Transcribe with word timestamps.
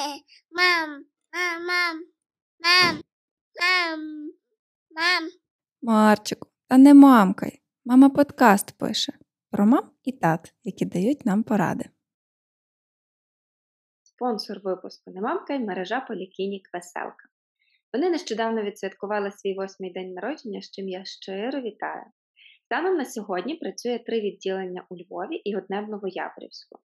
Мам, 0.50 1.04
мам, 1.32 1.66
мам, 1.66 1.96
мам, 2.58 3.02
мам, 3.60 4.00
мам. 4.90 5.30
Марчику, 5.82 6.48
та 6.68 6.78
не 6.78 6.94
мамкай. 6.94 7.62
Мама 7.84 8.10
подкаст 8.10 8.78
пише 8.78 9.12
про 9.50 9.66
мам 9.66 9.90
і 10.02 10.12
тат, 10.12 10.54
які 10.64 10.84
дають 10.84 11.26
нам 11.26 11.42
поради. 11.42 11.84
Спонсор 14.02 14.60
випуску 14.64 15.10
не 15.10 15.20
мамка 15.20 15.54
й 15.54 15.58
мережа 15.58 16.00
поліклінік 16.00 16.70
Веселка. 16.74 17.28
Вони 17.92 18.10
нещодавно 18.10 18.62
відсвяткували 18.62 19.32
свій 19.32 19.54
восьмий 19.54 19.92
день 19.92 20.12
народження, 20.12 20.62
з 20.62 20.70
чим 20.70 20.88
я 20.88 21.04
щиро 21.04 21.60
вітаю. 21.60 22.04
Станом 22.70 22.96
на 22.96 23.04
сьогодні 23.04 23.54
працює 23.54 23.98
три 23.98 24.20
відділення 24.20 24.86
у 24.90 24.96
Львові 24.96 25.36
і 25.36 25.56
одне 25.56 25.80
в 25.80 25.88
Новояворівську. 25.88 26.78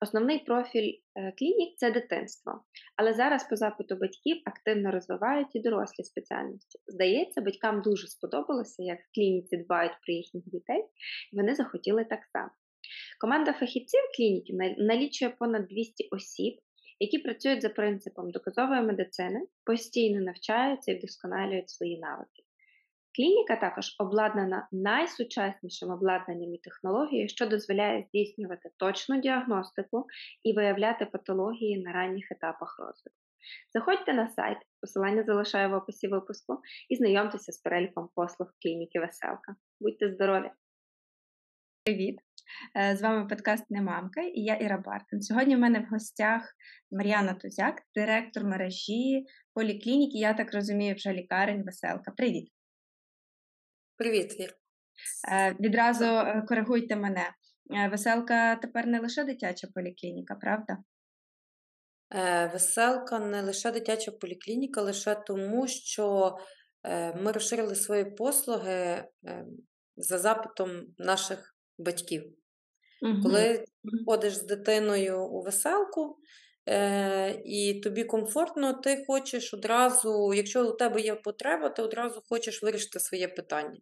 Основний 0.00 0.38
профіль 0.38 0.92
е, 1.14 1.32
клінік 1.38 1.76
це 1.76 1.90
дитинство, 1.90 2.64
але 2.96 3.12
зараз 3.12 3.48
по 3.48 3.56
запиту 3.56 3.96
батьків 3.96 4.36
активно 4.44 4.90
розвивають 4.90 5.54
і 5.56 5.60
дорослі 5.60 6.04
спеціальності. 6.04 6.78
Здається, 6.86 7.40
батькам 7.40 7.82
дуже 7.82 8.06
сподобалося, 8.06 8.82
як 8.82 8.98
в 8.98 9.14
клініці 9.14 9.56
дбають 9.56 9.92
про 10.02 10.14
їхніх 10.14 10.44
дітей, 10.44 10.84
і 11.32 11.36
вони 11.36 11.54
захотіли 11.54 12.04
так 12.04 12.20
само. 12.32 12.50
Команда 13.20 13.52
фахівців 13.52 14.00
клініки 14.16 14.52
налічує 14.78 15.30
понад 15.30 15.66
200 15.68 16.08
осіб, 16.10 16.54
які 17.00 17.18
працюють 17.18 17.62
за 17.62 17.68
принципом 17.68 18.30
доказової 18.30 18.82
медицини, 18.82 19.40
постійно 19.64 20.20
навчаються 20.20 20.92
і 20.92 20.98
вдосконалюють 20.98 21.70
свої 21.70 21.98
навики. 21.98 22.44
Клініка 23.16 23.56
також 23.56 23.96
обладнана 23.98 24.68
найсучаснішим 24.72 25.90
обладнанням 25.90 26.54
і 26.54 26.58
технологією, 26.58 27.28
що 27.28 27.46
дозволяє 27.46 28.02
здійснювати 28.02 28.70
точну 28.76 29.20
діагностику 29.20 30.06
і 30.42 30.52
виявляти 30.52 31.06
патології 31.06 31.82
на 31.82 31.92
ранніх 31.92 32.32
етапах 32.32 32.78
розвитку. 32.78 33.20
Заходьте 33.72 34.12
на 34.12 34.28
сайт, 34.28 34.58
посилання 34.80 35.22
залишаю 35.22 35.70
в 35.70 35.74
описі 35.74 36.08
випуску, 36.08 36.58
і 36.88 36.96
знайомтеся 36.96 37.52
з 37.52 37.58
переліком 37.58 38.08
послуг 38.14 38.48
клініки 38.62 39.00
Веселка. 39.00 39.56
Будьте 39.80 40.12
здорові! 40.12 40.50
Привіт! 41.84 42.18
Е, 42.76 42.96
з 42.96 43.02
вами 43.02 43.28
подкаст 43.28 43.70
Не 43.70 43.82
мамка 43.82 44.20
і 44.20 44.40
я 44.40 44.54
Іра 44.54 44.78
Бартин. 44.78 45.22
Сьогодні 45.22 45.56
в 45.56 45.58
мене 45.58 45.80
в 45.80 45.92
гостях 45.92 46.54
Мар'яна 46.90 47.34
Тузяк, 47.34 47.82
директор 47.94 48.44
мережі 48.44 49.26
поліклініки, 49.54 50.18
я 50.18 50.34
так 50.34 50.54
розумію, 50.54 50.94
вже 50.94 51.12
лікарень 51.12 51.62
Веселка. 51.64 52.10
Привіт! 52.10 52.54
Привіт, 53.96 54.40
Вір. 54.40 54.54
Е, 55.32 55.56
відразу 55.60 56.04
е, 56.04 56.44
коригуйте 56.48 56.96
мене. 56.96 57.34
Веселка 57.90 58.56
тепер 58.56 58.86
не 58.86 59.00
лише 59.00 59.24
дитяча 59.24 59.68
поліклініка, 59.74 60.34
правда? 60.34 60.78
Веселка 62.52 63.18
не 63.18 63.42
лише 63.42 63.72
дитяча 63.72 64.12
поліклініка, 64.12 64.82
лише 64.82 65.14
тому, 65.14 65.68
що 65.68 66.36
ми 67.16 67.32
розширили 67.32 67.74
свої 67.74 68.04
послуги 68.04 69.08
за 69.96 70.18
запитом 70.18 70.86
наших 70.98 71.56
батьків. 71.78 72.24
Угу. 73.02 73.22
Коли 73.22 73.64
ходиш 74.06 74.34
з 74.34 74.42
дитиною 74.42 75.26
у 75.26 75.42
веселку, 75.42 76.18
е, 76.68 77.42
і 77.44 77.80
тобі 77.80 78.04
комфортно, 78.04 78.72
ти 78.72 79.04
хочеш 79.06 79.54
одразу, 79.54 80.34
якщо 80.34 80.68
у 80.68 80.72
тебе 80.72 81.00
є 81.00 81.14
потреба, 81.14 81.68
ти 81.68 81.82
одразу 81.82 82.22
хочеш 82.28 82.62
вирішити 82.62 83.00
своє 83.00 83.28
питання. 83.28 83.78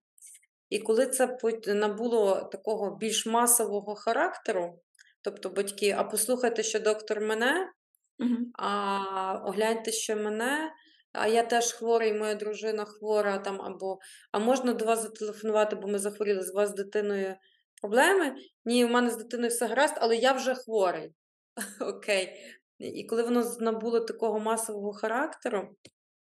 І 0.70 0.78
коли 0.78 1.06
це 1.06 1.38
набуло 1.66 2.48
такого 2.52 2.96
більш 2.96 3.26
масового 3.26 3.94
характеру, 3.94 4.78
тобто 5.22 5.50
батьки, 5.50 5.94
а 5.98 6.04
послухайте, 6.04 6.62
що 6.62 6.80
доктор 6.80 7.20
мене, 7.20 7.72
угу. 8.18 8.36
а 8.58 9.42
огляньте, 9.44 9.92
що 9.92 10.16
мене. 10.16 10.72
А 11.12 11.26
я 11.26 11.42
теж 11.42 11.72
хворий, 11.72 12.14
моя 12.14 12.34
дружина 12.34 12.84
хвора, 12.84 13.38
там, 13.38 13.62
або 13.62 13.98
а 14.32 14.38
можна 14.38 14.72
до 14.72 14.84
вас 14.84 15.02
зателефонувати, 15.02 15.76
бо 15.76 15.88
ми 15.88 15.98
захворіли 15.98 16.42
з 16.42 16.54
вас 16.54 16.70
з 16.70 16.74
дитиною 16.74 17.34
проблеми. 17.80 18.34
Ні, 18.64 18.84
у 18.84 18.88
мене 18.88 19.10
з 19.10 19.16
дитиною 19.16 19.50
все 19.50 19.66
гаразд, 19.66 19.94
але 20.00 20.16
я 20.16 20.32
вже 20.32 20.54
хворий. 20.54 21.12
Окей. 21.80 22.38
І 22.82 23.04
коли 23.04 23.22
воно 23.22 23.56
набуло 23.60 24.00
такого 24.00 24.40
масового 24.40 24.92
характеру, 24.92 25.76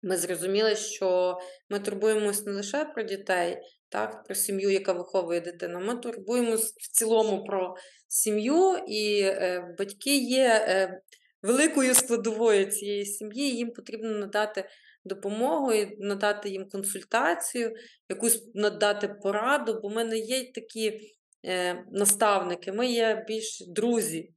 ми 0.02 0.18
зрозуміли, 0.18 0.76
що 0.76 1.38
ми 1.70 1.80
турбуємось 1.80 2.46
не 2.46 2.52
лише 2.52 2.86
про 2.86 3.04
дітей, 3.04 3.58
так, 3.90 4.24
про 4.24 4.36
сім'ю, 4.36 4.70
яка 4.70 4.94
виховує 4.94 5.42
дитину. 5.42 5.80
Ми 5.80 5.96
турбуємось 5.96 6.74
в 6.78 6.92
цілому 6.92 7.44
про 7.44 7.76
сім'ю, 8.08 8.78
і 8.88 9.22
е, 9.22 9.76
батьки 9.78 10.18
є 10.18 10.66
е, 10.68 11.02
великою 11.44 11.94
складовою 11.94 12.66
цієї 12.66 13.06
сім'ї, 13.06 13.56
їм 13.56 13.72
потрібно 13.72 14.10
надати 14.10 14.70
допомогу 15.06 15.74
і 15.74 15.98
надати 16.00 16.50
їм 16.50 16.70
консультацію, 16.70 17.76
якусь 18.10 18.52
надати 18.54 19.08
пораду, 19.08 19.80
бо 19.82 19.88
в 19.88 19.92
мене 19.92 20.18
є 20.18 20.52
такі 20.52 21.00
е, 21.46 21.84
наставники, 21.92 22.72
ми 22.72 22.88
є 22.88 23.26
більш 23.28 23.64
друзі, 23.68 24.34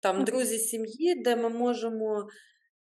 там 0.00 0.24
друзі 0.24 0.58
сім'ї, 0.58 1.14
де 1.14 1.36
ми 1.36 1.48
можемо 1.48 2.28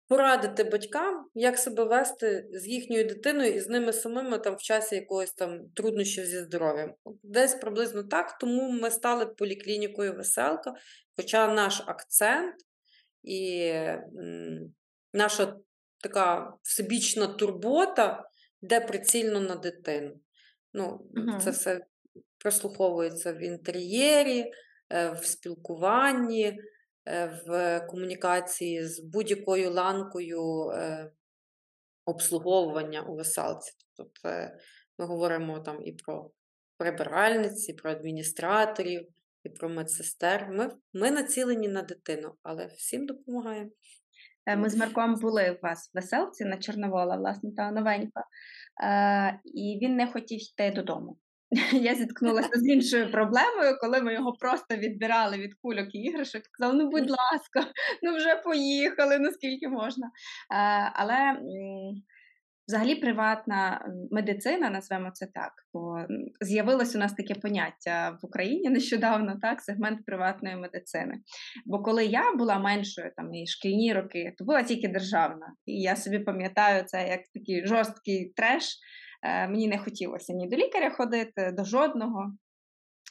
порадити 0.09 0.65
батькам, 0.65 1.26
як 1.34 1.59
себе 1.59 1.84
вести 1.84 2.48
з 2.53 2.66
їхньою 2.66 3.04
дитиною 3.04 3.54
і 3.54 3.60
з 3.60 3.69
ними 3.69 3.92
самими 3.92 4.38
там 4.38 4.54
в 4.54 4.62
часі 4.62 4.94
якогось 4.94 5.32
там 5.32 5.60
труднощів 5.75 6.26
зі 6.26 6.38
здоров'ям. 6.38 6.94
Десь 7.22 7.54
приблизно 7.54 8.03
так, 8.03 8.38
тому 8.38 8.70
ми 8.70 8.91
стали 8.91 9.26
поліклінікою 9.26 10.16
веселка, 10.16 10.75
хоча 11.16 11.54
наш 11.54 11.82
акцент 11.87 12.54
і 13.22 13.72
наша 15.12 15.56
така 16.03 16.54
всебічна 16.62 17.26
турбота 17.26 18.25
де 18.64 18.81
прицільно 18.81 19.41
на 19.41 19.56
дитину. 19.56 20.20
Ну, 20.72 21.06
угу. 21.16 21.41
Це 21.41 21.50
все 21.50 21.81
прослуховується 22.38 23.32
в 23.32 23.43
інтер'єрі, 23.43 24.53
е, 24.91 25.10
в 25.10 25.25
спілкуванні, 25.25 26.59
в 27.47 27.81
комунікації 27.81 28.87
з 28.87 29.00
будь-якою 29.00 29.70
ланкою 29.70 30.70
е, 30.70 31.10
обслуговування 32.04 33.03
у 33.03 33.16
веселці. 33.16 33.72
Тобто 33.97 34.28
ми 34.98 35.06
говоримо 35.06 35.60
там 35.60 35.82
і 35.82 35.93
про 35.93 36.31
прибиральниці, 36.78 37.72
і 37.72 37.75
про 37.75 37.91
адміністраторів, 37.91 39.09
і 39.44 39.48
про 39.48 39.69
медсестер. 39.69 40.48
Ми, 40.50 40.70
Ми 40.93 41.10
націлені 41.10 41.69
на 41.69 41.82
дитину, 41.82 42.34
але 42.43 42.66
всім 42.66 43.06
допомагаємо. 43.06 43.70
Ми 44.56 44.70
з 44.70 44.76
Марком 44.76 45.14
були 45.14 45.50
у 45.50 45.66
вас 45.66 45.88
в 45.88 45.91
веселці 45.94 46.44
на 46.44 46.59
Чорновола, 46.59 47.16
власне, 47.16 47.53
та 47.56 47.70
новенька, 47.70 48.25
і 49.44 49.78
він 49.82 49.97
не 49.97 50.06
хотів 50.06 50.41
йти 50.43 50.70
додому. 50.70 51.19
Я 51.72 51.94
зіткнулася 51.94 52.50
з 52.54 52.69
іншою 52.69 53.10
проблемою, 53.10 53.78
коли 53.81 54.03
ми 54.03 54.15
його 54.15 54.32
просто 54.32 54.76
відбирали 54.76 55.38
від 55.38 55.54
кульок 55.54 55.94
і 55.94 55.98
іграшок. 55.98 56.42
Казали, 56.59 56.78
ну 56.78 56.91
будь 56.91 57.10
ласка, 57.10 57.72
ну 58.03 58.16
вже 58.16 58.37
поїхали, 58.37 59.19
наскільки 59.19 59.69
можна. 59.69 60.10
Але 60.94 61.37
взагалі 62.69 62.94
приватна 62.94 63.88
медицина, 64.10 64.70
назвемо 64.70 65.10
це 65.12 65.26
так, 65.26 65.53
бо 65.72 66.06
з'явилось 66.41 66.97
у 66.97 66.98
нас 66.98 67.12
таке 67.12 67.34
поняття 67.34 68.19
в 68.22 68.26
Україні 68.26 68.70
нещодавно, 68.70 69.38
так, 69.43 69.60
сегмент 69.60 70.04
приватної 70.06 70.56
медицини. 70.56 71.14
Бо 71.66 71.82
коли 71.82 72.06
я 72.06 72.34
була 72.34 72.59
меншою, 72.59 73.12
там 73.16 73.34
і 73.34 73.47
шкільні 73.47 73.93
роки, 73.93 74.34
то 74.38 74.44
була 74.44 74.62
тільки 74.62 74.88
державна. 74.88 75.54
І 75.66 75.81
я 75.81 75.97
собі 75.97 76.19
пам'ятаю 76.19 76.84
це 76.84 77.09
як 77.09 77.20
такий 77.34 77.66
жорсткий 77.66 78.32
треш. 78.37 78.78
Е, 79.25 79.49
мені 79.49 79.69
не 79.69 79.79
хотілося 79.79 80.33
ні 80.33 80.49
до 80.49 80.57
лікаря 80.57 80.91
ходити, 80.91 81.53
до 81.53 81.65
жодного. 81.65 82.33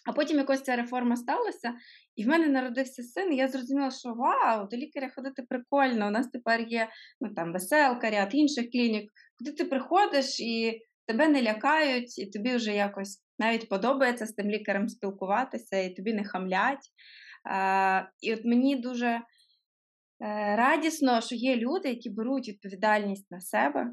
А 0.05 0.13
потім 0.13 0.37
якось 0.37 0.61
ця 0.61 0.75
реформа 0.75 1.15
сталася, 1.15 1.73
і 2.15 2.23
в 2.23 2.27
мене 2.27 2.47
народився 2.47 3.03
син, 3.03 3.33
і 3.33 3.35
я 3.35 3.47
зрозуміла, 3.47 3.91
що 3.91 4.13
вау, 4.13 4.67
до 4.71 4.77
лікаря 4.77 5.09
ходити 5.15 5.43
прикольно. 5.49 6.07
У 6.07 6.11
нас 6.11 6.27
тепер 6.27 6.61
є 6.61 6.89
ну, 7.21 7.33
там, 7.33 7.53
веселка, 7.53 8.09
ряд 8.09 8.29
інших 8.35 8.71
клінік, 8.71 9.11
куди 9.37 9.51
ти 9.51 9.65
приходиш 9.65 10.39
і 10.39 10.81
тебе 11.07 11.27
не 11.27 11.41
лякають, 11.41 12.17
і 12.19 12.25
тобі 12.25 12.55
вже 12.55 12.73
якось 12.73 13.23
навіть 13.39 13.69
подобається 13.69 14.25
з 14.25 14.33
тим 14.33 14.49
лікарем 14.49 14.89
спілкуватися, 14.89 15.77
і 15.77 15.93
тобі 15.93 16.13
не 16.13 16.23
хамлять. 16.23 16.89
А, 17.49 18.03
І 18.21 18.33
от 18.33 18.45
мені 18.45 18.75
дуже 18.75 19.07
е, 19.07 19.21
радісно, 20.55 21.21
що 21.21 21.35
є 21.35 21.55
люди, 21.55 21.89
які 21.89 22.09
беруть 22.09 22.49
відповідальність 22.49 23.31
на 23.31 23.41
себе 23.41 23.91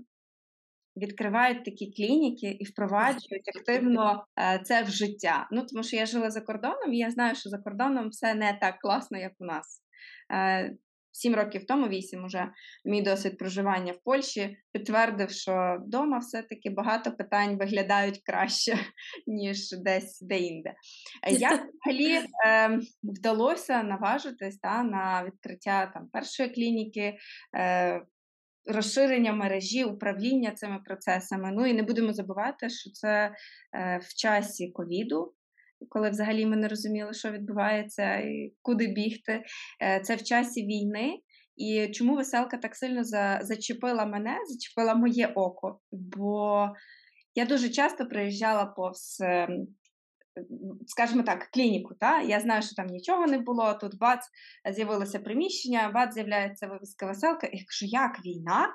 відкривають 0.96 1.64
такі 1.64 1.92
клініки 1.96 2.56
і 2.60 2.64
впроваджують 2.64 3.48
активно 3.56 4.26
е, 4.40 4.60
це 4.64 4.82
в 4.82 4.88
життя. 4.88 5.48
Ну 5.50 5.66
тому 5.66 5.82
що 5.82 5.96
я 5.96 6.06
жила 6.06 6.30
за 6.30 6.40
кордоном, 6.40 6.92
і 6.92 6.98
я 6.98 7.10
знаю, 7.10 7.34
що 7.34 7.50
за 7.50 7.58
кордоном 7.58 8.08
все 8.08 8.34
не 8.34 8.58
так 8.60 8.78
класно, 8.78 9.18
як 9.18 9.32
у 9.38 9.44
нас. 9.44 9.82
Е, 10.32 10.76
сім 11.12 11.34
років 11.34 11.66
тому, 11.66 11.88
вісім 11.88 12.24
уже 12.24 12.50
мій 12.84 13.02
досвід 13.02 13.38
проживання 13.38 13.92
в 13.92 13.98
Польщі 14.04 14.56
підтвердив, 14.72 15.30
що 15.30 15.78
вдома 15.86 16.18
все-таки 16.18 16.70
багато 16.70 17.12
питань 17.12 17.58
виглядають 17.58 18.22
краще, 18.24 18.78
ніж 19.26 19.70
десь 19.70 20.20
де-інде. 20.20 20.74
Як 21.28 21.66
взагалі 21.84 22.20
е, 22.46 22.78
вдалося 23.02 23.82
наважитись 23.82 24.58
та, 24.58 24.82
на 24.82 25.24
відкриття 25.24 25.90
там, 25.94 26.08
першої 26.12 26.48
клініки? 26.48 27.16
Е, 27.56 28.02
Розширення 28.66 29.32
мережі, 29.32 29.84
управління 29.84 30.50
цими 30.50 30.78
процесами. 30.84 31.50
Ну 31.52 31.66
і 31.66 31.74
не 31.74 31.82
будемо 31.82 32.12
забувати, 32.12 32.68
що 32.68 32.90
це 32.90 33.32
е, 33.74 33.98
в 34.02 34.14
часі 34.14 34.70
ковіду, 34.70 35.34
коли 35.88 36.10
взагалі 36.10 36.46
ми 36.46 36.56
не 36.56 36.68
розуміли, 36.68 37.12
що 37.12 37.30
відбувається 37.30 38.14
і 38.14 38.52
куди 38.62 38.86
бігти. 38.86 39.42
Е, 39.82 40.00
це 40.00 40.16
в 40.16 40.22
часі 40.22 40.66
війни. 40.66 41.20
І 41.56 41.88
чому 41.88 42.16
веселка 42.16 42.56
так 42.56 42.76
сильно 42.76 43.04
за, 43.04 43.40
зачепила 43.42 44.06
мене, 44.06 44.36
зачепила 44.48 44.94
моє 44.94 45.26
око? 45.26 45.80
Бо 45.92 46.68
я 47.34 47.44
дуже 47.44 47.68
часто 47.68 48.06
приїжджала 48.06 48.66
повз, 48.66 49.18
ем, 49.20 49.66
скажімо 50.86 51.22
так, 51.22 51.48
клініку. 51.52 51.94
Та? 51.94 52.20
Я 52.20 52.40
знаю, 52.40 52.62
що 52.62 52.74
там 52.74 52.86
нічого 52.86 53.26
не 53.26 53.38
було. 53.38 53.74
Тут 53.74 53.98
бац, 53.98 54.20
з'явилося 54.72 55.18
приміщення, 55.18 55.90
бац, 55.94 56.14
з'являється 56.14 56.66
вивіска 56.66 57.06
веселка. 57.06 57.46
І 57.46 57.64
кажу, 57.64 57.86
як 57.86 58.24
війна? 58.24 58.68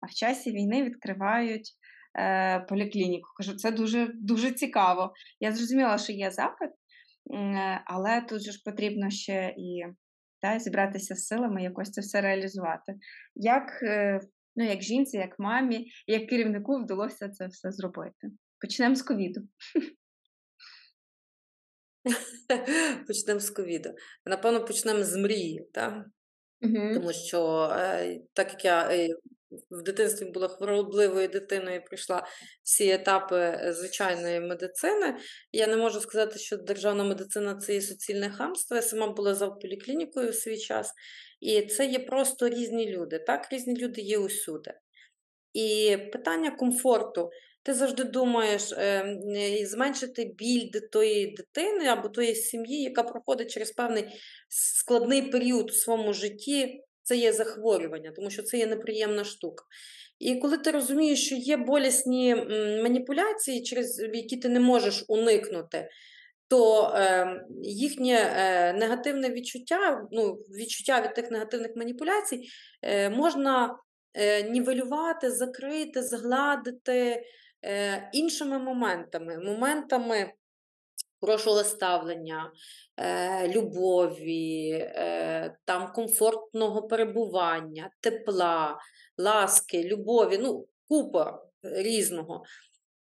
А 0.00 0.06
в 0.06 0.10
часі 0.10 0.52
війни 0.52 0.82
відкривають 0.82 1.70
е, 2.18 2.60
поліклініку. 2.60 3.28
Кажу, 3.36 3.56
це 3.56 3.70
дуже 3.70 4.10
дуже 4.14 4.52
цікаво. 4.52 5.12
Я 5.40 5.52
зрозуміла, 5.52 5.98
що 5.98 6.12
є 6.12 6.30
запит, 6.30 6.70
е, 6.70 7.82
але 7.86 8.20
тут 8.20 8.42
же 8.42 8.52
ж 8.52 8.62
потрібно 8.64 9.10
ще 9.10 9.54
і 9.58 9.84
та, 10.40 10.58
зібратися 10.58 11.14
з 11.14 11.26
силами, 11.26 11.62
якось 11.62 11.90
це 11.90 12.00
все 12.00 12.20
реалізувати. 12.20 12.94
Як 13.34 13.82
е, 13.82 14.20
ну, 14.56 14.64
як 14.64 14.82
жінці, 14.82 15.16
як 15.16 15.38
мамі, 15.38 15.86
як 16.06 16.28
керівнику 16.28 16.76
вдалося 16.76 17.28
це 17.28 17.46
все 17.46 17.72
зробити? 17.72 18.30
Почнемо 18.60 18.94
з 18.94 19.02
ковіду. 19.02 19.40
Почнемо 23.06 23.40
з 23.40 23.50
ковіду. 23.50 23.90
Напевно, 24.26 24.64
почнемо 24.64 25.04
з 25.04 25.16
мрії, 25.16 25.68
так? 25.72 26.06
Угу. 26.62 26.94
Тому 26.94 27.12
що, 27.12 27.70
е, 27.78 28.20
так 28.32 28.50
як 28.52 28.64
я 28.64 28.88
е, 28.90 29.08
в 29.70 29.82
дитинстві 29.82 30.26
була 30.26 30.48
хворобливою 30.48 31.28
дитиною 31.28 31.84
пройшла 31.84 32.26
всі 32.62 32.90
етапи 32.90 33.36
е, 33.36 33.72
звичайної 33.72 34.40
медицини. 34.40 35.16
Я 35.52 35.66
не 35.66 35.76
можу 35.76 36.00
сказати, 36.00 36.38
що 36.38 36.56
державна 36.56 37.04
медицина 37.04 37.54
це 37.56 37.74
є 37.74 37.80
суцільне 37.80 38.30
хамство. 38.30 38.76
Я 38.76 38.82
сама 38.82 39.06
була 39.06 39.34
за 39.34 39.50
поліклінікою 39.50 40.30
в 40.30 40.34
свій 40.34 40.58
час, 40.58 40.92
і 41.40 41.62
це 41.62 41.86
є 41.86 41.98
просто 41.98 42.48
різні 42.48 42.90
люди. 42.90 43.18
Так, 43.18 43.48
різні 43.52 43.76
люди 43.76 44.00
є 44.00 44.18
усюди. 44.18 44.74
І 45.52 45.98
питання 46.12 46.50
комфорту. 46.50 47.30
Ти 47.64 47.74
завжди 47.74 48.04
думаєш 48.04 48.72
е, 48.72 49.18
зменшити 49.62 50.24
біль 50.24 50.70
тої 50.92 51.26
дитини 51.26 51.86
або 51.86 52.08
тої 52.08 52.34
сім'ї, 52.34 52.82
яка 52.82 53.02
проходить 53.02 53.50
через 53.50 53.70
певний 53.70 54.04
складний 54.48 55.22
період 55.22 55.70
у 55.70 55.74
своєму 55.74 56.12
житті, 56.12 56.82
це 57.02 57.16
є 57.16 57.32
захворювання, 57.32 58.12
тому 58.16 58.30
що 58.30 58.42
це 58.42 58.58
є 58.58 58.66
неприємна 58.66 59.24
штука. 59.24 59.64
І 60.18 60.34
коли 60.34 60.58
ти 60.58 60.70
розумієш, 60.70 61.26
що 61.26 61.34
є 61.34 61.56
болісні 61.56 62.34
маніпуляції, 62.82 63.62
через 63.62 64.00
які 64.12 64.36
ти 64.36 64.48
не 64.48 64.60
можеш 64.60 65.04
уникнути, 65.08 65.88
то 66.48 66.92
е, 66.96 67.26
їхнє 67.62 68.14
е, 68.36 68.72
негативне 68.72 69.30
відчуття, 69.30 70.08
ну, 70.12 70.32
відчуття 70.32 71.02
від 71.02 71.14
тих 71.14 71.30
негативних 71.30 71.76
маніпуляцій 71.76 72.48
е, 72.82 73.10
можна 73.10 73.78
е, 74.14 74.42
нівелювати, 74.42 75.30
закрити, 75.30 76.02
згладити 76.02 77.24
е, 77.64 78.10
іншими 78.12 78.58
моментами, 78.58 79.38
моментами 79.38 80.32
хорошого 81.20 81.64
ставлення, 81.64 82.52
е, 82.96 83.48
любові, 83.48 84.70
е, 84.72 85.56
там 85.64 85.92
комфортного 85.92 86.82
перебування, 86.82 87.90
тепла, 88.00 88.78
ласки, 89.18 89.84
любові, 89.84 90.38
ну, 90.38 90.66
купа 90.88 91.46
різного. 91.62 92.44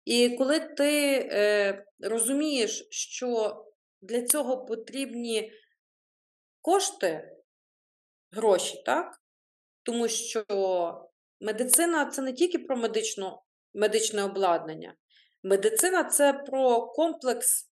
І 0.06 0.30
коли 0.30 0.60
ти 0.60 1.86
розумієш, 2.00 2.88
що 2.90 3.64
для 4.02 4.22
цього 4.22 4.66
потрібні 4.66 5.52
кошти, 6.62 7.36
гроші, 8.32 8.84
так? 8.86 9.22
Тому 9.84 10.08
що 10.08 10.44
медицина 11.40 12.06
це 12.06 12.22
не 12.22 12.34
тільки 12.34 12.60
про 12.60 12.78
медично, 12.78 13.42
медичне 13.74 14.24
обладнання. 14.24 14.96
Медицина 15.44 16.04
це 16.04 16.34
про 16.34 16.88
комплекс 16.88 17.70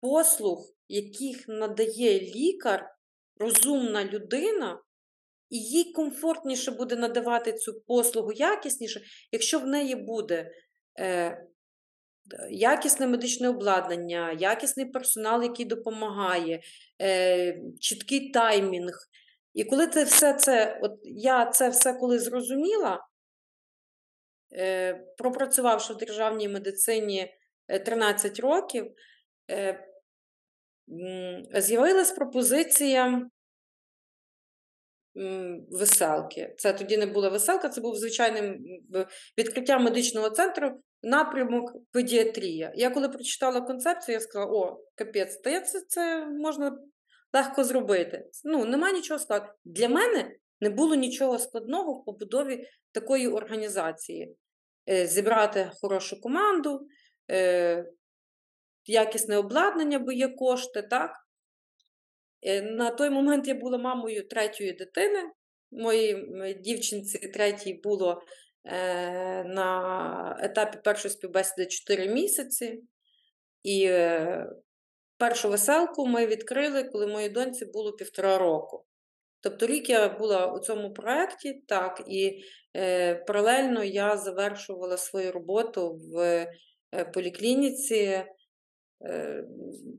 послуг, 0.00 0.64
яких 0.88 1.48
надає 1.48 2.20
лікар, 2.20 2.90
розумна 3.36 4.04
людина, 4.04 4.82
і 5.50 5.58
їй 5.58 5.92
комфортніше 5.92 6.70
буде 6.70 6.96
надавати 6.96 7.52
цю 7.52 7.80
послугу 7.80 8.32
якісніше, 8.32 9.00
якщо 9.32 9.58
в 9.58 9.66
неї 9.66 9.94
буде 9.94 10.50
е, 11.00 11.46
якісне 12.50 13.06
медичне 13.06 13.48
обладнання, 13.48 14.32
якісний 14.32 14.86
персонал, 14.86 15.42
який 15.42 15.66
допомагає, 15.66 16.62
е, 17.02 17.60
чіткий 17.80 18.30
таймінг. 18.30 18.94
І 19.54 19.64
коли 19.64 19.86
ти 19.86 20.04
все 20.04 20.34
це, 20.34 20.80
от 20.82 20.92
я 21.02 21.46
це 21.46 21.68
все 21.68 21.92
коли 21.94 22.18
зрозуміла, 22.18 23.06
пропрацювавши 25.18 25.92
в 25.92 25.96
державній 25.96 26.48
медицині 26.48 27.34
13 27.84 28.38
е, 28.38 28.42
років, 28.42 28.92
е, 29.50 29.86
з'явилась 31.54 32.12
пропозиція 32.12 33.30
веселки. 35.70 36.54
Це 36.58 36.72
тоді 36.72 36.96
не 36.96 37.06
була 37.06 37.28
веселка, 37.28 37.68
це 37.68 37.80
був 37.80 37.96
звичайним 37.96 38.58
відкриття 39.38 39.78
медичного 39.78 40.30
центру, 40.30 40.80
напрямок 41.02 41.72
педіатрія. 41.92 42.72
Я 42.76 42.90
коли 42.90 43.08
прочитала 43.08 43.60
концепцію, 43.60 44.14
я 44.14 44.20
сказала: 44.20 44.52
о, 44.52 44.84
капець, 44.94 45.36
та 45.36 45.60
це, 45.60 45.80
це 45.88 46.26
можна 46.26 46.78
легко 47.32 47.64
зробити. 47.64 48.30
Ну, 48.44 48.64
Нема 48.64 48.92
нічого 48.92 49.20
складного. 49.20 49.54
Для 49.64 49.88
мене 49.88 50.36
не 50.60 50.70
було 50.70 50.94
нічого 50.94 51.38
складного 51.38 51.92
в 51.92 52.04
побудові 52.04 52.68
такої 52.92 53.28
організації. 53.28 54.36
Е, 54.88 55.06
зібрати 55.06 55.70
хорошу 55.80 56.20
команду, 56.20 56.88
е, 57.30 57.84
якісне 58.86 59.36
обладнання, 59.36 59.98
бо 59.98 60.12
є 60.12 60.28
кошти, 60.28 60.82
так? 60.82 61.10
Е, 62.42 62.62
на 62.62 62.90
той 62.90 63.10
момент 63.10 63.48
я 63.48 63.54
була 63.54 63.78
мамою 63.78 64.28
третьої 64.28 64.72
дитини. 64.72 65.30
Моїй 65.72 66.26
дівчинці 66.60 67.18
третій 67.18 67.74
було 67.74 68.22
на 69.44 70.36
етапі 70.40 70.78
першої 70.84 71.12
співбесіди 71.12 71.66
4 71.66 72.08
місяці. 72.08 72.82
І 73.62 73.88
першу 75.16 75.48
веселку 75.48 76.06
ми 76.06 76.26
відкрили, 76.26 76.84
коли 76.84 77.06
моїй 77.06 77.28
доньці 77.28 77.64
було 77.64 77.92
півтора 77.92 78.38
року. 78.38 78.84
Тобто 79.40 79.66
рік 79.66 79.90
я 79.90 80.08
була 80.08 80.46
у 80.46 80.58
цьому 80.58 80.92
проєкті, 80.92 81.62
так, 81.66 82.02
і 82.06 82.42
е, 82.76 83.14
паралельно 83.14 83.84
я 83.84 84.16
завершувала 84.16 84.96
свою 84.96 85.32
роботу 85.32 86.00
в 86.12 86.18
е, 86.94 87.04
поліклініці 87.04 88.24
Е, 89.04 89.44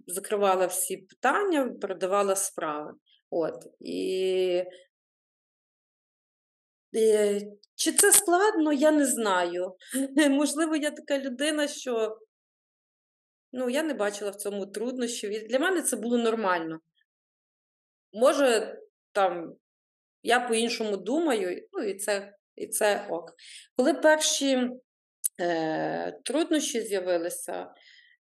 закривала 0.07 0.65
всі 0.65 0.97
питання, 0.97 1.69
передавала 1.81 2.35
справи. 2.35 2.93
От. 3.29 3.67
І 3.79 4.63
і 6.91 7.39
Чи 7.75 7.91
це 7.91 8.11
складно, 8.11 8.73
я 8.73 8.91
не 8.91 9.05
знаю. 9.05 9.75
Можливо, 10.29 10.75
я 10.75 10.91
така 10.91 11.19
людина, 11.19 11.67
що 11.67 12.17
ну, 13.51 13.69
я 13.69 13.83
не 13.83 13.93
бачила 13.93 14.31
в 14.31 14.35
цьому 14.35 14.65
труднощів. 14.65 15.31
І 15.31 15.47
для 15.47 15.59
мене 15.59 15.81
це 15.81 15.97
було 15.97 16.17
нормально. 16.17 16.79
Може, 18.13 18.80
там 19.11 19.55
я 20.23 20.39
по-іншому 20.39 20.97
думаю, 20.97 21.67
ну 21.73 21.83
і 21.83 21.93
це 21.93 22.33
і 22.55 22.67
це 22.67 23.07
ок. 23.09 23.33
Коли 23.75 23.93
перші 23.93 24.69
е, 25.41 26.19
труднощі 26.23 26.81
з'явилися, 26.81 27.67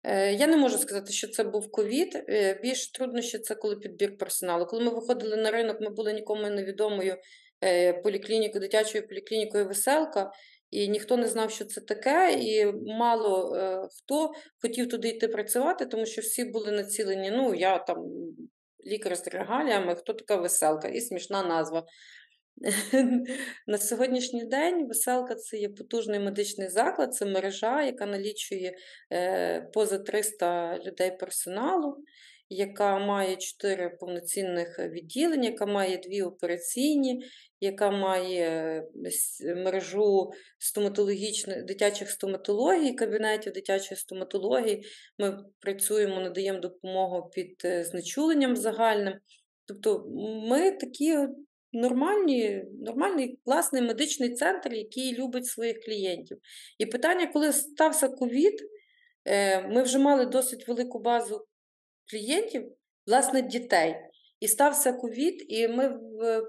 Е, 0.02 0.32
я 0.34 0.46
не 0.46 0.56
можу 0.56 0.78
сказати, 0.78 1.12
що 1.12 1.28
це 1.28 1.44
був 1.44 1.72
ковід. 1.72 2.24
Е, 2.28 2.60
більш 2.62 2.90
труднощі 2.90 3.38
це 3.38 3.54
коли 3.54 3.76
підбір 3.76 4.18
персоналу. 4.18 4.66
Коли 4.66 4.84
ми 4.84 4.90
виходили 4.90 5.36
на 5.36 5.50
ринок, 5.50 5.80
ми 5.80 5.90
були 5.90 6.12
нікому 6.12 6.50
невідомою 6.50 7.16
е, 7.64 7.92
поліклінікою, 7.92 8.60
дитячою 8.60 9.08
поліклінікою 9.08 9.66
веселка, 9.66 10.32
і 10.70 10.88
ніхто 10.88 11.16
не 11.16 11.28
знав, 11.28 11.50
що 11.50 11.64
це 11.64 11.80
таке, 11.80 12.38
і 12.40 12.72
мало 12.86 13.56
хто 13.98 14.32
хотів 14.62 14.88
туди 14.88 15.08
йти 15.08 15.28
працювати, 15.28 15.86
тому 15.86 16.06
що 16.06 16.22
всі 16.22 16.44
були 16.44 16.72
націлені. 16.72 17.30
Ну, 17.30 17.54
я 17.54 17.78
там 17.78 18.04
лікар 18.86 19.16
з 19.16 19.28
регаліями, 19.28 19.94
хто 19.94 20.12
така 20.12 20.36
веселка, 20.36 20.88
і 20.88 21.00
смішна 21.00 21.42
назва. 21.42 21.86
На 23.66 23.78
сьогоднішній 23.78 24.44
день 24.44 24.88
веселка 24.88 25.34
це 25.34 25.56
є 25.56 25.68
потужний 25.68 26.20
медичний 26.20 26.68
заклад, 26.68 27.14
це 27.14 27.26
мережа, 27.26 27.82
яка 27.82 28.06
налічує 28.06 28.76
е, 29.12 29.60
поза 29.60 29.98
300 29.98 30.78
людей 30.78 31.16
персоналу, 31.20 32.04
яка 32.50 32.98
має 32.98 33.36
4 33.36 33.90
повноцінних 33.90 34.78
відділення, 34.78 35.48
яка 35.48 35.66
має 35.66 35.98
дві 35.98 36.22
операційні, 36.22 37.24
яка 37.60 37.90
має 37.90 38.48
е, 39.44 39.54
мережу 39.54 40.32
стоматологічних 40.58 41.64
дитячих 41.64 42.10
стоматологій, 42.10 42.94
кабінетів 42.94 43.52
дитячої 43.52 43.98
стоматології. 43.98 44.84
Ми 45.18 45.38
працюємо, 45.60 46.20
надаємо 46.20 46.58
допомогу 46.60 47.30
під 47.30 47.62
е, 47.64 47.84
знечуленням 47.84 48.56
загальним. 48.56 49.14
Тобто 49.66 50.06
ми 50.48 50.70
такі 50.70 51.18
нормальні, 51.72 52.64
нормальний 52.80 53.38
класний 53.44 53.82
медичний 53.82 54.34
центр, 54.34 54.72
який 54.72 55.18
любить 55.18 55.46
своїх 55.46 55.80
клієнтів. 55.84 56.38
І 56.78 56.86
питання, 56.86 57.26
коли 57.26 57.52
стався 57.52 58.08
ковід, 58.08 58.62
е, 59.24 59.68
ми 59.68 59.82
вже 59.82 59.98
мали 59.98 60.26
досить 60.26 60.68
велику 60.68 60.98
базу 60.98 61.46
клієнтів, 62.10 62.72
власне, 63.06 63.42
дітей. 63.42 63.96
І 64.40 64.48
стався 64.48 64.92
ковід, 64.92 65.44
і 65.48 65.68
ми 65.68 65.98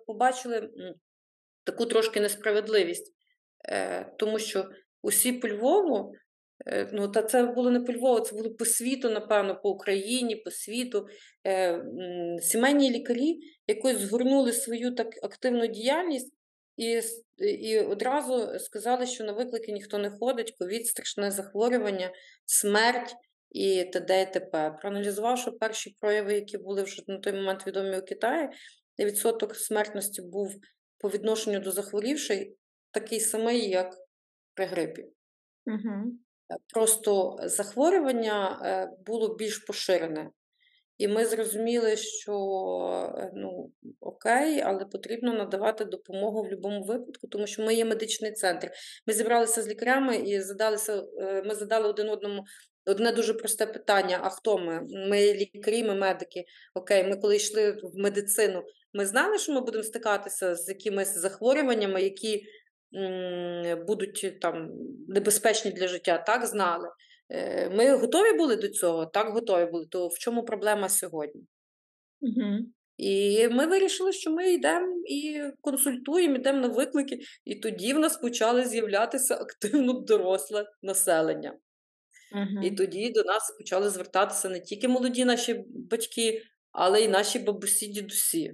побачили 0.07 0.69
таку 1.63 1.85
трошки 1.85 2.19
несправедливість, 2.19 3.13
е, 3.69 4.11
тому 4.17 4.39
що 4.39 4.69
усі 5.01 5.33
по 5.33 5.49
Львову, 5.49 6.13
е, 6.67 6.89
ну 6.93 7.07
та 7.07 7.23
це 7.23 7.43
було 7.43 7.71
не 7.71 7.79
по 7.79 7.93
Львову, 7.93 8.19
це 8.19 8.35
було 8.35 8.53
по 8.55 8.65
світу, 8.65 9.09
напевно, 9.09 9.59
по 9.61 9.69
Україні, 9.69 10.35
по 10.35 10.51
світу. 10.51 11.07
Е, 11.47 11.83
сімейні 12.41 12.91
лікарі 12.91 13.39
якось 13.67 13.97
згорнули 13.97 14.51
свою 14.51 14.95
так 14.95 15.07
активну 15.23 15.67
діяльність. 15.67 16.33
І 16.77 17.01
і 17.37 17.79
одразу 17.79 18.59
сказали, 18.59 19.05
що 19.05 19.23
на 19.23 19.33
виклики 19.33 19.71
ніхто 19.71 19.97
не 19.97 20.09
ходить, 20.09 20.55
ковід, 20.59 20.87
страшне 20.87 21.31
захворювання, 21.31 22.11
смерть 22.45 23.15
і 23.51 23.83
т.д. 23.83 24.21
і 24.21 24.33
т.п. 24.33 24.77
Проаналізувавши 24.81 25.51
перші 25.51 25.95
прояви, 25.99 26.33
які 26.33 26.57
були 26.57 26.83
вже 26.83 27.03
на 27.07 27.17
той 27.17 27.33
момент 27.33 27.67
відомі 27.67 27.97
у 27.97 28.01
Китаї, 28.01 28.49
відсоток 28.99 29.55
смертності 29.55 30.21
був 30.21 30.55
по 30.97 31.09
відношенню 31.09 31.59
до 31.59 31.71
захворівших 31.71 32.47
такий 32.91 33.19
самий, 33.19 33.69
як 33.69 33.97
при 34.53 34.65
грипі. 34.65 35.05
Угу. 35.65 36.13
Просто 36.73 37.37
захворювання 37.43 38.61
е, 38.65 38.89
було 39.05 39.35
більш 39.35 39.57
поширене. 39.57 40.29
І 40.97 41.07
ми 41.07 41.25
зрозуміли, 41.25 41.97
що 41.97 42.33
е, 43.17 43.31
ну, 43.35 43.71
окей, 43.99 44.61
але 44.61 44.85
потрібно 44.85 45.33
надавати 45.33 45.85
допомогу 45.85 46.41
в 46.41 46.43
будь-якому 46.43 46.83
випадку, 46.83 47.27
тому 47.27 47.47
що 47.47 47.63
ми 47.63 47.73
є 47.73 47.85
медичний 47.85 48.31
центр. 48.31 48.71
Ми 49.07 49.13
зібралися 49.13 49.61
з 49.61 49.67
лікарями 49.67 50.15
і 50.15 50.41
задалися, 50.41 51.03
ми 51.45 51.55
задали 51.55 51.89
один 51.89 52.09
одному 52.09 52.43
Одне 52.85 53.11
дуже 53.11 53.33
просте 53.33 53.65
питання: 53.65 54.19
а 54.23 54.29
хто 54.29 54.57
ми? 54.57 54.81
Ми 55.09 55.33
лікарі, 55.33 55.83
ми 55.83 55.95
медики. 55.95 56.45
Окей, 56.75 57.03
ми 57.03 57.15
коли 57.15 57.35
йшли 57.35 57.71
в 57.71 57.97
медицину, 57.97 58.63
ми 58.93 59.05
знали, 59.05 59.39
що 59.39 59.53
ми 59.53 59.61
будемо 59.61 59.83
стикатися 59.83 60.55
з 60.55 60.69
якимись 60.69 61.17
захворюваннями, 61.17 62.01
які 62.03 62.43
м, 62.95 63.85
будуть 63.85 64.39
там 64.41 64.71
небезпечні 65.07 65.71
для 65.71 65.87
життя. 65.87 66.17
Так, 66.17 66.45
знали. 66.45 66.89
Е, 67.29 67.69
ми 67.69 67.95
готові 67.95 68.37
були 68.37 68.55
до 68.55 68.67
цього? 68.67 69.05
Так, 69.05 69.33
готові 69.33 69.71
були. 69.71 69.85
То 69.85 70.07
в 70.07 70.19
чому 70.19 70.43
проблема 70.43 70.89
сьогодні? 70.89 71.41
Угу. 72.21 72.57
І 72.97 73.47
ми 73.47 73.65
вирішили, 73.65 74.11
що 74.11 74.31
ми 74.31 74.53
йдемо 74.53 74.95
і 75.05 75.43
консультуємо, 75.61 76.35
йдемо 76.35 76.59
на 76.59 76.67
виклики, 76.67 77.19
і 77.45 77.55
тоді 77.55 77.93
в 77.93 77.99
нас 77.99 78.17
почали 78.17 78.65
з'являтися 78.65 79.35
активно 79.35 79.93
доросле 79.93 80.65
населення. 80.81 81.53
І 82.63 82.71
тоді 82.71 83.09
до 83.09 83.23
нас 83.23 83.55
почали 83.57 83.89
звертатися 83.89 84.49
не 84.49 84.59
тільки 84.59 84.87
молоді 84.87 85.25
наші 85.25 85.65
батьки, 85.67 86.41
але 86.71 87.01
й 87.01 87.07
наші 87.07 87.39
бабусі, 87.39 87.87
дідусі. 87.87 88.53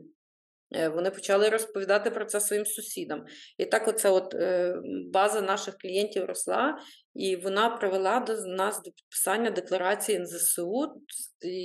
Е, 0.76 0.90
вони 0.90 1.12
почали 1.12 1.50
розповідати 1.50 2.12
про 2.12 2.26
це 2.26 2.40
своїм 2.40 2.66
сусідам. 2.66 3.26
І 3.58 3.66
так, 3.66 3.88
оця 3.88 4.12
от 4.12 4.34
е, 4.34 4.76
база 5.14 5.42
наших 5.42 5.78
клієнтів 5.78 6.26
росла, 6.26 6.78
і 7.16 7.36
вона 7.36 7.70
привела 7.70 8.20
до 8.20 8.46
нас 8.46 8.82
до 8.84 8.92
підписання 8.92 9.52
декларації 9.52 10.20
НЗСУ, 10.20 11.02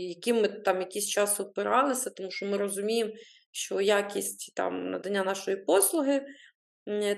яким 0.09 0.41
ми 0.43 0.49
там 0.49 0.81
якийсь 0.81 1.09
час 1.09 1.41
опиралися, 1.41 2.11
тому 2.11 2.31
що 2.31 2.47
ми 2.47 2.57
розуміємо, 2.57 3.13
що 3.53 3.81
якість 3.81 4.55
там 4.55 4.91
надання 4.91 5.25
нашої 5.25 5.57
послуги 5.57 6.27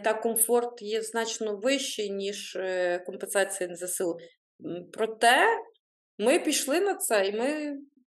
та 0.04 0.14
комфорт 0.14 0.82
є 0.82 1.02
значно 1.02 1.56
вищий, 1.56 2.10
ніж 2.10 2.56
е, 2.56 2.98
компенсація 2.98 3.70
НЗСУ. 3.70 4.16
Проте 4.92 5.46
ми 6.18 6.38
пішли 6.38 6.80
на 6.80 6.94
це, 6.94 7.26
і 7.26 7.32
ми, 7.32 7.76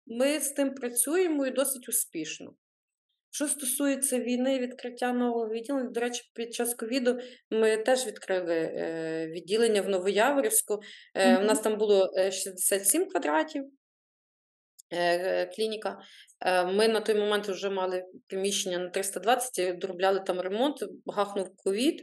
ми 0.07 0.41
з 0.41 0.51
тим 0.51 0.75
працюємо 0.75 1.47
і 1.47 1.51
досить 1.51 1.89
успішно. 1.89 2.55
Що 3.31 3.49
стосується 3.49 4.19
війни, 4.19 4.59
відкриття 4.59 5.13
нового 5.13 5.49
відділення, 5.49 5.91
до 5.91 6.01
речі, 6.01 6.23
під 6.35 6.55
час 6.55 6.75
ковіду 6.75 7.19
ми 7.51 7.77
теж 7.77 8.07
відкрили 8.07 8.55
е, 8.55 9.27
відділення 9.27 9.83
в 9.83 9.89
Новояворівську. 9.89 10.81
Е, 11.15 11.39
У 11.39 11.43
нас 11.43 11.61
там 11.61 11.79
було 11.79 12.11
67 12.31 13.03
е, 13.03 13.07
квадратів 13.07 13.65
клініка. 15.57 15.99
Ми 16.67 16.89
на 16.89 17.01
той 17.01 17.15
момент 17.15 17.49
вже 17.49 17.71
мали 17.71 18.05
приміщення 18.27 18.79
на 18.79 18.89
320, 18.89 19.79
доробляли 19.79 20.21
там 20.21 20.41
ремонт, 20.41 20.85
гахнув 21.07 21.57
ковід. 21.57 22.03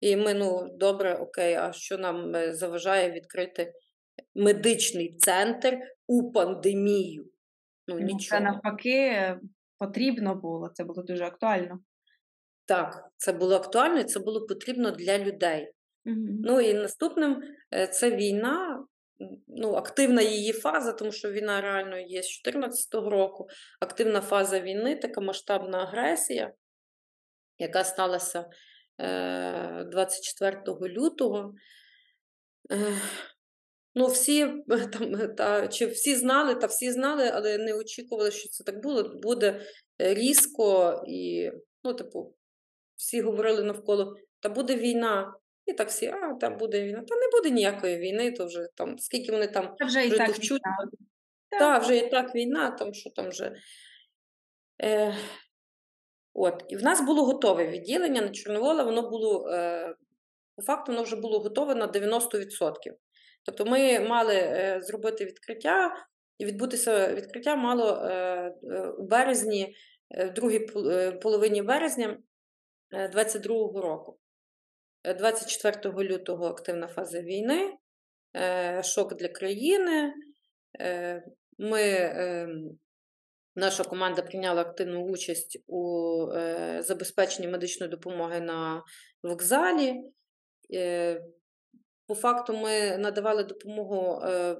І 0.00 0.16
ми, 0.16 0.34
ну, 0.34 0.76
добре, 0.76 1.14
окей, 1.14 1.54
а 1.54 1.72
що 1.72 1.98
нам 1.98 2.36
е, 2.36 2.54
заважає 2.54 3.10
відкрити 3.10 3.72
медичний 4.34 5.16
центр 5.16 5.78
у 6.06 6.32
пандемію? 6.32 7.30
Ну, 7.88 7.98
нічого. 7.98 8.38
Це 8.38 8.40
навпаки 8.40 9.36
потрібно 9.78 10.34
було, 10.34 10.68
це 10.68 10.84
було 10.84 11.02
дуже 11.02 11.24
актуально. 11.24 11.80
Так, 12.66 13.10
це 13.16 13.32
було 13.32 13.56
актуально 13.56 14.00
і 14.00 14.04
це 14.04 14.20
було 14.20 14.46
потрібно 14.46 14.90
для 14.90 15.18
людей. 15.18 15.72
Угу. 16.06 16.26
Ну 16.44 16.60
і 16.60 16.74
наступним 16.74 17.42
е, 17.74 17.86
це 17.86 18.10
війна, 18.10 18.84
ну, 19.46 19.74
активна 19.74 20.22
її 20.22 20.52
фаза, 20.52 20.92
тому 20.92 21.12
що 21.12 21.32
війна 21.32 21.60
реально 21.60 21.98
є 21.98 22.22
з 22.22 22.42
2014 22.44 22.94
року. 22.94 23.48
Активна 23.80 24.20
фаза 24.20 24.60
війни, 24.60 24.96
така 24.96 25.20
масштабна 25.20 25.78
агресія, 25.78 26.52
яка 27.58 27.84
сталася 27.84 28.50
24 28.98 30.62
е, 30.66 30.88
лютого. 30.88 31.54
Е, 32.72 33.00
ну, 33.94 34.06
всі 34.06 34.52
там, 34.92 35.34
та, 35.36 35.68
чи 35.68 35.86
всі 35.86 36.14
знали, 36.14 36.54
та 36.54 36.66
всі 36.66 36.92
знали, 36.92 37.30
але 37.34 37.58
не 37.58 37.74
очікували, 37.74 38.30
що 38.30 38.48
це 38.48 38.64
так 38.64 38.82
було. 38.82 39.20
Буде 39.22 39.60
різко 39.98 41.02
і, 41.08 41.50
ну, 41.84 41.94
типу, 41.94 42.34
всі 42.96 43.20
говорили 43.20 43.62
навколо, 43.62 44.14
та 44.40 44.48
буде 44.48 44.76
війна. 44.76 45.34
І 45.66 45.72
так 45.72 45.88
всі, 45.88 46.06
а, 46.06 46.34
там 46.34 46.58
буде 46.58 46.84
війна. 46.84 47.04
Та 47.08 47.16
не 47.16 47.28
буде 47.32 47.50
ніякої 47.50 47.98
війни, 47.98 48.32
то 48.32 48.46
вже 48.46 48.68
там, 48.74 48.98
скільки 48.98 49.32
вони 49.32 49.46
там 49.46 49.74
Та 49.78 49.84
вже 49.84 50.06
і 50.06 50.10
так 50.10 50.38
війна. 50.38 50.88
Так, 51.50 51.82
вже 51.82 51.96
і 51.96 52.10
так 52.10 52.34
війна, 52.34 52.70
там 52.70 52.94
що 52.94 53.10
там 53.10 53.28
вже. 53.28 53.56
Е, 54.82 55.14
От, 56.40 56.64
І 56.68 56.76
в 56.76 56.82
нас 56.82 57.06
було 57.06 57.24
готове 57.24 57.66
відділення 57.66 58.22
на 58.22 58.28
Чорновола, 58.28 58.82
воно 58.82 59.10
було, 59.10 59.48
е, 59.48 59.94
по 60.56 60.62
факту, 60.62 60.92
воно 60.92 61.02
вже 61.02 61.16
було 61.16 61.38
готове 61.38 61.74
на 61.74 61.86
90%. 61.86 62.94
Тобто 63.44 63.64
ми 63.64 64.00
мали 64.00 64.34
е, 64.34 64.80
зробити 64.82 65.24
відкриття, 65.24 65.94
і 66.38 66.46
відбутися 66.46 67.14
відкриття 67.14 67.56
мало 67.56 68.04
е, 68.04 68.12
е 68.62 68.88
у 68.98 69.06
березні, 69.06 69.74
е, 70.10 70.26
в 70.26 70.34
другій 70.34 70.66
е, 70.76 71.12
половині 71.12 71.62
березня 71.62 72.18
22-го 72.92 73.80
року. 73.80 74.18
24 75.18 76.08
лютого 76.08 76.46
активна 76.46 76.88
фаза 76.88 77.20
війни, 77.20 77.74
шок 78.82 79.14
для 79.14 79.28
країни. 79.28 80.12
Ми 81.58 81.82
ем, 81.82 82.78
Наша 83.56 83.84
команда 83.84 84.22
прийняла 84.22 84.60
активну 84.60 85.04
участь 85.04 85.58
у 85.66 86.22
е, 86.32 86.82
забезпеченні 86.82 87.48
медичної 87.48 87.90
допомоги 87.90 88.40
на 88.40 88.82
вокзалі. 89.22 89.94
Е, 90.74 91.22
по 92.06 92.14
факту, 92.14 92.56
ми 92.56 92.98
надавали 92.98 93.44
допомогу 93.44 94.20
е, 94.24 94.56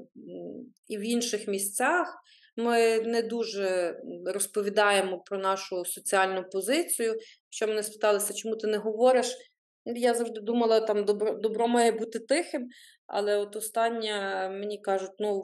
і 0.88 0.98
в 0.98 1.00
інших 1.00 1.48
місцях. 1.48 2.22
Ми 2.56 3.00
не 3.00 3.22
дуже 3.22 3.96
розповідаємо 4.26 5.18
про 5.18 5.38
нашу 5.38 5.84
соціальну 5.84 6.44
позицію. 6.50 7.16
Що 7.50 7.66
мене 7.66 7.82
спиталися, 7.82 8.34
чому 8.34 8.56
ти 8.56 8.66
не 8.66 8.76
говориш 8.78 9.36
Я 9.84 10.14
завжди 10.14 10.40
думала, 10.40 10.80
там 10.80 11.04
добро 11.04 11.32
добро 11.34 11.68
має 11.68 11.92
бути 11.92 12.18
тихим, 12.18 12.68
але 13.06 13.36
от 13.36 13.56
остання 13.56 14.48
мені 14.48 14.78
кажуть, 14.78 15.12
ну 15.18 15.42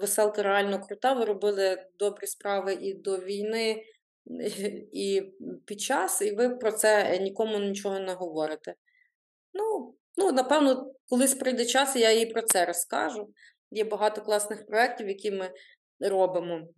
веселка 0.00 0.42
реально 0.42 0.86
крута, 0.86 1.12
ви 1.12 1.24
робили 1.24 1.86
добрі 1.98 2.26
справи 2.26 2.72
і 2.74 2.94
до 2.94 3.18
війни, 3.18 3.82
і 4.92 5.32
під 5.66 5.80
час, 5.80 6.22
і 6.22 6.34
ви 6.34 6.50
про 6.50 6.72
це 6.72 7.18
нікому 7.18 7.58
нічого 7.58 7.98
не 7.98 8.14
говорите. 8.14 8.74
Ну, 9.54 9.94
ну 10.16 10.32
напевно, 10.32 10.92
колись 11.08 11.34
прийде 11.34 11.64
час, 11.64 11.96
я 11.96 12.12
їй 12.12 12.26
про 12.26 12.42
це 12.42 12.64
розкажу. 12.64 13.30
Є 13.70 13.84
багато 13.84 14.22
класних 14.22 14.66
проєктів, 14.66 15.08
які 15.08 15.30
ми 15.30 15.50
робимо 16.00 16.68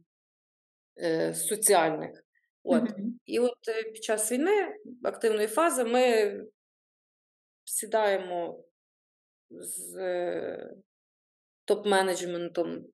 е, 1.02 1.34
соціальних. 1.34 2.24
От. 2.64 2.82
Mm-hmm. 2.82 3.12
І 3.26 3.38
от 3.38 3.68
е, 3.68 3.82
під 3.82 4.04
час 4.04 4.32
війни, 4.32 4.74
активної 5.02 5.48
фази, 5.48 5.84
ми 5.84 6.34
сідаємо 7.64 8.64
з 9.50 9.96
е, 9.96 10.74
топ-менеджментом, 11.66 12.84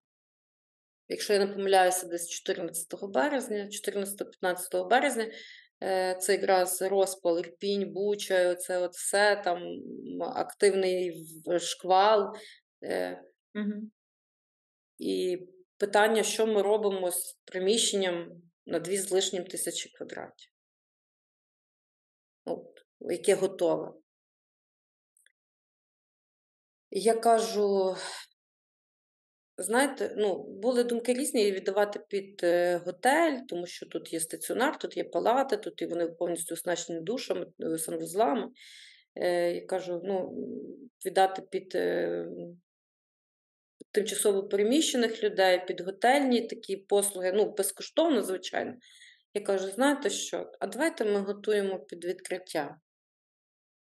якщо 1.09 1.33
я 1.33 1.39
не 1.39 1.47
помиляюся, 1.47 2.07
десь 2.07 2.29
14 2.29 2.87
березня, 3.03 3.69
14-15 4.45 4.89
березня. 4.89 5.31
Е, 5.83 6.15
це 6.21 6.33
якраз 6.33 6.83
розпал, 6.83 7.39
Ірпінь, 7.39 7.93
Буча, 7.93 8.55
це 8.55 8.79
от 8.79 8.93
все 8.93 9.37
там 9.45 9.63
активний 10.23 11.27
шквал. 11.59 12.37
Угу. 13.55 13.91
І 14.99 15.39
питання, 15.77 16.23
що 16.23 16.47
ми 16.47 16.63
робимо 16.63 17.11
з 17.11 17.39
приміщенням 17.45 18.43
на 18.67 18.79
дві 18.79 18.97
з 18.97 19.11
лишнім 19.11 19.45
тисячі 19.45 19.91
квадратів, 19.91 20.53
От, 22.45 22.85
яке 23.01 23.35
готове. 23.35 23.93
Я 26.91 27.15
кажу, 27.15 27.97
знаєте, 29.59 30.15
ну, 30.17 30.43
були 30.43 30.85
думки 30.85 31.15
різні 31.15 31.53
віддавати 31.53 32.01
під 32.09 32.41
е, 32.45 32.77
готель, 32.77 33.39
тому 33.49 33.67
що 33.67 33.87
тут 33.87 34.13
є 34.13 34.21
стаціонар, 34.21 34.79
тут 34.79 34.97
є 34.97 35.05
палати, 35.05 35.57
тут 35.57 35.83
і 35.83 35.87
вони 35.87 36.07
повністю 36.07 36.55
оснащені 36.55 37.01
душами, 37.01 37.47
е, 37.61 37.79
санвузлами. 37.79 38.49
Е, 39.17 39.53
я 39.53 39.67
кажу, 39.67 40.01
ну, 40.05 40.35
віддати 41.07 41.43
під 41.43 41.79
тимчасово 43.93 44.49
переміщених 44.49 45.23
людей, 45.23 45.67
під 45.67 45.81
готельні 45.81 46.41
такі 46.41 46.77
послуги, 46.77 47.33
ну, 47.33 47.55
безкоштовно, 47.57 48.23
звичайно. 48.23 48.75
Я 49.35 49.41
кажу, 49.41 49.69
знаєте 49.69 50.11
що? 50.11 50.53
А 50.61 50.67
давайте 50.67 51.05
ми 51.05 51.21
готуємо 51.21 51.79
під 51.79 52.05
відкриття. 52.05 52.79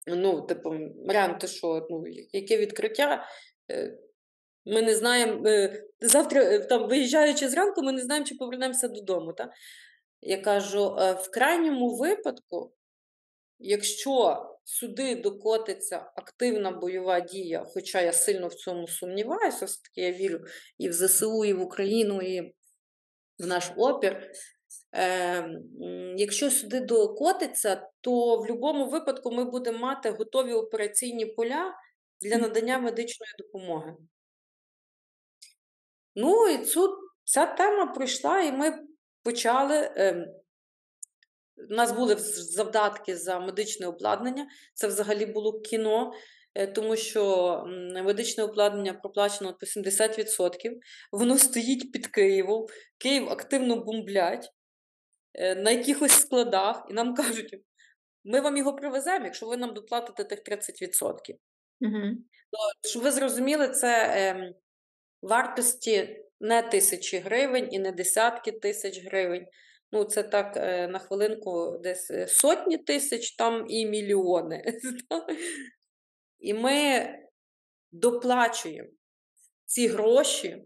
Ну, 0.06 0.40
типу, 0.40 0.74
Маріан, 1.06 1.38
ти 1.38 1.46
що, 1.46 1.86
ну, 1.90 2.04
яке 2.32 2.56
відкриття? 2.56 3.26
Е, 3.70 3.98
ми 4.64 4.82
не 4.82 4.94
знаємо, 4.94 5.48
е, 5.48 5.84
завтра, 6.00 6.42
е, 6.42 6.58
там, 6.58 6.88
виїжджаючи 6.88 7.48
зранку, 7.48 7.82
ми 7.82 7.92
не 7.92 8.02
знаємо, 8.02 8.26
чи 8.26 8.34
повернемося 8.34 8.88
додому. 8.88 9.32
Так? 9.32 9.50
Я 10.20 10.38
кажу: 10.38 10.96
в 10.96 11.30
крайньому 11.32 11.96
випадку, 11.96 12.72
якщо 13.58 14.46
сюди 14.64 15.14
докотиться 15.14 16.12
активна 16.16 16.70
бойова 16.70 17.20
дія, 17.20 17.64
хоча 17.74 18.00
я 18.00 18.12
сильно 18.12 18.48
в 18.48 18.54
цьому 18.54 18.88
сумніваюся, 18.88 19.64
все-таки 19.64 20.00
я 20.00 20.12
вірю 20.12 20.40
і 20.78 20.88
в 20.88 20.92
ЗСУ, 20.92 21.44
і 21.44 21.52
в 21.52 21.62
Україну, 21.62 22.22
і 22.22 22.54
в 23.38 23.46
наш 23.46 23.72
опір. 23.76 24.30
Е, 24.94 25.60
Якщо 26.16 26.50
сюди 26.50 26.80
докотиться, 26.80 27.88
то 28.00 28.36
в 28.36 28.40
будь-якому 28.40 28.90
випадку 28.90 29.30
ми 29.30 29.44
будемо 29.44 29.78
мати 29.78 30.10
готові 30.10 30.52
операційні 30.52 31.26
поля 31.26 31.74
для 32.20 32.36
надання 32.36 32.78
медичної 32.78 33.32
допомоги. 33.38 33.96
Ну 36.14 36.48
і 36.48 36.58
цю, 36.58 36.98
ця 37.24 37.46
тема 37.46 37.86
пройшла, 37.86 38.40
і 38.40 38.52
ми 38.52 38.78
почали. 39.22 39.76
Е, 39.76 40.26
у 41.70 41.74
нас 41.74 41.92
були 41.92 42.16
завдатки 42.18 43.16
за 43.16 43.40
медичне 43.40 43.86
обладнання, 43.86 44.46
це 44.74 44.86
взагалі 44.86 45.26
було 45.26 45.60
кіно, 45.60 46.12
е, 46.54 46.66
тому 46.66 46.96
що 46.96 47.64
медичне 48.04 48.44
обладнання 48.44 48.94
проплачено 48.94 49.54
по 49.60 49.66
70%. 49.66 50.80
Воно 51.12 51.38
стоїть 51.38 51.92
під 51.92 52.06
Києвом, 52.06 52.66
Київ 52.98 53.28
активно 53.28 53.76
бомблять 53.76 54.52
на 55.34 55.70
якихось 55.70 56.12
складах, 56.12 56.86
і 56.90 56.92
нам 56.92 57.14
кажуть, 57.14 57.62
ми 58.24 58.40
вам 58.40 58.56
його 58.56 58.74
привеземо, 58.76 59.24
якщо 59.24 59.46
ви 59.46 59.56
нам 59.56 59.74
доплатите 59.74 60.24
тих 60.24 60.42
30%. 60.42 61.34
Угу. 61.80 62.16
То, 62.50 62.88
щоб 62.88 63.02
ви 63.02 63.10
зрозуміли, 63.10 63.68
це 63.68 64.14
е, 64.16 64.54
вартості 65.22 66.24
не 66.40 66.62
тисячі 66.62 67.18
гривень 67.18 67.68
і 67.70 67.78
не 67.78 67.92
десятки 67.92 68.52
тисяч 68.52 69.04
гривень. 69.04 69.46
Ну, 69.92 70.04
це 70.04 70.22
так 70.22 70.56
е, 70.56 70.88
на 70.88 70.98
хвилинку 70.98 71.78
десь 71.82 72.10
е, 72.10 72.26
сотні 72.26 72.78
тисяч 72.78 73.36
там 73.36 73.64
і 73.68 73.86
мільйони. 73.86 74.64
І 76.40 76.54
ми 76.54 77.08
доплачуємо 77.92 78.88
ці 79.64 79.88
гроші 79.88 80.64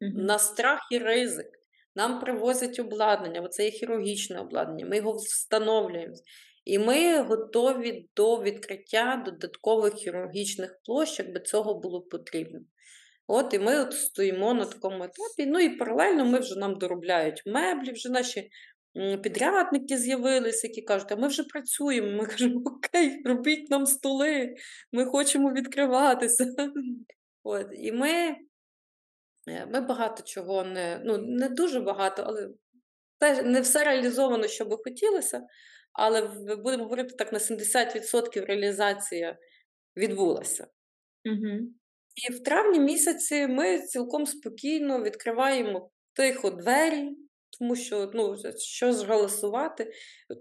на 0.00 0.38
страх 0.38 0.80
і 0.90 0.98
ризик. 0.98 1.63
Нам 1.94 2.20
привозять 2.20 2.78
обладнання, 2.78 3.40
оце 3.40 3.64
є 3.64 3.70
хірургічне 3.70 4.40
обладнання, 4.40 4.86
ми 4.86 4.96
його 4.96 5.12
встановлюємо. 5.12 6.14
І 6.64 6.78
ми 6.78 7.22
готові 7.22 8.08
до 8.16 8.42
відкриття 8.42 9.22
додаткових 9.26 9.94
хірургічних 9.94 10.80
площ, 10.84 11.18
якби 11.18 11.40
цього 11.40 11.74
було 11.74 12.00
потрібно. 12.00 12.60
От 13.26 13.54
і 13.54 13.58
ми 13.58 13.80
от 13.80 13.92
стоїмо 13.92 14.54
на 14.54 14.64
такому 14.64 15.04
етапі. 15.04 15.46
Ну 15.46 15.60
і 15.60 15.68
паралельно 15.68 16.24
ми 16.24 16.38
вже 16.38 16.58
нам 16.58 16.78
доробляють 16.78 17.42
меблі, 17.46 17.92
вже 17.92 18.10
наші 18.10 18.50
підрядники 19.22 19.98
з'явилися, 19.98 20.66
які 20.66 20.82
кажуть, 20.82 21.12
а 21.12 21.16
ми 21.16 21.28
вже 21.28 21.42
працюємо. 21.42 22.08
Ми 22.22 22.26
кажемо, 22.26 22.62
окей, 22.64 23.22
робіть 23.24 23.70
нам 23.70 23.86
столи, 23.86 24.54
ми 24.92 25.04
хочемо 25.04 25.52
відкриватися. 25.52 26.54
От, 27.42 27.66
І 27.72 27.92
ми 27.92 28.36
ми 29.46 29.80
багато 29.80 30.22
чого 30.22 30.64
не, 30.64 31.00
ну, 31.04 31.18
не 31.18 31.48
дуже 31.48 31.80
багато, 31.80 32.22
але 32.26 32.50
не 33.42 33.60
все 33.60 33.84
реалізовано, 33.84 34.48
що 34.48 34.64
би 34.64 34.76
хотілося. 34.84 35.46
Але 35.92 36.22
будемо 36.56 36.82
говорити 36.82 37.14
так, 37.18 37.32
на 37.32 37.38
70% 37.38 38.46
реалізація 38.46 39.38
відбулася. 39.96 40.66
Угу. 41.24 41.58
І 42.14 42.32
в 42.32 42.42
травні 42.42 42.80
місяці 42.80 43.46
ми 43.46 43.78
цілком 43.78 44.26
спокійно 44.26 45.02
відкриваємо 45.02 45.90
тихо 46.12 46.50
двері, 46.50 47.16
тому 47.58 47.76
що 47.76 48.10
ну, 48.14 48.36
що 48.58 48.92
зголосувати, 48.92 49.92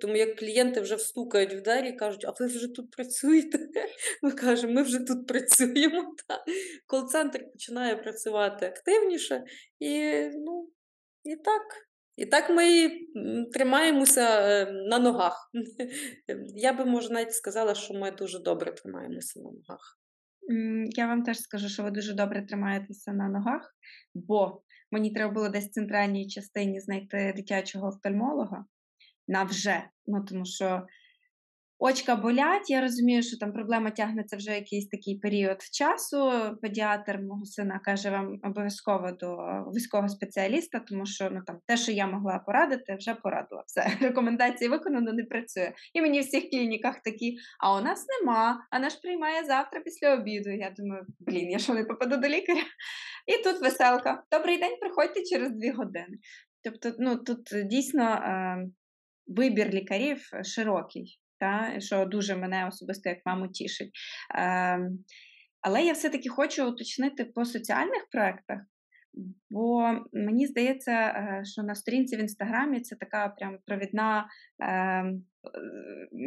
тому 0.02 0.16
як 0.16 0.36
клієнти 0.36 0.82
вже 0.82 0.96
встукають 0.96 1.54
в 1.54 1.62
двері 1.62 1.90
і 1.90 1.96
кажуть, 1.96 2.26
а 2.26 2.34
ви 2.40 2.46
вже 2.46 2.68
тут 2.68 2.92
працюєте? 2.92 3.70
Ми 4.22 4.32
кажемо, 4.32 4.74
ми 4.74 4.82
вже 4.82 5.00
тут 5.00 5.28
працюємо. 5.28 6.16
Кол-центр 6.88 7.52
починає 7.52 7.96
працювати 7.96 8.66
активніше. 8.66 9.44
І 9.80 10.14
ну, 10.34 10.70
і 11.24 11.36
так. 11.36 11.62
І 12.16 12.26
так 12.26 12.50
ми 12.50 12.90
тримаємося 13.54 14.22
е, 14.22 14.72
на 14.72 15.00
ногах. 15.00 15.52
Я 16.56 16.74
би, 16.74 16.86
може, 16.86 17.14
навіть 17.14 17.34
сказала, 17.34 17.76
що 17.76 17.94
ми 17.94 18.12
дуже 18.12 18.40
добре 18.40 18.72
тримаємося 18.72 19.40
на 19.40 19.52
ногах. 19.52 20.00
Я 20.90 21.08
вам 21.08 21.24
теж 21.24 21.40
скажу, 21.40 21.70
що 21.70 21.84
ви 21.84 21.92
дуже 21.92 22.14
добре 22.14 22.46
тримаєтеся 22.46 23.12
на 23.12 23.30
ногах, 23.30 23.76
бо 24.14 24.62
мені 24.94 25.12
треба 25.12 25.34
було 25.34 25.50
десь 25.50 25.66
в 25.66 25.72
центральній 25.72 26.28
частині 26.28 26.80
знайти 26.80 27.34
дитячого 27.36 27.88
офтальмолога 27.88 28.66
на 29.28 29.44
вже. 29.44 29.84
Ну, 30.08 30.24
тому 30.24 30.46
що 30.46 30.88
Очка 31.86 32.16
болять, 32.16 32.70
я 32.70 32.82
розумію, 32.82 33.24
що 33.24 33.38
там 33.38 33.54
проблема 33.54 33.92
тягнеться 33.92 34.38
вже 34.38 34.52
якийсь 34.52 34.88
такий 34.88 35.20
період 35.20 35.62
часу. 35.62 36.32
Педіатр 36.62 37.20
мого 37.20 37.46
сина 37.46 37.80
каже, 37.86 38.10
вам 38.10 38.40
обов'язково 38.44 39.12
до 39.12 39.38
військового 39.76 40.10
спеціаліста, 40.10 40.80
тому 40.80 41.06
що 41.06 41.30
ну 41.32 41.42
там 41.48 41.60
те, 41.68 41.78
що 41.78 41.92
я 41.92 42.08
могла 42.08 42.40
порадити, 42.40 42.96
вже 42.96 43.16
порадила. 43.16 43.64
Все, 43.68 43.98
рекомендації 44.02 44.70
виконано, 44.70 45.14
не 45.14 45.24
працює. 45.24 45.74
І 45.94 46.02
мені 46.02 46.20
в 46.20 46.24
всіх 46.24 46.50
клініках 46.50 47.02
такі, 47.02 47.38
а 47.60 47.78
у 47.78 47.82
нас 47.82 48.06
нема, 48.08 48.68
а 48.72 48.80
наш 48.80 48.96
приймає 48.96 49.44
завтра 49.44 49.82
після 49.82 50.14
обіду. 50.14 50.50
Я 50.50 50.74
думаю, 50.78 51.06
блін, 51.20 51.52
я 51.52 51.60
що 51.60 51.74
не 51.74 51.84
попаду 51.84 52.18
до 52.18 52.28
лікаря? 52.28 52.64
І 53.28 53.44
тут 53.44 53.62
веселка. 53.62 54.24
Добрий 54.32 54.58
день, 54.58 54.78
приходьте 54.82 55.24
через 55.24 55.52
дві 55.52 55.72
години. 55.72 56.18
Тобто, 56.64 56.94
ну 57.00 57.16
тут 57.18 57.50
дійсно 57.66 58.04
е, 58.04 58.68
вибір 59.28 59.70
лікарів 59.70 60.30
широкий 60.44 61.20
та, 61.40 61.80
що 61.80 62.06
дуже 62.06 62.36
мене 62.36 62.68
особисто 62.68 63.10
як 63.10 63.20
маму 63.26 63.48
тішить. 63.48 63.92
Е, 64.36 64.90
Але 65.62 65.84
я 65.84 65.94
все-таки 65.94 66.30
хочу 66.30 66.70
уточнити 66.70 67.26
по 67.26 67.46
соціальних 67.46 68.08
проєктах, 68.12 68.60
бо 69.50 69.94
мені 70.14 70.48
здається, 70.48 70.92
е, 70.92 71.42
що 71.46 71.64
на 71.64 71.76
сторінці 71.76 72.16
в 72.16 72.20
інстаграмі 72.20 72.82
це 72.82 72.96
така 72.96 73.28
прям 73.28 73.58
провідна 73.66 74.28
е, 74.64 75.04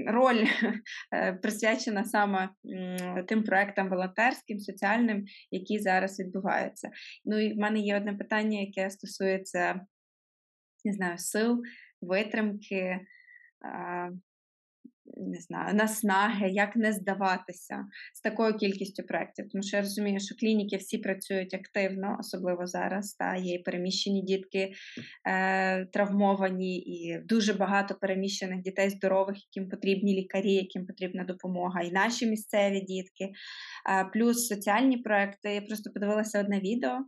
роль 0.07 0.47
е, 1.15 1.33
присвячена 1.33 2.05
саме 2.05 2.49
тим 3.29 3.45
проектам 3.45 3.91
волонтерським, 3.91 4.59
соціальним, 4.59 5.25
які 5.51 5.79
зараз 5.79 6.21
відбуваються. 6.21 6.91
Ну 7.25 7.39
і 7.39 7.55
в 7.55 7.57
мене 7.57 7.79
є 7.79 7.97
одне 7.97 8.15
питання, 8.15 8.61
яке 8.61 8.91
стосується 8.91 9.81
не 10.85 10.93
знаю, 10.93 11.19
сил, 11.19 11.63
витримки 12.01 13.01
не 15.17 15.41
знаю, 15.41 15.75
наснаги, 15.75 16.49
як 16.49 16.77
не 16.77 16.93
здаватися 16.93 17.85
з 18.15 18.21
такою 18.21 18.55
кількістю 18.55 19.03
проєктів. 19.03 19.49
Тому 19.53 19.63
що 19.63 19.77
я 19.77 19.83
розумію, 19.83 20.21
що 20.21 20.35
клініки 20.35 20.77
всі 20.77 20.99
працюють 20.99 21.55
активно, 21.55 22.17
особливо 22.21 22.67
зараз. 22.67 23.15
Та 23.15 23.37
Є 23.37 23.55
і 23.55 23.59
переміщені 23.59 24.23
дітки 24.23 24.73
е, 25.29 25.87
травмовані, 25.87 26.79
і 26.79 27.19
дуже 27.25 27.53
багато 27.53 27.95
переміщених 27.95 28.63
дітей 28.63 28.91
здорових, 28.91 29.37
яким 29.53 29.71
потрібні 29.71 30.15
лікарі, 30.15 30.53
яким 30.53 30.87
потрібна 30.87 31.25
допомога, 31.25 31.83
і 31.83 31.93
наші 31.93 32.27
місцеві 32.27 32.81
дітки, 32.81 33.25
е, 33.25 34.05
плюс 34.13 34.47
соціальні 34.47 34.97
проекти. 34.97 35.55
Я 35.55 35.61
просто 35.61 35.91
подивилася 35.91 36.41
одне 36.41 36.61
відео, 36.61 36.99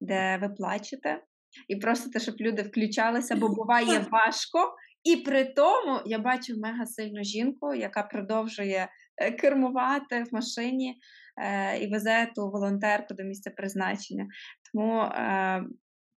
де 0.00 0.38
ви 0.42 0.48
плачете. 0.48 1.22
І 1.68 1.76
просите, 1.76 2.20
щоб 2.20 2.34
люди 2.40 2.62
включалися, 2.62 3.36
бо 3.36 3.48
буває 3.48 4.06
важко, 4.10 4.74
і 5.06 5.16
при 5.16 5.44
тому 5.44 6.00
я 6.06 6.18
бачу 6.18 6.56
мега 6.56 6.86
сильну 6.86 7.24
жінку, 7.24 7.74
яка 7.74 8.02
продовжує 8.02 8.88
е, 9.16 9.32
кермувати 9.32 10.22
в 10.22 10.34
машині 10.34 10.94
е, 11.42 11.78
і 11.78 11.90
везе 11.90 12.32
ту 12.34 12.50
волонтерку 12.50 13.14
до 13.14 13.22
місця 13.22 13.50
призначення. 13.50 14.26
Тому, 14.72 15.00
е, 15.00 15.64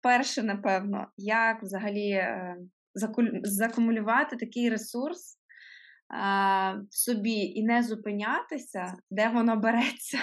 перше, 0.02 0.42
напевно, 0.42 1.06
як 1.16 1.62
взагалі 1.62 2.10
е, 2.10 2.56
закумулювати 3.42 4.36
такий 4.36 4.70
ресурс. 4.70 5.34
В 6.90 6.96
собі 6.96 7.34
і 7.34 7.64
не 7.64 7.82
зупинятися, 7.82 8.94
де 9.10 9.28
воно 9.28 9.56
береться. 9.56 10.18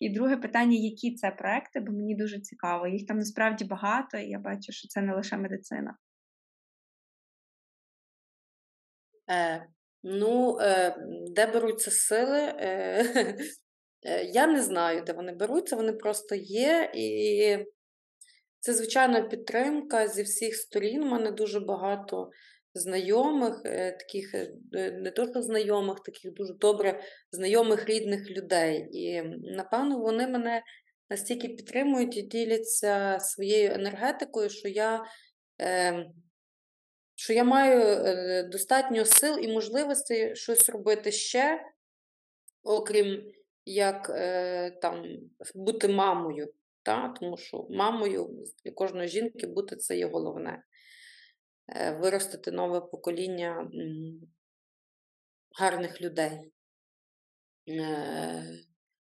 І 0.00 0.10
друге 0.10 0.36
питання, 0.36 0.76
які 0.76 1.14
це 1.14 1.30
проекти, 1.30 1.80
бо 1.80 1.92
мені 1.92 2.16
дуже 2.16 2.40
цікаво. 2.40 2.86
Їх 2.86 3.06
там 3.06 3.16
насправді 3.16 3.64
багато, 3.64 4.18
і 4.18 4.28
я 4.28 4.38
бачу, 4.38 4.72
що 4.72 4.88
це 4.88 5.02
не 5.02 5.14
лише 5.14 5.36
медицина. 5.36 5.94
Ну, 10.02 10.58
е, 10.60 10.96
де 11.30 11.46
беруться 11.46 11.90
сили? 11.90 12.38
Е, 12.38 13.34
е, 14.02 14.24
Я 14.32 14.46
не 14.46 14.62
знаю, 14.62 15.02
де 15.06 15.12
вони 15.12 15.32
беруться, 15.32 15.76
вони 15.76 15.92
просто 15.92 16.34
є. 16.34 16.90
І 16.94 17.58
це, 18.60 18.74
звичайно, 18.74 19.28
підтримка 19.28 20.08
зі 20.08 20.22
всіх 20.22 20.56
сторін. 20.56 21.02
У 21.02 21.06
мене 21.06 21.30
дуже 21.30 21.60
багато 21.60 22.30
знайомих, 22.74 23.62
е, 23.64 23.92
таких 23.92 24.34
е, 24.34 24.50
не 24.92 25.10
то 25.10 25.42
знайомих, 25.42 26.00
таких 26.00 26.32
дуже 26.32 26.54
добре 26.54 27.00
знайомих 27.32 27.88
рідних 27.88 28.30
людей. 28.30 28.88
І, 28.92 29.22
напевно, 29.42 29.98
вони 29.98 30.26
мене 30.26 30.62
настільки 31.10 31.48
підтримують 31.48 32.16
і 32.16 32.22
діляться 32.22 33.18
своєю 33.20 33.72
енергетикою, 33.72 34.50
що 34.50 34.68
я. 34.68 35.04
Що 37.20 37.32
я 37.32 37.44
маю 37.44 37.80
е, 37.80 38.42
достатньо 38.42 39.04
сил 39.04 39.38
і 39.38 39.52
можливостей 39.52 40.36
щось 40.36 40.68
робити 40.68 41.12
ще, 41.12 41.64
окрім 42.62 43.32
як 43.64 44.10
е, 44.10 44.70
там, 44.70 45.04
бути 45.54 45.88
мамою. 45.88 46.52
Та? 46.82 47.14
Тому 47.20 47.36
що 47.36 47.66
мамою 47.70 48.44
для 48.64 48.72
кожної 48.72 49.08
жінки 49.08 49.46
бути 49.46 49.76
це 49.76 49.96
є 49.96 50.06
головне. 50.06 50.62
Е, 51.68 51.92
виростити 51.92 52.50
нове 52.52 52.80
покоління 52.80 53.70
гарних 55.58 56.00
людей. 56.00 56.52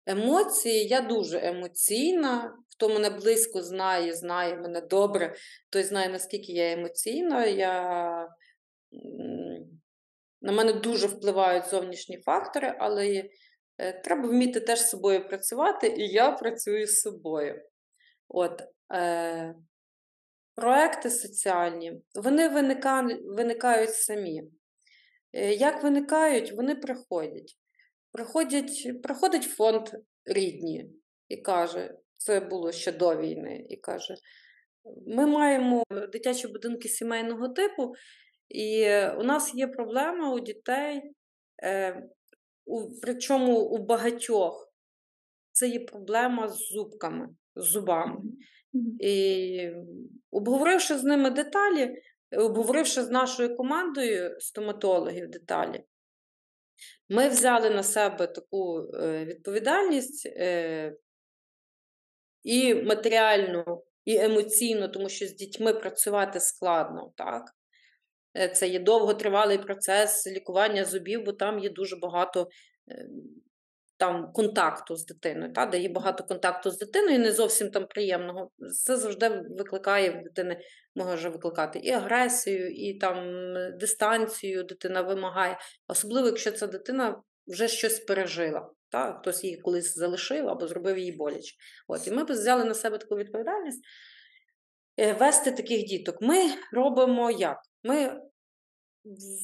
Емоції, 0.07 0.87
я 0.87 1.01
дуже 1.01 1.47
емоційна. 1.47 2.59
Хто 2.83 2.89
мене 2.89 3.11
близько 3.11 3.63
знає, 3.63 4.15
знає 4.15 4.57
мене 4.57 4.81
добре, 4.81 5.35
той 5.71 5.83
знає, 5.83 6.09
наскільки 6.09 6.53
я 6.53 6.73
емоційна. 6.73 7.47
Я... 7.47 8.29
На 10.41 10.53
мене 10.53 10.73
дуже 10.73 11.07
впливають 11.07 11.67
зовнішні 11.67 12.23
фактори, 12.23 12.77
але 12.79 13.29
е, 13.79 13.93
треба 13.93 14.29
вміти 14.29 14.61
теж 14.61 14.81
з 14.81 14.89
собою 14.89 15.29
працювати, 15.29 15.87
і 15.87 16.09
я 16.09 16.31
працюю 16.31 16.87
з 16.87 17.01
собою. 17.01 17.63
От, 18.29 18.63
е, 18.93 19.55
Проекти 20.55 21.11
соціальні, 21.11 22.03
вони 22.15 22.49
виникають, 22.49 23.21
виникають 23.25 23.95
самі. 23.95 24.43
Е, 25.33 25.55
як 25.55 25.83
виникають, 25.83 26.53
вони 26.53 26.75
приходять. 26.75 27.59
Приходять, 28.13 29.03
Приходить 29.03 29.45
фонд 29.45 29.89
рідні 30.25 30.91
і 31.29 31.37
каже, 31.37 31.99
це 32.23 32.41
було 32.41 32.73
ще 32.73 32.93
до 32.93 33.17
війни, 33.17 33.67
і 33.69 33.77
каже: 33.77 34.15
ми 35.07 35.27
маємо 35.27 35.85
дитячі 36.13 36.49
будинки 36.49 36.89
сімейного 36.89 37.49
типу, 37.49 37.95
і 38.49 38.83
у 39.19 39.23
нас 39.23 39.55
є 39.55 39.67
проблема 39.67 40.35
у 40.35 40.41
дітей, 40.41 41.03
е, 41.63 42.03
у, 42.65 43.01
причому 43.01 43.61
у 43.61 43.87
багатьох 43.87 44.73
це 45.53 45.69
є 45.69 45.81
проблема 45.81 46.49
з 46.49 46.59
зубками, 46.59 47.29
з 47.57 47.65
зубами. 47.65 48.17
І 49.01 49.71
обговоривши 50.31 50.99
з 50.99 51.05
ними 51.05 51.31
деталі, 51.31 52.03
обговоривши 52.39 53.03
з 53.03 53.11
нашою 53.11 53.57
командою 53.57 54.41
стоматологів 54.41 55.31
деталі, 55.31 55.85
ми 57.09 57.29
взяли 57.29 57.71
на 57.71 57.83
себе 57.83 58.27
таку 58.27 58.81
е, 58.95 59.25
відповідальність 59.25 60.27
е, 60.27 60.97
і 62.43 62.75
матеріальну, 62.75 63.85
і 64.05 64.17
емоційну, 64.17 64.89
тому 64.89 65.09
що 65.09 65.27
з 65.27 65.35
дітьми 65.35 65.75
працювати 65.75 66.41
складно. 66.41 67.13
так? 67.17 67.43
Е, 68.37 68.49
це 68.49 68.69
є 68.69 68.79
довготривалий 68.79 69.59
процес 69.59 70.27
лікування 70.27 70.85
зубів, 70.85 71.25
бо 71.25 71.33
там 71.33 71.59
є 71.59 71.71
дуже 71.71 71.97
багато 71.97 72.49
там 74.03 74.33
контакту 74.33 74.97
з 74.97 75.07
дитиною, 75.07 75.53
та, 75.53 75.67
де 75.67 75.79
є 75.79 75.89
багато 75.89 76.25
контакту 76.25 76.71
з 76.71 76.79
дитиною, 76.79 77.19
не 77.19 77.33
зовсім 77.33 77.71
там 77.71 77.87
приємного. 77.87 78.51
Це 78.85 78.97
завжди 78.97 79.29
викликає 79.29 80.11
в 80.11 80.23
дитини, 80.23 80.61
може 80.95 81.29
викликати 81.29 81.79
і 81.79 81.91
агресію, 81.91 82.71
і 82.71 82.95
там 82.95 83.27
дистанцію 83.79 84.65
дитина 84.65 85.03
вимагає. 85.03 85.59
Особливо, 85.89 86.27
якщо 86.27 86.51
ця 86.51 86.67
дитина 86.67 87.23
вже 87.47 87.69
щось 87.69 87.99
пережила. 87.99 88.71
Та? 88.93 89.13
Хтось 89.13 89.45
її 89.45 89.57
колись 89.57 89.95
залишив 89.95 90.49
або 90.49 90.67
зробив 90.67 90.99
їй 90.99 91.13
боляче. 91.13 91.57
От, 91.89 92.07
І 92.07 92.11
ми 92.11 92.25
взяли 92.25 92.65
на 92.65 92.75
себе 92.75 92.99
таку 92.99 93.17
відповідальність 93.17 93.85
е, 95.01 95.13
вести 95.13 95.53
таких 95.53 95.85
діток. 95.85 96.17
Ми 96.21 96.39
робимо 96.73 97.31
як? 97.31 97.59
Ми 97.83 98.21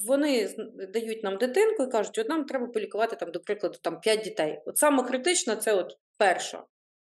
вони 0.07 0.55
дають 0.93 1.25
нам 1.25 1.37
дитинку 1.37 1.83
і 1.83 1.91
кажуть, 1.91 2.19
от 2.19 2.29
нам 2.29 2.45
треба 2.45 2.67
полікувати, 2.67 3.17
там, 3.17 3.31
до 3.31 3.41
прикладу, 3.41 3.79
там 3.83 4.01
5 4.01 4.25
дітей. 4.25 4.63
От 4.67 4.79
саме 4.79 5.03
критична 5.03 5.57
це 5.57 5.73
от 5.73 5.93
перша. 6.17 6.65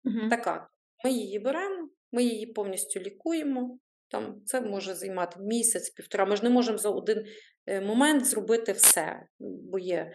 Угу. 0.04 0.28
Така. 0.30 0.68
Ми 1.04 1.10
її 1.10 1.38
беремо, 1.38 1.88
ми 2.12 2.24
її 2.24 2.46
повністю 2.46 3.00
лікуємо. 3.00 3.78
Там 4.10 4.42
Це 4.46 4.60
може 4.60 4.94
займати 4.94 5.40
місяць, 5.40 5.90
півтора. 5.90 6.26
Ми 6.26 6.36
ж 6.36 6.44
не 6.44 6.50
можемо 6.50 6.78
за 6.78 6.90
один 6.90 7.26
е, 7.66 7.80
момент 7.80 8.26
зробити 8.26 8.72
все, 8.72 9.26
бо 9.38 9.78
є 9.78 10.12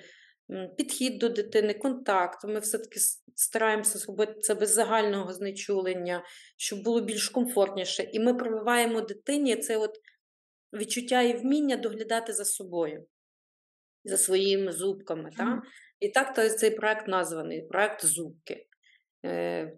підхід 0.77 1.17
до 1.17 1.29
дитини, 1.29 1.73
контакт. 1.73 2.43
Ми 2.43 2.59
все-таки 2.59 2.99
стараємося 3.35 3.99
зробити 3.99 4.39
це 4.39 4.55
без 4.55 4.73
загального 4.73 5.33
знечулення, 5.33 6.23
щоб 6.57 6.83
було 6.83 7.01
більш 7.01 7.29
комфортніше. 7.29 8.09
І 8.13 8.19
ми 8.19 8.33
прививаємо 8.33 9.01
дитині 9.01 9.55
це 9.55 9.77
от 9.77 9.99
відчуття 10.73 11.21
і 11.21 11.37
вміння 11.37 11.77
доглядати 11.77 12.33
за 12.33 12.45
собою, 12.45 13.05
за 14.03 14.17
своїми 14.17 14.71
зубками. 14.71 15.29
Mm. 15.29 15.37
Так? 15.37 15.63
І 15.99 16.09
так 16.09 16.57
цей 16.59 16.71
проект 16.71 17.07
названий 17.07 17.61
проект 17.61 18.05
зубки. 18.05 18.67
Е, 19.25 19.77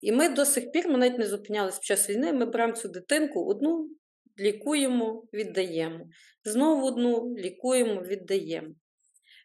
І 0.00 0.12
ми 0.12 0.28
до 0.28 0.44
сих 0.44 0.72
пір 0.72 0.88
ми 0.88 0.98
навіть 0.98 1.18
не 1.18 1.26
зупинялися 1.26 1.78
під 1.78 1.84
час 1.84 2.10
війни. 2.10 2.32
Ми 2.32 2.46
беремо 2.46 2.72
цю 2.72 2.88
дитинку, 2.88 3.46
одну 3.46 3.90
лікуємо, 4.38 5.24
віддаємо. 5.32 6.06
Знову 6.44 6.86
одну 6.86 7.34
лікуємо, 7.36 8.02
віддаємо. 8.02 8.74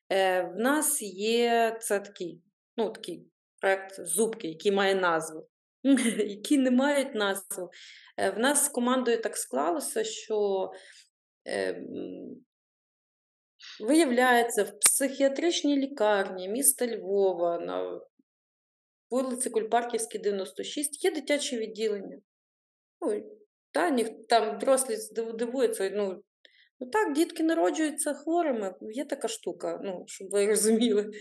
Е, 0.10 0.42
В 0.42 0.56
нас 0.56 1.02
є 1.02 1.78
це 1.82 2.00
такий, 2.00 2.42
ну, 2.78 2.90
такий 2.90 3.28
проект 3.62 4.06
зубки, 4.06 4.48
який 4.48 4.72
має 4.72 4.96
назву. 4.96 5.48
які 6.18 6.58
не 6.58 6.72
мають 6.72 7.16
назву. 7.16 7.70
Е, 8.18 8.30
в 8.30 8.40
нас 8.40 8.66
з 8.66 8.70
командою 8.70 9.22
так 9.22 9.38
склалося, 9.38 10.04
що 10.04 10.72
е, 11.48 11.84
виявляється, 13.80 14.64
в 14.64 14.80
психіатричній 14.80 15.78
лікарні 15.78 16.50
міста 16.50 16.88
Львова 16.88 17.60
на 17.60 18.02
вулиці 19.10 19.50
Кульпарківській, 19.50 20.20
96 20.20 21.04
є 21.04 21.12
дитяче 21.12 21.58
відділення. 21.58 22.18
Ну, 23.02 23.38
та, 23.72 24.04
Там 24.30 24.60
дорослі 24.60 24.96
дивуються, 25.34 25.92
ну, 25.94 26.24
Ну 26.80 26.88
так, 26.88 27.14
дітки 27.14 27.44
народжуються 27.44 28.14
хворими, 28.14 28.76
є 28.82 29.06
така 29.06 29.28
штука, 29.28 29.80
ну, 29.84 30.04
щоб 30.08 30.30
ви 30.30 30.46
розуміли. 30.48 31.12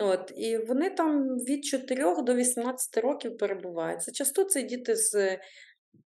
От, 0.00 0.32
І 0.36 0.58
вони 0.58 0.90
там 0.90 1.22
від 1.28 1.64
4 1.64 2.22
до 2.22 2.34
18 2.34 2.96
років 2.96 3.38
перебувають. 3.38 4.14
Часто 4.14 4.44
це 4.44 4.62
діти 4.62 4.96
з 4.96 5.38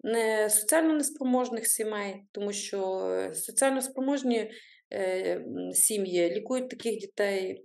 не 0.03 0.49
соціально 0.49 0.93
неспроможних 0.93 1.67
сімей, 1.67 2.23
тому 2.31 2.53
що 2.53 2.99
е, 2.99 3.33
соціально 3.33 3.81
спроможні 3.81 4.51
е, 4.93 5.45
сім'ї 5.73 6.29
лікують 6.29 6.69
таких 6.69 6.99
дітей 6.99 7.63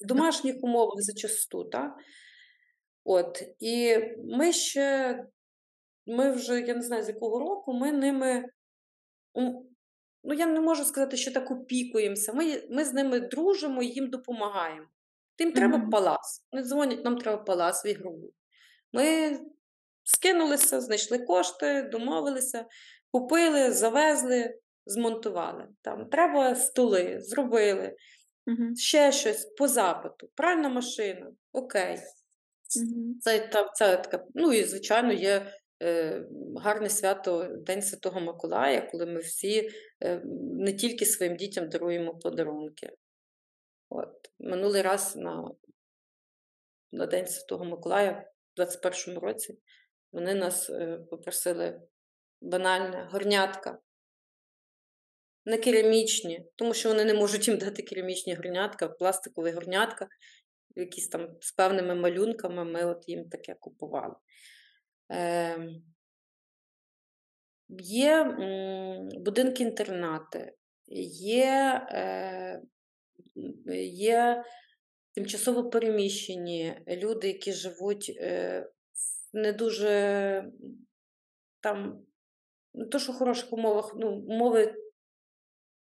в 0.00 0.06
домашніх 0.06 0.56
умовах 0.64 1.02
зачасту. 1.02 1.64
Так? 1.64 1.96
От, 3.04 3.42
І 3.60 3.96
ми 4.24 4.52
ще, 4.52 5.18
ми 6.06 6.30
вже, 6.32 6.60
я 6.60 6.74
не 6.74 6.82
знаю, 6.82 7.02
з 7.02 7.08
якого 7.08 7.38
року, 7.38 7.72
ми 7.72 7.92
ними. 7.92 8.44
Ну, 10.24 10.34
я 10.34 10.46
не 10.46 10.60
можу 10.60 10.84
сказати, 10.84 11.16
що 11.16 11.32
так 11.32 11.50
опікуємося. 11.50 12.32
Ми 12.32 12.62
ми 12.70 12.84
з 12.84 12.92
ними 12.92 13.20
дружимо 13.20 13.82
і 13.82 13.86
їм 13.86 14.10
допомагаємо. 14.10 14.86
Тим 15.36 15.52
треба 15.52 15.78
mm-hmm. 15.78 15.90
палас. 15.90 16.46
Вони 16.52 16.64
дзвонять, 16.64 17.04
нам 17.04 17.18
треба 17.18 17.42
палас 17.42 17.84
в 17.84 17.86
ігрову. 17.86 18.32
Ми 18.92 19.38
скинулися, 20.04 20.80
знайшли 20.80 21.18
кошти, 21.18 21.82
домовилися, 21.82 22.66
купили, 23.12 23.72
завезли, 23.72 24.58
змонтували. 24.86 25.68
Там 25.82 26.06
Треба 26.06 26.54
столи, 26.54 27.20
зробили, 27.20 27.96
mm-hmm. 28.46 28.76
ще 28.76 29.12
щось 29.12 29.44
по 29.44 29.68
запиту, 29.68 30.30
пральна 30.34 30.68
машина, 30.68 31.32
окей. 31.52 31.96
Mm-hmm. 31.96 33.18
Це, 33.20 33.38
та, 33.38 33.68
це 33.74 33.96
така, 33.96 34.24
Ну 34.34 34.52
і, 34.52 34.64
звичайно, 34.64 35.12
є 35.12 35.52
гарне 36.56 36.88
свято 36.90 37.56
День 37.56 37.82
Святого 37.82 38.20
Миколая, 38.20 38.80
коли 38.80 39.06
ми 39.06 39.20
всі 39.20 39.70
е, 40.04 40.22
не 40.58 40.72
тільки 40.72 41.06
своїм 41.06 41.36
дітям 41.36 41.68
даруємо 41.68 42.14
подарунки. 42.14 42.90
От. 43.88 44.30
Минулий 44.38 44.82
раз 44.82 45.16
на 45.16 45.50
на 46.92 47.06
День 47.06 47.26
Святого 47.26 47.64
Миколая 47.64 48.30
в 48.56 48.60
21-му 48.60 49.20
році 49.20 49.58
вони 50.12 50.34
нас 50.34 50.70
е, 50.70 50.98
попросили 51.10 51.80
банальне 52.40 53.08
горнятка. 53.12 53.78
Не 55.44 55.58
керамічні, 55.58 56.44
тому 56.56 56.74
що 56.74 56.88
вони 56.88 57.04
не 57.04 57.14
можуть 57.14 57.48
їм 57.48 57.58
дати 57.58 57.82
керамічні 57.82 58.34
горнятка, 58.34 58.88
пластикові 58.88 59.50
горнятка, 59.50 60.08
якісь 60.76 61.08
там 61.08 61.36
з 61.40 61.52
певними 61.52 61.94
малюнками 61.94 62.64
ми 62.64 62.84
от 62.84 63.08
їм 63.08 63.28
таке 63.28 63.54
купували. 63.54 64.14
Е, 65.10 65.68
Є 67.78 68.24
будинки-інтернати, 69.16 70.54
є 70.86 71.86
е, 71.90 72.62
є 73.86 74.44
тимчасово 75.14 75.70
переміщені 75.70 76.74
люди, 76.88 77.28
які 77.28 77.52
живуть 77.52 78.16
е, 78.20 78.66
не 79.32 79.52
дуже 79.52 80.44
там, 81.60 82.06
не 82.74 82.86
то, 82.86 82.98
що 82.98 83.12
в 83.12 83.16
хороших 83.16 83.52
умовах, 83.52 83.94
ну, 83.96 84.10
умови 84.10 84.74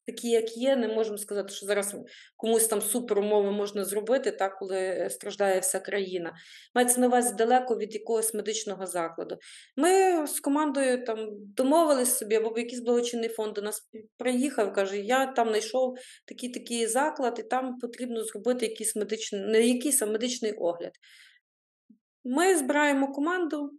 такі, 0.07 0.29
як 0.29 0.57
є, 0.57 0.77
не 0.77 0.89
можемо 0.89 1.19
сказати, 1.19 1.55
що 1.55 1.67
зараз 1.67 1.97
комусь 2.37 2.67
там 2.67 2.81
супер 2.81 3.19
умови 3.19 3.51
можна 3.51 3.85
зробити, 3.85 4.31
так, 4.31 4.59
коли 4.59 4.77
е, 4.77 5.11
страждає 5.11 5.61
вся 5.61 5.81
країна. 5.81 6.35
Мається 6.75 7.01
на 7.01 7.07
увазі 7.07 7.35
далеко 7.35 7.79
від 7.79 7.95
якогось 7.95 8.35
медичного 8.35 8.87
закладу. 8.87 9.39
Ми 9.77 10.27
з 10.27 10.41
командою 10.41 11.05
там 11.05 11.29
домовились 11.31 12.19
собі, 12.19 12.35
або 12.35 12.59
якийсь 12.59 12.81
благочинний 12.81 13.29
фонд 13.29 13.55
до 13.55 13.63
нас 13.63 13.89
приїхав, 14.17 14.73
каже: 14.73 14.99
Я 14.99 15.27
там 15.27 15.49
знайшов 15.49 15.99
такий 16.27 16.49
такий 16.49 16.87
заклад, 16.87 17.37
і 17.39 17.43
там 17.43 17.79
потрібно 17.79 18.25
зробити 18.25 18.67
якийсь 18.67 18.97
медичний, 18.97 19.41
не 19.41 19.61
якийсь 19.61 20.03
а 20.03 20.07
медичний 20.07 20.53
огляд. 20.53 20.93
Ми 22.25 22.57
збираємо 22.57 23.13
команду. 23.13 23.71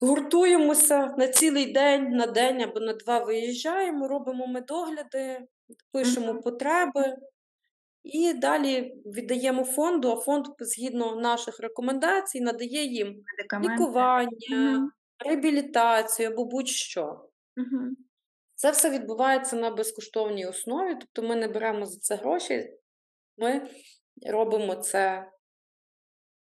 Гуртуємося 0.00 1.14
на 1.18 1.28
цілий 1.28 1.72
день, 1.72 2.08
на 2.08 2.26
день 2.26 2.62
або 2.62 2.80
на 2.80 2.92
два 2.92 3.18
виїжджаємо, 3.18 4.08
робимо 4.08 4.46
медогляди, 4.46 5.46
пишемо 5.92 6.40
потреби 6.40 7.16
і 8.02 8.32
далі 8.34 8.94
віддаємо 9.06 9.64
фонду, 9.64 10.12
а 10.12 10.16
фонд, 10.16 10.46
згідно 10.58 11.16
наших 11.16 11.60
рекомендацій, 11.60 12.40
надає 12.40 12.84
їм 12.84 13.22
лікування, 13.62 14.90
реабілітацію 15.26 16.30
або 16.30 16.44
будь-що. 16.44 17.28
Це 18.54 18.70
все 18.70 18.90
відбувається 18.90 19.56
на 19.56 19.70
безкоштовній 19.70 20.46
основі, 20.46 20.96
тобто 21.00 21.22
ми 21.22 21.36
не 21.36 21.48
беремо 21.48 21.86
за 21.86 21.98
це 21.98 22.14
гроші, 22.14 22.78
ми 23.36 23.68
робимо 24.26 24.74
це 24.74 25.30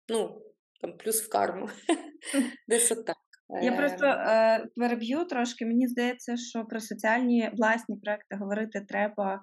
ну, 0.08 0.42
там, 0.80 0.96
плюс 0.98 1.22
в 1.22 1.28
карму. 1.28 1.68
Десь 2.68 2.92
отак. 2.92 3.25
Я 3.62 3.72
просто 3.72 4.06
е, 4.06 4.66
переб'ю 4.76 5.24
трошки. 5.24 5.66
Мені 5.66 5.88
здається, 5.88 6.37
що 6.37 6.64
про 6.64 6.80
соціальні 6.80 7.50
власні 7.52 7.96
проекти 7.96 8.37
говорити 8.37 8.80
треба. 8.88 9.42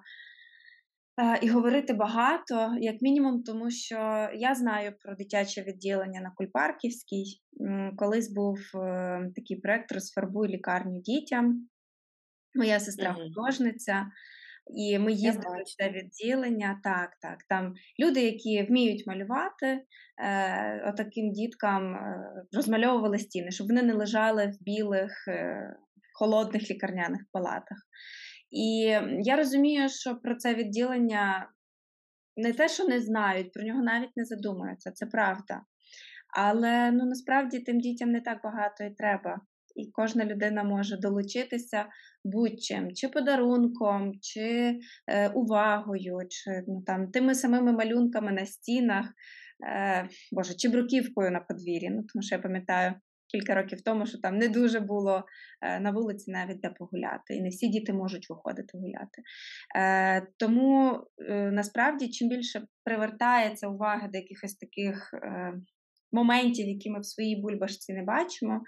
Е, 1.22 1.38
і 1.42 1.48
говорити 1.48 1.92
багато, 1.92 2.74
як 2.80 3.02
мінімум, 3.02 3.42
тому 3.42 3.70
що 3.70 4.28
я 4.34 4.54
знаю 4.54 4.92
про 5.00 5.14
дитяче 5.14 5.62
відділення 5.62 6.20
на 6.20 6.32
Кульпарківській. 6.36 7.24
Колись 7.96 8.32
був 8.32 8.58
е, 8.74 9.30
такий 9.36 9.56
проект 9.56 9.92
Розфарбуй 9.92 10.48
лікарню 10.48 11.00
дітям. 11.00 11.68
Моя 12.54 12.80
сестра 12.80 13.14
художниця. 13.14 14.06
І 14.66 14.98
ми 14.98 15.12
їздили 15.12 15.62
в 15.62 15.64
це 15.64 15.90
відділення. 15.90 16.80
Так, 16.82 17.10
так. 17.20 17.38
Там 17.48 17.74
люди, 18.00 18.22
які 18.22 18.62
вміють 18.62 19.06
малювати, 19.06 19.84
е, 20.18 20.88
отаким 20.88 21.32
діткам 21.32 21.94
е, 21.94 22.32
розмальовували 22.52 23.18
стіни, 23.18 23.50
щоб 23.50 23.66
вони 23.66 23.82
не 23.82 23.94
лежали 23.94 24.46
в 24.46 24.64
білих, 24.64 25.28
е, 25.28 25.76
холодних 26.18 26.70
лікарняних 26.70 27.20
палатах. 27.32 27.78
І 28.50 28.78
я 29.20 29.36
розумію, 29.36 29.88
що 29.88 30.16
про 30.16 30.36
це 30.36 30.54
відділення 30.54 31.48
не 32.36 32.52
те, 32.52 32.68
що 32.68 32.84
не 32.84 33.00
знають, 33.00 33.52
про 33.52 33.62
нього 33.62 33.82
навіть 33.82 34.16
не 34.16 34.24
задумуються, 34.24 34.90
це 34.90 35.06
правда. 35.06 35.60
Але 36.36 36.90
ну 36.90 37.04
насправді 37.04 37.60
тим 37.60 37.80
дітям 37.80 38.10
не 38.10 38.20
так 38.20 38.40
багато 38.44 38.84
і 38.84 38.90
треба 38.90 39.40
і 39.76 39.90
кожна 39.92 40.24
людина 40.24 40.64
може 40.64 40.96
долучитися 40.96 41.86
будь-чим, 42.24 42.94
чи 42.94 43.08
подарунком, 43.08 44.12
чи 44.20 44.78
е, 45.06 45.28
увагою, 45.28 46.18
чи 46.28 46.50
ну, 46.68 46.82
там, 46.86 47.10
тими 47.10 47.34
самими 47.34 47.72
малюнками 47.72 48.32
на 48.32 48.46
стінах, 48.46 49.06
е, 49.66 50.08
боже, 50.32 50.54
чи 50.54 50.68
бруківкою 50.68 51.30
на 51.30 51.40
подвір'ї. 51.40 51.90
Ну, 51.90 52.02
Тому 52.12 52.22
що 52.22 52.34
я 52.34 52.42
пам'ятаю 52.42 52.94
кілька 53.34 53.54
років 53.54 53.82
тому, 53.82 54.06
що 54.06 54.18
там 54.18 54.38
не 54.38 54.48
дуже 54.48 54.80
було 54.80 55.24
е, 55.62 55.80
на 55.80 55.90
вулиці 55.90 56.30
навіть 56.30 56.60
де 56.60 56.68
погуляти, 56.68 57.34
і 57.34 57.42
не 57.42 57.48
всі 57.48 57.68
діти 57.68 57.92
можуть 57.92 58.30
виходити 58.30 58.78
гуляти. 58.78 59.22
Е, 59.76 60.26
Тому 60.38 61.00
е, 61.28 61.50
насправді, 61.50 62.08
чим 62.08 62.28
більше 62.28 62.62
привертається 62.84 63.68
увага 63.68 64.08
до 64.08 64.18
якихось 64.18 64.54
таких. 64.54 65.14
Е, 65.14 65.54
Моментів, 66.12 66.68
які 66.68 66.90
ми 66.90 67.00
в 67.00 67.06
своїй 67.06 67.40
бульбашці 67.42 67.92
не 67.92 68.02
бачимо, 68.02 68.60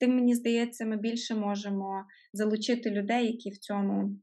тим 0.00 0.14
мені 0.14 0.34
здається, 0.34 0.86
ми 0.86 0.96
більше 0.96 1.34
можемо 1.34 2.04
залучити 2.32 2.90
людей, 2.90 3.26
які 3.26 3.50
в 3.50 3.58
цьому. 3.58 4.16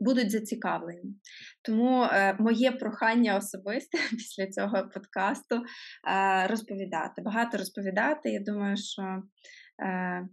Будуть 0.00 0.30
зацікавлені. 0.30 1.16
Тому 1.64 2.02
е, 2.02 2.36
моє 2.38 2.72
прохання 2.72 3.36
особисте 3.36 3.98
після 4.10 4.46
цього 4.46 4.88
подкасту 4.94 5.56
е, 5.56 6.46
розповідати, 6.46 7.22
багато 7.22 7.58
розповідати. 7.58 8.30
Я 8.30 8.40
думаю, 8.40 8.76
що 8.76 9.22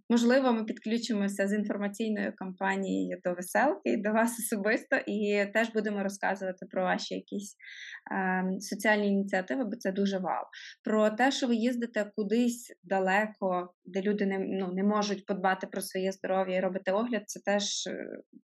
можливо, 0.09 0.53
ми 0.53 0.63
підключимося 0.63 1.47
з 1.47 1.53
інформаційною 1.53 2.33
кампанією 2.35 3.17
до 3.23 3.33
веселки 3.33 3.97
до 3.97 4.11
вас 4.11 4.39
особисто, 4.39 4.95
і 5.07 5.45
теж 5.53 5.69
будемо 5.69 6.03
розказувати 6.03 6.65
про 6.65 6.83
ваші 6.83 7.15
якісь 7.15 7.55
е, 8.11 8.43
соціальні 8.59 9.07
ініціативи, 9.07 9.63
бо 9.63 9.75
це 9.75 9.91
дуже 9.91 10.17
вау. 10.17 10.43
Про 10.83 11.09
те, 11.09 11.31
що 11.31 11.47
ви 11.47 11.55
їздите 11.55 12.11
кудись 12.15 12.73
далеко, 12.83 13.73
де 13.85 14.01
люди 14.01 14.25
не 14.25 14.39
ну, 14.39 14.73
не 14.73 14.83
можуть 14.83 15.25
подбати 15.25 15.67
про 15.67 15.81
своє 15.81 16.11
здоров'я 16.11 16.57
і 16.57 16.61
робити 16.61 16.91
огляд, 16.91 17.23
це 17.29 17.39
теж 17.39 17.87
е, 17.87 18.07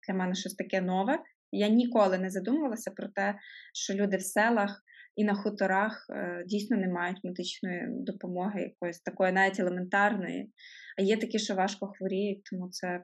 для 0.08 0.14
мене 0.14 0.34
щось 0.34 0.54
таке 0.54 0.80
нове. 0.80 1.18
Я 1.52 1.68
ніколи 1.68 2.18
не 2.18 2.30
задумувалася 2.30 2.90
про 2.90 3.08
те, 3.08 3.34
що 3.74 3.94
люди 3.94 4.16
в 4.16 4.22
селах. 4.22 4.82
І 5.16 5.24
на 5.24 5.34
хуторах 5.34 6.06
е, 6.10 6.44
дійсно 6.46 6.76
не 6.76 6.88
мають 6.88 7.24
медичної 7.24 7.86
допомоги, 7.90 8.62
якоїсь 8.62 9.00
такої, 9.00 9.32
навіть 9.32 9.60
елементарної. 9.60 10.52
А 10.98 11.02
є 11.02 11.16
такі, 11.16 11.38
що 11.38 11.54
важко 11.54 11.86
хворіють, 11.86 12.44
тому 12.50 12.68
це 12.70 13.02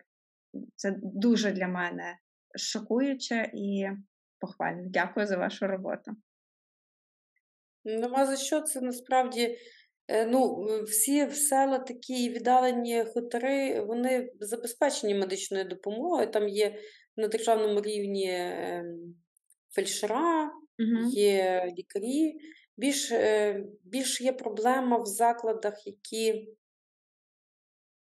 це 0.77 0.96
дуже 1.03 1.53
для 1.53 1.68
мене 1.68 2.18
шокуюче 2.59 3.51
і 3.55 3.88
похвально. 4.40 4.83
Дякую 4.87 5.27
за 5.27 5.37
вашу 5.37 5.66
роботу. 5.66 6.12
Нема 7.85 8.27
за 8.27 8.37
що 8.37 8.61
це 8.61 8.81
насправді 8.81 9.57
Е, 10.11 10.27
ну, 10.27 10.64
всі 10.83 11.31
села 11.31 11.79
такі 11.79 12.31
віддалені 12.31 13.05
хутори, 13.14 13.81
вони 13.81 14.31
забезпечені 14.40 15.14
медичною 15.14 15.64
допомогою. 15.64 16.31
Там 16.31 16.49
є 16.49 16.79
на 17.16 17.29
державному 17.29 17.81
рівні 17.81 18.31
ем, 18.31 19.14
фельдшера, 19.75 20.51
Угу. 20.81 21.11
є 21.11 21.73
лікарі. 21.79 22.40
Більш, 22.77 23.12
е, 23.12 23.64
більш 23.85 24.21
є 24.21 24.33
проблема 24.33 24.97
в 24.99 25.07
закладах, 25.07 25.87
які 25.87 26.49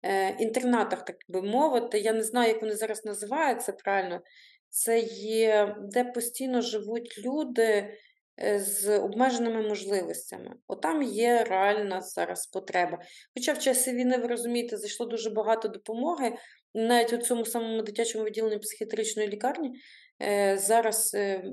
е, 0.04 0.30
інтернатах, 0.40 1.06
так 1.06 1.16
би 1.28 1.42
мовити. 1.42 2.00
Я 2.00 2.14
не 2.14 2.24
знаю, 2.24 2.50
як 2.50 2.62
вони 2.62 2.76
зараз 2.76 3.06
називаються 3.06 3.72
правильно. 3.72 4.22
Це 4.70 5.00
є, 5.00 5.76
де 5.82 6.04
постійно 6.04 6.62
живуть 6.62 7.18
люди 7.26 7.98
е, 8.42 8.60
з 8.60 9.00
обмеженими 9.00 9.62
можливостями. 9.68 10.56
Отам 10.68 11.04
є 11.04 11.44
реальна 11.44 12.02
зараз 12.02 12.48
потреба. 12.48 13.00
Хоча 13.34 13.54
в 13.54 13.60
часі 13.60 13.92
війни, 13.92 14.18
ви 14.18 14.28
розумієте, 14.28 14.78
зайшло 14.78 15.06
дуже 15.06 15.30
багато 15.30 15.68
допомоги. 15.68 16.36
Навіть 16.74 17.14
у 17.14 17.18
цьому 17.18 17.46
самому 17.46 17.82
дитячому 17.82 18.26
відділенні 18.26 18.60
психіатричної 18.60 19.30
лікарні 19.30 19.74
зараз 20.58 21.12
е, 21.14 21.44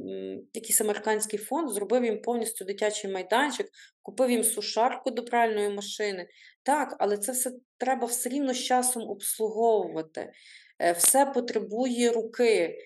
якийсь 0.55 0.81
американський 0.81 1.39
фонд 1.39 1.71
зробив 1.71 2.05
їм 2.05 2.23
повністю 2.23 2.65
дитячий 2.65 3.13
майданчик, 3.13 3.69
купив 4.03 4.31
їм 4.31 4.45
сушарку 4.45 5.11
до 5.11 5.25
пральної 5.25 5.69
машини. 5.69 6.29
Так, 6.63 6.97
але 6.99 7.17
це 7.17 7.33
все 7.33 7.53
треба 7.79 8.07
все 8.07 8.29
рівно 8.29 8.55
з 8.55 8.65
часом 8.65 9.03
обслуговувати. 9.03 10.33
Е, 10.79 10.93
все 10.93 11.27
потребує 11.27 12.13
руки. 12.13 12.79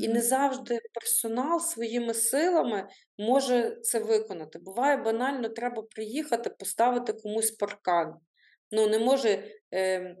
І 0.00 0.08
не 0.08 0.20
завжди 0.20 0.80
персонал 0.94 1.60
своїми 1.60 2.14
силами 2.14 2.88
може 3.18 3.76
це 3.82 3.98
виконати. 3.98 4.58
Буває 4.58 4.96
банально, 4.96 5.48
треба 5.48 5.82
приїхати, 5.82 6.50
поставити 6.50 7.12
комусь 7.12 7.50
паркан. 7.50 8.14
Ну, 8.70 8.88
не 8.88 8.98
може 8.98 9.44
е, 9.74 10.16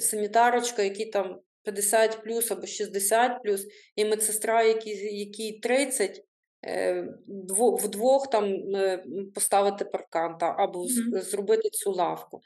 санітарочка, 0.00 0.82
який 0.82 1.06
там 1.06 1.40
50 1.66 2.22
плюс 2.24 2.50
або 2.50 2.66
60 2.66 3.42
плюс, 3.42 3.66
і 3.96 4.04
медсестра, 4.04 4.62
який, 4.62 5.18
який 5.18 5.60
30, 5.60 6.24
е, 6.66 7.08
вдвох 7.84 8.30
там 8.30 8.44
е, 8.74 9.04
поставити 9.34 9.84
паркан 9.84 10.38
та, 10.38 10.54
або 10.58 10.82
mm-hmm. 10.82 11.20
зробити 11.20 11.70
цю 11.70 11.92
лавку. 11.92 12.40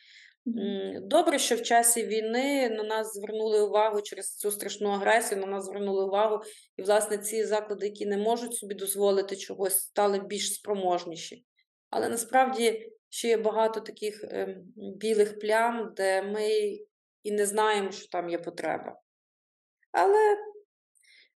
Добре, 1.03 1.39
що 1.39 1.57
в 1.57 1.63
часі 1.63 2.07
війни 2.07 2.69
на 2.69 2.83
нас 2.83 3.15
звернули 3.15 3.63
увагу 3.63 4.01
через 4.01 4.37
цю 4.37 4.51
страшну 4.51 4.89
агресію, 4.89 5.41
на 5.41 5.47
нас 5.47 5.65
звернули 5.65 6.05
увагу, 6.05 6.43
і, 6.77 6.83
власне, 6.83 7.19
ці 7.19 7.45
заклади, 7.45 7.87
які 7.87 8.07
не 8.07 8.17
можуть 8.17 8.55
собі 8.55 8.75
дозволити 8.75 9.37
чогось, 9.37 9.79
стали 9.79 10.19
більш 10.19 10.55
спроможніші. 10.55 11.45
Але 11.91 12.09
насправді 12.09 12.93
ще 13.09 13.29
є 13.29 13.37
багато 13.37 13.81
таких 13.81 14.25
е, 14.25 14.61
білих 14.77 15.39
плям, 15.39 15.93
де 15.97 16.23
ми 16.23 16.49
і 17.23 17.33
не 17.33 17.47
знаємо, 17.47 17.93
що 17.93 18.09
там 18.09 18.31
є 18.31 18.39
потреба. 18.39 19.01
Але 19.93 20.37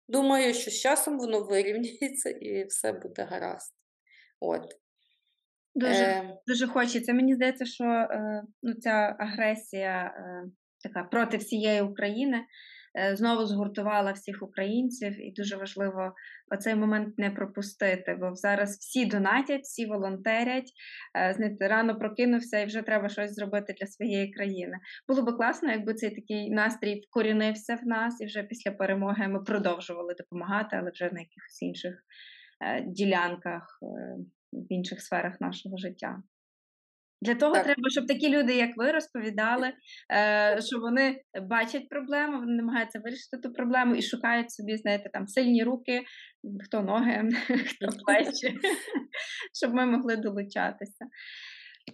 думаю, 0.08 0.54
що 0.54 0.70
з 0.70 0.80
часом 0.80 1.18
воно 1.18 1.44
вирівняється 1.44 2.30
і 2.30 2.64
все 2.64 2.92
буде 2.92 3.22
гаразд. 3.22 3.74
От. 4.40 4.62
Дуже 5.74 6.02
е... 6.02 6.38
дуже 6.46 6.66
хочеться. 6.66 7.12
Мені 7.12 7.34
здається, 7.34 7.66
що 7.66 7.84
е, 7.84 8.42
ну, 8.62 8.74
ця 8.74 9.16
агресія 9.18 10.14
е, 10.16 10.44
така 10.82 11.04
проти 11.04 11.36
всієї 11.36 11.82
України 11.82 12.44
знову 13.12 13.46
згуртувала 13.46 14.12
всіх 14.12 14.42
українців, 14.42 15.26
і 15.26 15.33
дуже 15.33 15.57
важливо 15.57 16.14
оцей 16.50 16.74
момент 16.74 17.18
не 17.18 17.30
пропустити, 17.30 18.16
бо 18.20 18.35
зараз 18.35 18.78
всі 18.78 19.07
донатять, 19.07 19.62
всі 19.62 19.87
волонтерять. 19.87 20.72
Е, 21.18 21.35
знаєте, 21.35 21.68
рано 21.68 21.98
прокинувся 21.98 22.59
і 22.59 22.66
вже 22.66 22.83
треба 22.83 23.09
щось 23.09 23.35
зробити 23.35 23.74
для 23.80 23.87
своєї 23.87 24.33
країни. 24.33 24.78
Було 25.09 25.22
би 25.22 25.33
класно, 25.33 25.70
якби 25.70 25.94
цей 25.94 26.11
такий 26.11 26.50
настрій 26.50 27.02
вкорінився 27.11 27.74
в 27.74 27.87
нас, 27.87 28.20
і 28.20 28.26
вже 28.26 28.42
після 28.42 28.70
перемоги 28.70 29.28
ми 29.28 29.42
продовжували 29.42 30.14
допомагати, 30.18 30.76
але 30.76 30.90
вже 30.90 31.04
на 31.04 31.20
якихось 31.20 31.62
інших 31.62 31.94
е, 32.64 32.85
ділянках 32.87 33.78
в 34.52 34.72
інших 34.72 35.00
сферах 35.00 35.40
нашого 35.40 35.76
життя. 35.76 36.22
Для 37.24 37.34
того 37.34 37.54
так. 37.54 37.64
треба, 37.64 37.90
щоб 37.90 38.06
такі 38.06 38.28
люди, 38.28 38.54
як 38.54 38.70
ви, 38.76 38.92
розповідали, 38.92 39.72
е, 40.12 40.60
що 40.62 40.78
вони 40.78 41.22
бачать 41.42 41.88
проблему, 41.88 42.38
вони 42.38 42.52
намагаються 42.52 43.00
вирішити 43.04 43.38
ту 43.42 43.52
проблему 43.52 43.94
і 43.94 44.02
шукають 44.02 44.52
собі, 44.52 44.76
знаєте, 44.76 45.10
там 45.12 45.26
сильні 45.26 45.64
руки, 45.64 46.04
хто 46.64 46.82
ноги, 46.82 47.28
хто 47.66 47.87
плечі, 48.06 48.58
щоб 49.60 49.74
ми 49.74 49.87
могли 49.87 50.16
долучатися. 50.16 51.04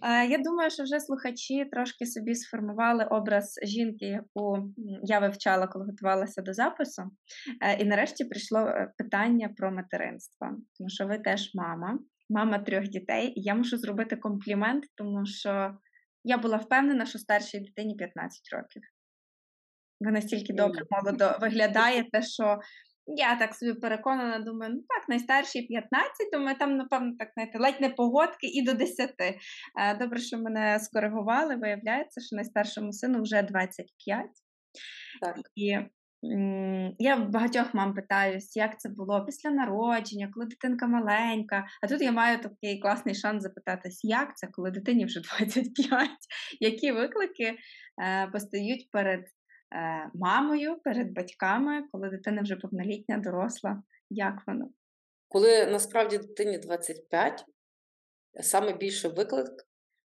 Е, 0.03 0.25
я 0.27 0.37
думаю, 0.37 0.69
що 0.69 0.83
вже 0.83 0.99
слухачі 0.99 1.65
трошки 1.65 2.05
собі 2.05 2.35
сформували 2.35 3.05
образ 3.05 3.59
жінки, 3.63 4.05
яку 4.05 4.73
я 5.03 5.19
вивчала, 5.19 5.67
коли 5.67 5.85
готувалася 5.85 6.41
до 6.41 6.53
запису. 6.53 7.03
Е, 7.61 7.77
і 7.81 7.85
нарешті 7.85 8.25
прийшло 8.25 8.59
е, 8.59 8.93
питання 8.97 9.49
про 9.57 9.71
материнство, 9.71 10.47
тому 10.77 10.89
що 10.89 11.07
ви 11.07 11.19
теж 11.19 11.51
мама 11.53 11.99
мама 12.31 12.59
трьох 12.59 12.83
дітей, 12.83 13.33
і 13.35 13.41
я 13.41 13.55
мушу 13.55 13.77
зробити 13.77 14.15
комплімент, 14.15 14.83
тому 14.95 15.25
що 15.25 15.77
я 16.23 16.37
була 16.37 16.57
впевнена, 16.57 17.05
що 17.05 17.19
старшій 17.19 17.59
дитині 17.59 17.95
15 17.95 18.41
років. 18.53 18.81
Ви 19.99 20.11
настільки 20.11 20.53
добре 20.53 20.83
молодо 20.89 21.37
виглядаєте, 21.41 22.21
що 22.21 22.59
я 23.05 23.35
так 23.35 23.55
собі 23.55 23.73
переконана, 23.73 24.39
думаю, 24.39 24.73
ну 24.73 24.81
так, 24.87 25.09
найстарший 25.09 25.67
15, 25.67 26.11
думаю, 26.33 26.57
там, 26.59 26.77
напевно, 26.77 27.13
так 27.19 27.29
знаєте, 27.33 27.59
ледь 27.59 27.81
не 27.81 27.89
погодки 27.89 28.47
і 28.47 28.65
до 28.65 28.73
10. 28.73 29.09
Е, 29.19 29.35
добре, 29.99 30.19
що 30.19 30.37
мене 30.37 30.79
скоригували, 30.79 31.55
виявляється, 31.55 32.21
що 32.21 32.35
найстаршому 32.35 32.93
сину 32.93 33.21
вже 33.21 33.41
25. 33.41 34.25
Так. 35.21 35.39
І 35.55 35.77
я 36.99 37.17
багатьох 37.17 37.73
мам 37.73 37.93
питаюсь, 37.93 38.55
як 38.55 38.79
це 38.79 38.89
було 38.89 39.25
після 39.25 39.49
народження, 39.49 40.31
коли 40.33 40.45
дитинка 40.45 40.87
маленька. 40.87 41.65
А 41.81 41.87
тут 41.87 42.01
я 42.01 42.11
маю 42.11 42.41
такий 42.41 42.79
класний 42.79 43.15
шанс 43.15 43.43
запитатись, 43.43 44.03
як 44.03 44.37
це, 44.37 44.47
коли 44.47 44.71
дитині 44.71 45.05
вже 45.05 45.19
25, 45.39 46.09
які 46.59 46.91
виклики 46.91 47.57
е, 48.03 48.27
постають 48.27 48.91
перед 48.91 49.19
е, 49.75 50.09
мамою, 50.13 50.79
перед 50.83 51.13
батьками, 51.13 51.83
коли 51.91 52.09
дитина 52.09 52.41
вже 52.41 52.55
повнолітня, 52.55 53.17
доросла. 53.17 53.83
Як 54.09 54.43
воно? 54.47 54.69
Коли 55.27 55.65
насправді 55.65 56.17
дитині 56.17 56.57
25, 56.57 57.45
саме 58.41 58.73
більший 58.73 59.11
виклик 59.11 59.49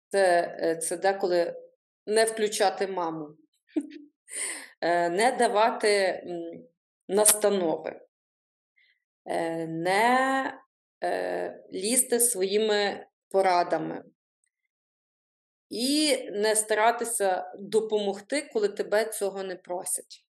це, 0.08 0.56
е, 0.62 0.76
це 0.76 0.96
деколи 0.96 1.54
не 2.06 2.24
включати 2.24 2.86
маму. 2.86 3.28
Е, 4.86 5.10
не 5.10 5.32
давати 5.32 6.22
настанови, 7.08 8.00
е, 9.24 9.66
не 9.66 10.60
е, 11.04 11.64
лізти 11.72 12.20
своїми 12.20 13.06
порадами 13.28 14.04
і 15.70 16.16
не 16.30 16.56
старатися 16.56 17.52
допомогти, 17.58 18.50
коли 18.52 18.68
тебе 18.68 19.04
цього 19.04 19.42
не 19.42 19.56
просять. 19.56 20.26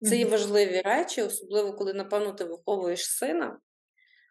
Це 0.00 0.16
є 0.16 0.26
важливі 0.26 0.80
речі, 0.80 1.22
особливо 1.22 1.72
коли, 1.72 1.94
напевно, 1.94 2.32
ти 2.32 2.44
виховуєш 2.44 3.10
сина. 3.10 3.60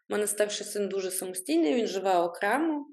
У 0.10 0.14
мене 0.14 0.28
старший 0.28 0.68
син 0.68 0.90
дуже 0.90 1.12
самостійний, 1.12 1.74
він 1.74 1.88
живе 1.88 2.18
окремо. 2.18 2.88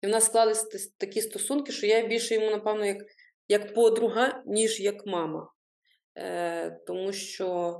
І 0.00 0.06
в 0.06 0.10
нас 0.10 0.24
склалися 0.24 0.90
такі 0.98 1.22
стосунки, 1.22 1.72
що 1.72 1.86
я 1.86 2.06
більше 2.06 2.34
йому, 2.34 2.50
напевно, 2.50 2.86
як 2.86 2.98
як 3.50 3.74
подруга, 3.74 4.42
ніж 4.46 4.80
як 4.80 5.06
мама. 5.06 5.52
Е, 6.16 6.70
Тому 6.86 7.12
що 7.12 7.78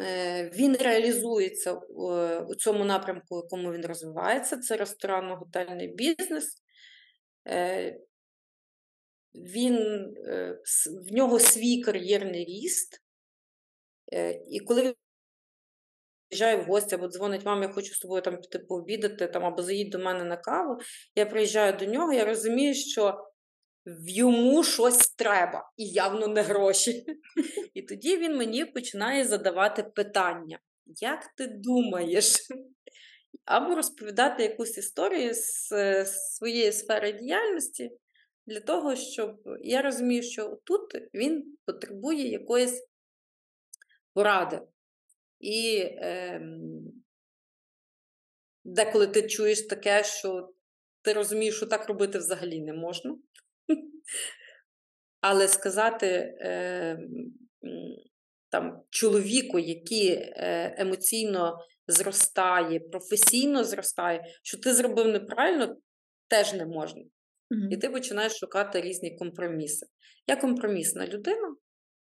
е, 0.00 0.50
він 0.54 0.76
реалізується 0.76 1.72
у 2.48 2.54
цьому 2.54 2.84
напрямку, 2.84 3.34
у 3.34 3.42
якому 3.42 3.72
він 3.72 3.86
розвивається. 3.86 4.56
Це 4.56 4.76
ресторанно-готельний 4.76 5.94
бізнес. 5.94 6.62
Е, 7.48 8.00
він, 9.34 9.76
е, 10.26 10.58
В 11.08 11.12
нього 11.12 11.38
свій 11.38 11.82
кар'єрний 11.82 12.44
ріст. 12.44 13.02
Е, 14.12 14.40
і 14.50 14.60
коли 14.60 14.82
він 14.82 14.94
приїжджає 16.28 16.56
в 16.56 16.64
гості 16.64 16.94
або 16.94 17.08
дзвонить 17.08 17.44
мамі, 17.44 17.66
я 17.66 17.72
хочу 17.72 17.94
з 17.94 17.98
тобою 17.98 18.22
там 18.22 18.40
піти 18.40 18.58
пообідати 18.58 19.26
там, 19.26 19.44
або 19.44 19.62
заїдь 19.62 19.90
до 19.90 19.98
мене 19.98 20.24
на 20.24 20.36
каву, 20.36 20.78
я 21.14 21.26
приїжджаю 21.26 21.72
до 21.78 21.84
нього, 21.84 22.12
я 22.12 22.24
розумію, 22.24 22.74
що 22.74 23.33
йому 24.06 24.64
щось 24.64 25.08
треба, 25.08 25.70
і 25.76 25.88
явно 25.88 26.26
не 26.28 26.42
гроші. 26.42 27.04
І 27.74 27.82
тоді 27.82 28.16
він 28.16 28.36
мені 28.36 28.64
починає 28.64 29.24
задавати 29.24 29.82
питання: 29.82 30.58
як 30.86 31.34
ти 31.36 31.46
думаєш? 31.46 32.36
Або 33.44 33.74
розповідати 33.74 34.42
якусь 34.42 34.78
історію 34.78 35.34
з 35.34 35.68
своєї 36.06 36.72
сфери 36.72 37.12
діяльності, 37.12 37.90
для 38.46 38.60
того, 38.60 38.96
щоб 38.96 39.42
я 39.60 39.82
розумію, 39.82 40.22
що 40.22 40.58
тут 40.64 40.94
він 41.14 41.56
потребує 41.64 42.28
якоїсь 42.28 42.86
поради. 44.12 44.60
І 45.40 45.78
е, 45.78 46.42
деколи 48.64 49.06
ти 49.06 49.28
чуєш 49.28 49.62
таке, 49.62 50.04
що 50.04 50.54
ти 51.02 51.12
розумієш, 51.12 51.56
що 51.56 51.66
так 51.66 51.88
робити 51.88 52.18
взагалі 52.18 52.60
не 52.60 52.72
можна. 52.72 53.16
Але 55.20 55.48
сказати 55.48 56.06
е, 56.40 56.98
там, 58.50 58.82
чоловіку, 58.90 59.58
який 59.58 60.10
е, 60.10 60.74
емоційно 60.78 61.58
зростає, 61.86 62.80
професійно 62.80 63.64
зростає, 63.64 64.24
що 64.42 64.58
ти 64.58 64.74
зробив 64.74 65.06
неправильно, 65.06 65.76
теж 66.28 66.52
не 66.52 66.66
можна. 66.66 67.02
Mm-hmm. 67.02 67.68
І 67.70 67.76
ти 67.76 67.90
починаєш 67.90 68.38
шукати 68.38 68.80
різні 68.80 69.16
компроміси. 69.16 69.86
Я 70.26 70.36
компромісна 70.36 71.06
людина, 71.06 71.56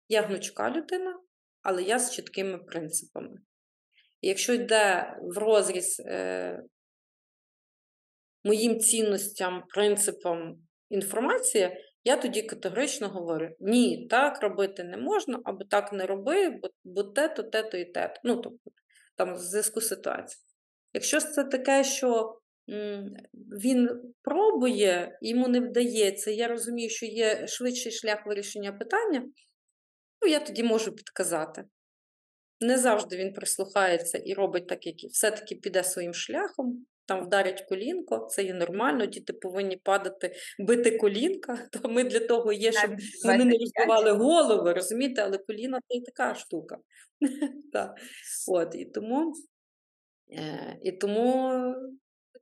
я 0.10 0.22
гнучка 0.22 0.72
людина, 0.72 1.20
але 1.62 1.84
я 1.84 2.00
з 2.00 2.16
чіткими 2.16 2.58
принципами. 2.58 3.38
І 4.22 4.28
якщо 4.28 4.54
йде 4.54 5.18
в 5.22 5.38
розріз 5.38 6.00
е, 6.00 6.64
моїм 8.44 8.80
цінностям, 8.80 9.64
принципам 9.68 10.67
інформація, 10.90 11.78
я 12.04 12.18
тоді 12.18 12.42
категорично 12.42 13.10
говорю: 13.10 13.50
ні, 13.60 14.08
так 14.10 14.42
робити 14.42 14.84
не 14.84 14.98
можна, 14.98 15.40
або 15.44 15.64
так 15.64 15.94
не 15.94 16.06
роби, 16.06 16.50
бо, 16.50 16.70
бо 16.84 17.04
те-то, 17.04 17.44
те-то 17.44 17.78
і 17.78 17.86
те. 17.86 18.14
Ну, 18.24 18.36
тобто, 18.36 18.72
там, 19.16 19.34
в 19.36 19.38
зв'язку 19.38 19.82
з 19.82 19.88
ситуацією. 19.88 20.44
Якщо 20.94 21.20
це 21.20 21.44
таке, 21.44 21.84
що 21.84 22.40
м, 22.70 23.14
він 23.34 23.90
пробує, 24.22 25.18
йому 25.22 25.48
не 25.48 25.60
вдається, 25.60 26.32
я 26.32 26.48
розумію, 26.48 26.90
що 26.90 27.06
є 27.06 27.48
швидший 27.48 27.92
шлях 27.92 28.26
вирішення 28.26 28.72
питання, 28.72 29.24
ну, 30.22 30.30
я 30.30 30.40
тоді 30.40 30.64
можу 30.64 30.96
підказати. 30.96 31.64
Не 32.62 32.78
завжди 32.78 33.18
він 33.18 33.34
прислухається 33.34 34.18
і 34.18 34.34
робить 34.34 34.68
так, 34.68 34.88
як 34.88 34.96
все-таки 35.12 35.56
піде 35.56 35.84
своїм 35.84 36.14
шляхом 36.14 36.86
там 37.08 37.26
вдарять 37.26 37.62
колінко, 37.62 38.28
це 38.32 38.44
є 38.44 38.54
нормально, 38.54 39.06
діти 39.06 39.34
повинні 39.34 39.78
падати, 39.78 40.36
бити 40.60 40.98
колінка. 40.98 41.68
То 41.72 41.90
ми 41.90 42.04
для 42.04 42.20
того 42.20 42.54
є, 42.54 42.72
щоб 42.72 42.92
вони 43.26 43.46
не 43.46 43.58
розбивали 43.58 44.12
голови, 44.12 44.74
розумієте, 44.74 45.22
але 45.22 45.38
коліна 45.38 45.80
це 45.88 45.98
і 45.98 46.02
така 46.02 46.36
штука. 46.36 46.78
От, 48.48 48.76
І 48.76 48.86
тому, 48.86 49.34
е, 50.32 50.78
і 50.84 50.92
тому 50.92 51.52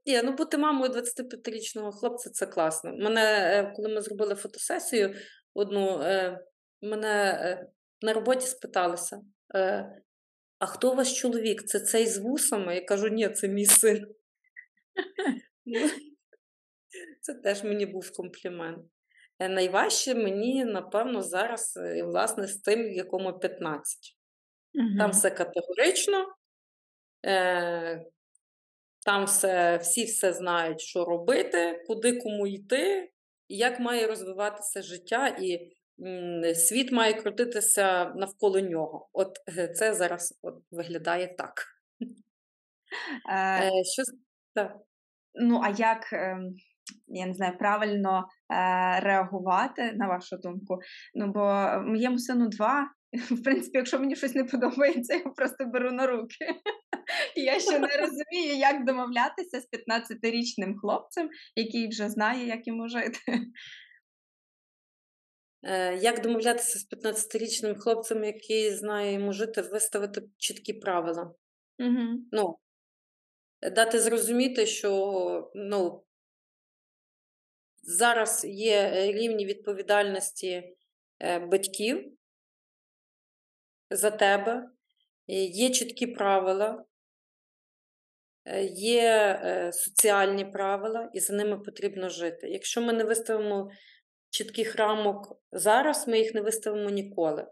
ні, 0.06 0.22
ну 0.24 0.32
бути 0.32 0.58
мамою 0.58 0.92
25-річного 0.92 1.92
хлопця 1.92 2.30
це 2.30 2.46
класно. 2.46 2.96
Мене, 2.98 3.22
е, 3.22 3.74
коли 3.76 3.90
ми 3.90 4.02
зробили 4.02 4.36
фотосесію, 4.36 5.16
одну 5.54 6.02
е, 6.02 6.40
мене 6.82 7.68
на 8.02 8.14
роботі 8.14 8.48
спиталися. 8.48 9.22
А 10.60 10.66
хто 10.66 10.92
у 10.92 10.96
вас 10.96 11.14
чоловік? 11.14 11.64
Це 11.64 11.80
цей 11.80 12.08
з 12.08 12.18
вусами? 12.18 12.76
Я 12.76 12.82
кажу, 12.82 13.08
ні, 13.08 13.30
це 13.30 13.48
мій 13.48 13.66
син. 13.66 14.08
Ну, 15.66 15.90
це 17.22 17.34
теж 17.34 17.64
мені 17.64 17.86
був 17.86 18.12
комплімент. 18.12 18.86
Е, 19.40 19.50
найважче 19.50 20.16
мені, 20.16 20.66
напевно, 20.66 21.22
зараз, 21.22 21.78
е, 21.78 22.04
власне, 22.04 22.48
з 22.48 22.58
тим, 22.58 22.92
якому 22.92 23.40
15. 23.40 24.18
Угу. 24.74 24.88
Там 24.98 25.12
все 25.12 25.30
категорично, 25.30 26.36
е, 27.26 28.06
там 29.06 29.26
все, 29.26 29.78
всі 29.78 30.06
все 30.06 30.34
знають, 30.34 30.82
що 30.82 31.06
робити, 31.06 31.84
куди 31.88 32.20
кому 32.22 32.48
йти, 32.48 33.12
як 33.50 33.80
має 33.80 34.08
розвиватися 34.08 34.82
життя, 34.82 35.38
і 35.42 35.72
світ 36.56 36.92
має 36.92 37.14
крутитися 37.14 38.06
навколо 38.16 38.60
нього. 38.60 39.10
От 39.14 39.38
це 39.76 39.94
зараз 39.94 40.40
от, 40.42 40.56
виглядає 40.72 41.36
так. 41.38 41.66
Що 43.94 44.04
так. 44.56 44.78
Ну, 45.34 45.62
а 45.64 45.70
як, 45.70 46.14
ем, 46.14 46.56
я 47.08 47.26
не 47.26 47.34
знаю, 47.34 47.58
правильно 47.58 48.28
е, 48.54 49.00
реагувати, 49.00 49.94
на 49.94 50.08
вашу 50.08 50.38
думку? 50.38 50.80
Ну, 51.14 51.32
бо 51.32 51.42
моєму 51.86 52.20
сину 52.20 52.48
два. 52.50 52.90
В 53.32 53.44
принципі, 53.44 53.78
якщо 53.78 54.00
мені 54.00 54.16
щось 54.16 54.36
не 54.36 54.44
подобається, 54.44 55.14
я 55.14 55.24
просто 55.24 55.66
беру 55.66 55.92
на 55.92 56.08
руки. 56.08 56.46
І 57.36 57.42
я 57.42 57.60
ще 57.60 57.80
не 57.80 57.88
розумію, 58.02 58.56
як 58.58 58.86
домовлятися 58.86 59.62
з 59.62 59.68
15-річним 59.74 60.76
хлопцем, 60.82 61.30
який 61.56 61.88
вже 61.88 62.10
знає, 62.10 62.48
як 62.48 62.68
йому 62.68 62.88
жити. 62.88 63.20
Е, 65.68 65.96
як 65.96 66.22
домовлятися 66.22 66.80
з 66.80 66.88
15-річним 66.92 67.80
хлопцем, 67.80 68.24
який 68.24 68.72
знає 68.72 69.14
йому 69.14 69.34
жити, 69.34 69.62
виставити 69.62 70.22
чіткі 70.38 70.74
правила? 70.74 71.34
Угу. 71.80 72.20
Ну, 72.32 72.58
дати 73.70 74.00
зрозуміти, 74.00 74.66
що 74.66 75.52
ну, 75.56 76.06
зараз 77.86 78.46
є 78.46 78.78
е, 78.78 79.12
рівні 79.12 79.46
відповідальності 79.46 80.76
е, 81.20 81.40
батьків 81.40 82.18
за 83.90 84.12
тебе, 84.12 84.70
є 85.28 85.70
чіткі 85.70 86.08
правила, 86.08 86.86
е, 88.46 88.64
є 88.66 89.72
соціальні 89.74 90.46
правила, 90.46 91.10
і 91.14 91.20
за 91.20 91.34
ними 91.34 91.60
потрібно 91.60 92.10
жити. 92.10 92.50
Якщо 92.50 92.82
ми 92.82 92.94
не 92.94 93.04
виставимо 93.04 93.72
чітких 94.30 94.76
рамок 94.76 95.42
зараз, 95.52 96.08
ми 96.08 96.20
їх 96.20 96.34
не 96.34 96.42
виставимо 96.42 96.90
ніколи. 96.90 97.48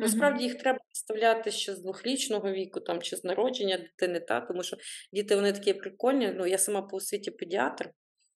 Насправді 0.00 0.44
їх 0.44 0.54
треба 0.58 0.78
виставляти 0.88 1.50
ще 1.50 1.74
з 1.74 1.78
двохрічного 1.78 2.52
віку 2.52 2.80
там, 2.80 3.02
чи 3.02 3.16
з 3.16 3.24
народження 3.24 3.78
дитини, 3.78 4.20
та, 4.20 4.40
тому 4.40 4.62
що 4.62 4.76
діти 5.12 5.36
вони 5.36 5.52
такі 5.52 5.74
прикольні. 5.74 6.32
Ну, 6.36 6.46
Я 6.46 6.58
сама 6.58 6.82
по 6.82 6.96
освіті 6.96 7.30
педіатр, 7.30 7.90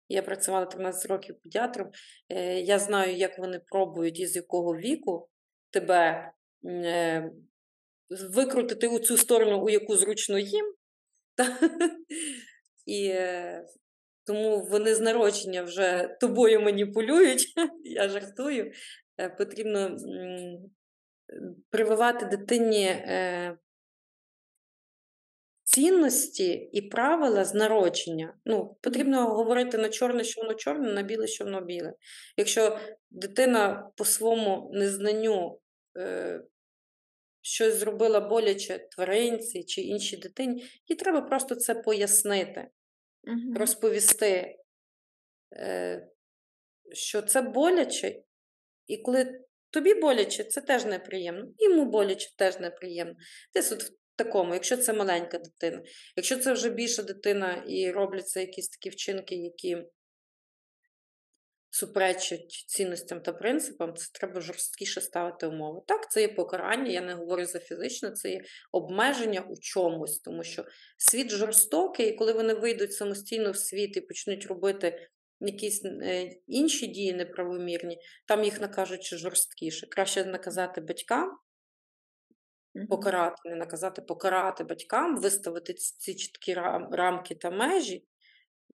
я 0.09 0.23
працювала 0.23 0.67
13 0.67 1.11
років 1.11 1.37
педіатром. 1.43 1.91
Е, 2.29 2.61
Я 2.61 2.79
знаю, 2.79 3.17
як 3.17 3.39
вони 3.39 3.61
пробують 3.67 4.21
і 4.21 4.27
з 4.27 4.37
якого 4.37 4.77
віку 4.77 5.29
тебе 5.71 6.33
е, 6.67 7.31
викрутити 8.35 8.89
у 8.89 8.99
цю 8.99 9.17
сторону, 9.17 9.65
у 9.65 9.71
яку 9.71 9.97
зручно 9.97 10.39
їм. 10.39 10.75
Та? 11.35 11.59
І 12.87 13.07
е, 13.07 13.65
тому 14.27 14.69
вони 14.71 14.95
з 14.95 15.01
народження 15.01 15.63
вже 15.63 16.17
тобою 16.21 16.61
маніпулюють, 16.61 17.55
я 17.85 18.09
жартую. 18.09 18.73
Е, 19.21 19.29
потрібно 19.29 19.97
прививати 21.71 22.27
дитині 22.27 22.85
е, 22.87 23.59
цінності 25.63 26.53
і 26.53 26.83
правила 26.83 27.45
з 27.45 27.55
народження. 27.55 28.35
Ну, 28.45 28.77
Потрібно 28.81 29.35
говорити 29.35 29.79
на 29.79 29.89
чорне, 29.89 30.25
що 30.25 30.41
воно 30.41 30.55
чорне, 30.55 30.93
на 30.93 31.03
біле, 31.03 31.27
що 31.27 31.45
воно 31.45 31.61
біле. 31.61 31.93
Якщо 32.37 32.79
дитина 33.11 33.91
по 33.97 34.05
своєму 34.05 34.71
незнанню 34.75 35.61
е, 35.99 36.41
щось 37.41 37.75
зробила 37.75 38.21
боляче 38.21 38.79
тваринці 38.79 39.65
чи 39.65 39.81
іншій 39.81 40.17
дитині, 40.17 40.65
їй 40.89 40.97
треба 40.97 41.21
просто 41.21 41.55
це 41.55 41.75
пояснити, 41.75 42.69
угу. 43.25 43.55
розповісти, 43.57 44.59
е, 45.53 46.09
що 46.93 47.23
це 47.23 47.43
боляче, 47.43 48.23
і 48.87 48.99
коли 48.99 49.41
Тобі 49.73 49.95
боляче, 49.95 50.45
це 50.45 50.61
теж 50.61 50.85
неприємно. 50.85 51.47
Йому 51.59 51.85
боляче 51.85 52.37
теж 52.37 52.59
неприємно. 52.59 53.15
Десь 53.55 53.73
от 53.73 53.83
в 53.83 53.93
такому, 54.17 54.55
якщо 54.55 54.77
це 54.77 54.93
маленька 54.93 55.39
дитина. 55.39 55.83
Якщо 56.17 56.37
це 56.37 56.53
вже 56.53 56.71
більша 56.71 57.03
дитина 57.03 57.65
і 57.69 57.91
робляться 57.91 58.41
якісь 58.41 58.69
такі 58.69 58.91
вчинки, 58.91 59.35
які 59.35 59.77
суперечать 61.71 62.51
цінностям 62.67 63.21
та 63.21 63.33
принципам, 63.33 63.97
це 63.97 64.07
треба 64.13 64.41
жорсткіше 64.41 65.01
ставити 65.01 65.47
умови. 65.47 65.81
Так, 65.87 66.13
це 66.13 66.21
є 66.21 66.29
покарання, 66.29 66.91
я 66.93 67.01
не 67.01 67.15
говорю 67.15 67.47
за 67.47 67.59
фізичне, 67.59 68.11
це 68.11 68.31
є 68.31 68.45
обмеження 68.73 69.41
у 69.41 69.55
чомусь, 69.61 70.19
тому 70.19 70.45
що 70.45 70.65
світ 70.97 71.31
жорстокий, 71.31 72.09
і 72.09 72.17
коли 72.17 72.33
вони 72.33 72.55
вийдуть 72.55 72.93
самостійно 72.93 73.51
в 73.51 73.57
світ 73.57 73.97
і 73.97 74.01
почнуть 74.01 74.47
робити 74.47 75.09
якісь 75.47 75.85
е, 75.85 76.31
інші 76.47 76.87
дії 76.87 77.13
неправомірні, 77.13 77.99
там 78.27 78.45
їх 78.45 78.61
накажуть 78.61 79.15
жорсткіше. 79.15 79.87
Краще 79.87 80.25
наказати 80.25 80.81
батькам, 80.81 81.39
покарати, 82.89 83.37
не 83.45 83.57
наказати, 83.57 84.03
покарати 84.03 84.65
батькам, 84.65 85.21
виставити 85.21 85.75
ці 85.75 86.15
чіткі 86.15 86.55
рамки 86.91 87.35
та 87.35 87.51
межі, 87.51 88.07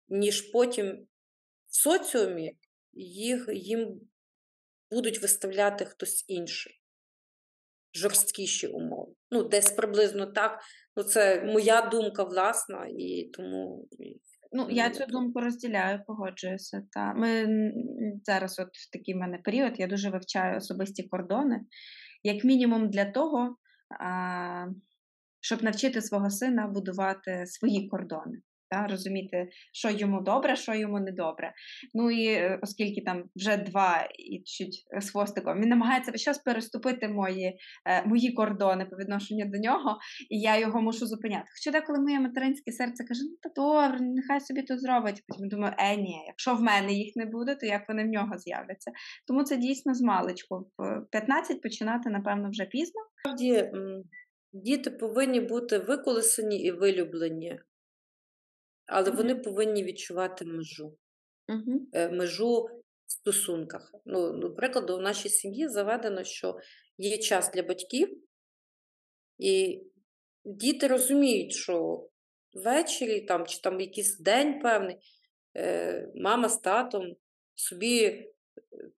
ніж 0.09 0.41
потім 0.41 1.07
в 1.69 1.77
соціумі 1.77 2.59
їх, 2.93 3.49
їм 3.53 4.01
будуть 4.91 5.23
виставляти 5.23 5.85
хтось 5.85 6.25
інший. 6.29 6.83
Жорсткіші 7.95 8.67
умови. 8.67 9.13
Ну, 9.31 9.43
десь 9.43 9.71
приблизно 9.71 10.27
так. 10.27 10.61
Ну, 10.97 11.03
Це 11.03 11.45
моя 11.45 11.83
думка 11.83 12.25
власна, 12.25 12.87
і 12.99 13.31
тому 13.35 13.89
Ну, 14.53 14.67
я 14.71 14.91
цю 14.91 15.07
думку 15.07 15.41
розділяю, 15.41 16.01
погоджуюся. 16.07 16.83
Та 16.91 17.15
ми 17.15 17.47
зараз, 18.25 18.59
от 18.59 18.69
в 18.69 18.91
такий 18.93 19.15
в 19.15 19.17
мене 19.17 19.39
період, 19.39 19.81
я 19.81 19.87
дуже 19.87 20.11
вивчаю 20.11 20.57
особисті 20.57 21.03
кордони, 21.03 21.61
як 22.23 22.45
мінімум 22.45 22.91
для 22.91 23.05
того, 23.05 23.57
а, 24.01 24.67
щоб 25.41 25.63
навчити 25.63 26.03
свого 26.03 26.31
сина 26.31 26.67
будувати 26.67 27.47
свої 27.47 27.89
кордони. 27.89 28.39
Та, 28.71 28.87
розуміти, 28.87 29.49
що 29.73 29.91
йому 29.91 30.21
добре, 30.21 30.57
що 30.57 30.75
йому 30.75 31.01
не 31.01 31.13
добре. 31.13 31.53
Ну 31.95 32.11
і 32.11 32.27
е, 32.27 32.59
оскільки 32.63 33.01
там 33.01 33.25
вже 33.37 33.57
два 33.57 34.09
і 34.19 34.43
чуть 34.45 34.85
з 35.01 35.11
хвостиком, 35.11 35.61
він 35.61 35.69
намагається 35.69 36.13
весь 36.13 36.23
час 36.23 36.39
переступити 36.39 37.09
мої, 37.09 37.59
е, 37.87 38.07
мої 38.07 38.33
кордони 38.33 38.85
по 38.85 38.97
відношенню 38.97 39.45
до 39.47 39.59
нього, 39.59 39.99
і 40.31 40.41
я 40.41 40.59
його 40.59 40.83
мушу 40.83 41.07
зупиняти. 41.07 41.45
Хоча 41.57 41.79
деколи 41.79 42.01
моє 42.01 42.21
материнське 42.21 42.73
серце 42.73 43.05
каже, 43.05 43.21
ну 43.25 43.37
та 43.43 43.63
добре, 43.63 43.99
нехай 44.01 44.41
собі 44.41 44.63
то 44.63 44.79
зробить. 44.79 45.23
Потім 45.29 45.49
думаю, 45.49 45.75
е, 45.79 45.97
ні, 45.97 46.25
якщо 46.27 46.55
в 46.55 46.63
мене 46.63 46.93
їх 46.93 47.17
не 47.17 47.27
буде, 47.27 47.55
то 47.55 47.67
як 47.67 47.89
вони 47.89 48.05
в 48.05 48.09
нього 48.09 48.39
з'являться? 48.39 48.93
Тому 49.27 49.45
це 49.45 49.57
дійсно 49.57 49.95
з 49.95 50.03
маличку. 50.03 50.71
В 50.79 51.07
15 51.11 51.63
починати, 51.63 52.11
напевно, 52.11 52.51
вже 52.51 52.65
пізно. 52.65 53.01
Діти 54.53 54.91
повинні 54.91 55.41
бути 55.41 55.79
виколесані 55.79 56.63
і 56.63 56.71
вилюблені, 56.71 57.61
але 58.89 59.11
вони 59.11 59.35
повинні 59.35 59.85
відчувати 59.85 60.45
межу. 60.45 60.97
Е, 61.93 62.09
межу 62.09 62.69
в 63.07 63.13
стосунках. 63.13 63.95
Ну, 64.07 64.33
до 64.33 64.55
прикладу, 64.55 64.97
в 64.97 65.01
нашій 65.01 65.29
сім'ї 65.29 65.69
заведено, 65.69 66.25
що 66.25 66.59
є 66.99 67.19
час 67.19 67.53
для 67.53 67.63
батьків, 67.63 68.23
і 69.39 69.83
діти 70.45 70.87
розуміють, 70.87 71.53
що 71.53 72.09
ввечері 72.53 73.21
там, 73.21 73.47
чи 73.47 73.61
там 73.61 73.81
якийсь 73.81 74.19
день 74.19 74.61
певний, 74.61 74.97
е, 75.57 76.09
мама 76.15 76.49
з 76.49 76.59
татом 76.59 77.17
собі 77.55 78.05
е, 78.05 78.33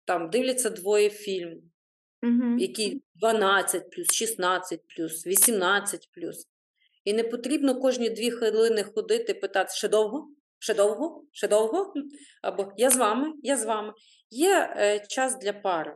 там 0.06 0.30
дивляться 0.30 0.70
двоє 0.70 1.10
фільм, 1.10 1.62
Угу. 2.24 2.58
які 2.58 3.02
12 3.16 3.90
плюс, 3.90 4.08
16 4.14 4.82
плюс, 4.88 5.28
18 5.28 6.10
плюс. 6.12 6.48
І 7.04 7.14
не 7.14 7.24
потрібно 7.24 7.82
кожні 7.82 8.10
дві 8.10 8.32
хвилини 8.32 8.84
ходити 8.84 9.34
питати, 9.34 9.74
ще 9.74 9.88
довго? 9.88 10.28
Ще 10.60 10.74
довго? 10.74 11.24
Ще 11.32 11.48
довго? 11.48 11.94
Або 12.42 12.74
я 12.78 12.90
з 12.90 12.98
вами, 12.98 13.34
я 13.44 13.58
з 13.58 13.66
вами. 13.66 13.94
Є 14.30 14.74
е, 14.78 15.00
час 15.00 15.40
для 15.40 15.54
пари. 15.54 15.96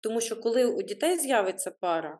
Тому 0.00 0.20
що 0.20 0.40
коли 0.40 0.64
у 0.64 0.82
дітей 0.82 1.18
з'явиться 1.18 1.70
пара, 1.80 2.18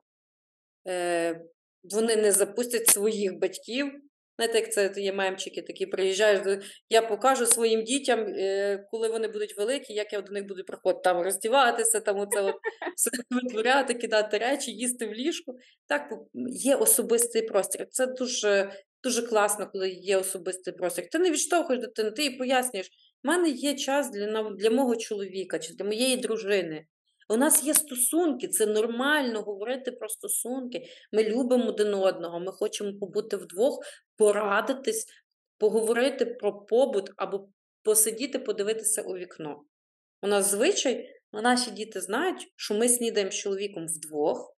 е, 0.88 1.44
вони 1.82 2.16
не 2.16 2.32
запустять 2.32 2.88
своїх 2.88 3.38
батьків. 3.38 4.02
Знаєте, 4.42 4.58
як 4.58 4.94
це 4.94 5.00
є 5.00 5.12
мемчики 5.12 5.62
такі, 5.62 5.86
приїжджаєш, 5.86 6.64
я 6.90 7.02
покажу 7.02 7.46
своїм 7.46 7.84
дітям, 7.84 8.20
е, 8.20 8.86
коли 8.90 9.08
вони 9.08 9.28
будуть 9.28 9.58
великі, 9.58 9.94
як 9.94 10.12
я 10.12 10.20
до 10.20 10.32
них 10.32 10.46
буду 10.46 10.64
приходити, 10.64 11.00
там 11.04 11.22
роздіватися, 11.22 12.00
там 12.00 12.18
оце 12.18 12.40
от 12.42 12.54
все 12.96 13.10
витворяти, 13.30 13.94
кидати 13.94 14.38
речі, 14.38 14.70
їсти 14.70 15.06
в 15.06 15.12
ліжку. 15.12 15.56
Так, 15.86 16.12
є 16.48 16.76
особистий 16.76 17.42
простір. 17.42 17.86
Це 17.90 18.06
дуже, 18.06 18.72
дуже 19.04 19.22
класно, 19.22 19.70
коли 19.72 19.90
є 19.90 20.16
особистий 20.16 20.74
простір. 20.74 21.08
Ти 21.12 21.18
не 21.18 21.30
відштовхуєш 21.30 21.82
дитину, 21.82 22.10
ти 22.10 22.22
їй 22.22 22.30
пояснюєш, 22.30 22.88
в 23.24 23.26
мене 23.26 23.48
є 23.48 23.74
час 23.74 24.10
для, 24.10 24.50
для 24.50 24.70
мого 24.70 24.96
чоловіка 24.96 25.58
чи 25.58 25.74
для 25.74 25.84
моєї 25.84 26.16
дружини. 26.16 26.86
У 27.28 27.36
нас 27.36 27.64
є 27.64 27.74
стосунки, 27.74 28.48
це 28.48 28.66
нормально 28.66 29.42
говорити 29.42 29.92
про 29.92 30.08
стосунки. 30.08 30.82
Ми 31.12 31.24
любимо 31.24 31.68
один 31.68 31.94
одного, 31.94 32.40
ми 32.40 32.52
хочемо 32.52 32.98
побути 33.00 33.36
вдвох, 33.36 33.78
порадитись, 34.16 35.06
поговорити 35.58 36.24
про 36.26 36.52
побут 36.52 37.10
або 37.16 37.48
посидіти, 37.82 38.38
подивитися 38.38 39.02
у 39.02 39.16
вікно. 39.16 39.62
У 40.22 40.26
нас 40.26 40.50
звичай, 40.50 41.10
ну, 41.32 41.42
наші 41.42 41.70
діти 41.70 42.00
знають, 42.00 42.52
що 42.56 42.74
ми 42.74 42.88
снідаємо 42.88 43.30
з 43.30 43.34
чоловіком 43.34 43.86
вдвох, 43.86 44.56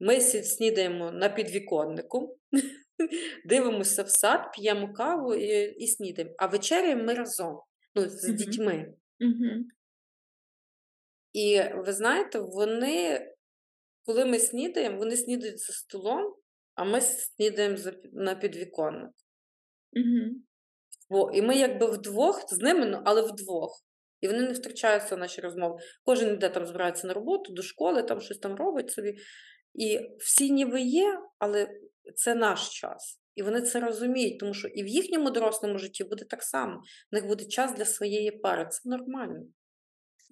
ми 0.00 0.20
снідаємо 0.20 1.12
на 1.12 1.28
підвіконнику, 1.28 2.38
дивимося 3.44 4.02
в 4.02 4.10
сад, 4.10 4.52
п'ємо 4.52 4.92
каву 4.92 5.34
і, 5.34 5.62
і 5.62 5.86
снідаємо. 5.86 6.34
А 6.38 6.46
вечеряємо 6.46 7.04
ми 7.04 7.14
разом, 7.14 7.60
ну, 7.94 8.08
з 8.08 8.28
дітьми. 8.28 8.94
Угу. 9.20 9.64
І 11.32 11.62
ви 11.74 11.92
знаєте, 11.92 12.38
вони, 12.38 13.26
коли 14.04 14.24
ми 14.24 14.38
снідаємо, 14.38 14.98
вони 14.98 15.16
снідають 15.16 15.58
за 15.58 15.72
столом, 15.72 16.34
а 16.74 16.84
ми 16.84 17.00
снідаємо 17.00 17.76
на 18.12 18.34
підвіконник. 18.34 19.10
Угу. 19.92 20.34
Бо, 21.10 21.30
і 21.34 21.42
ми 21.42 21.56
якби 21.56 21.86
вдвох 21.86 22.44
з 22.48 22.58
ними, 22.58 22.86
ну, 22.86 23.02
але 23.04 23.22
вдвох. 23.22 23.84
І 24.20 24.28
вони 24.28 24.40
не 24.40 24.52
втручаються 24.52 25.16
в 25.16 25.18
наші 25.18 25.40
розмови. 25.40 25.80
Кожен 26.02 26.34
йде 26.34 26.48
там 26.48 26.66
збирається 26.66 27.06
на 27.06 27.14
роботу, 27.14 27.52
до 27.52 27.62
школи, 27.62 28.02
там 28.02 28.20
щось 28.20 28.38
там 28.38 28.56
робить 28.56 28.90
собі. 28.90 29.18
І 29.74 30.00
всі 30.18 30.50
ніби 30.50 30.80
є, 30.80 31.20
але 31.38 31.68
це 32.16 32.34
наш 32.34 32.80
час. 32.80 33.20
І 33.34 33.42
вони 33.42 33.62
це 33.62 33.80
розуміють, 33.80 34.38
тому 34.40 34.54
що 34.54 34.68
і 34.68 34.82
в 34.82 34.86
їхньому 34.86 35.30
дорослому 35.30 35.78
житті 35.78 36.04
буде 36.04 36.24
так 36.24 36.42
само. 36.42 36.82
В 37.12 37.14
них 37.14 37.26
буде 37.26 37.44
час 37.44 37.74
для 37.74 37.84
своєї 37.84 38.30
пари. 38.30 38.68
Це 38.70 38.88
нормально. 38.88 39.46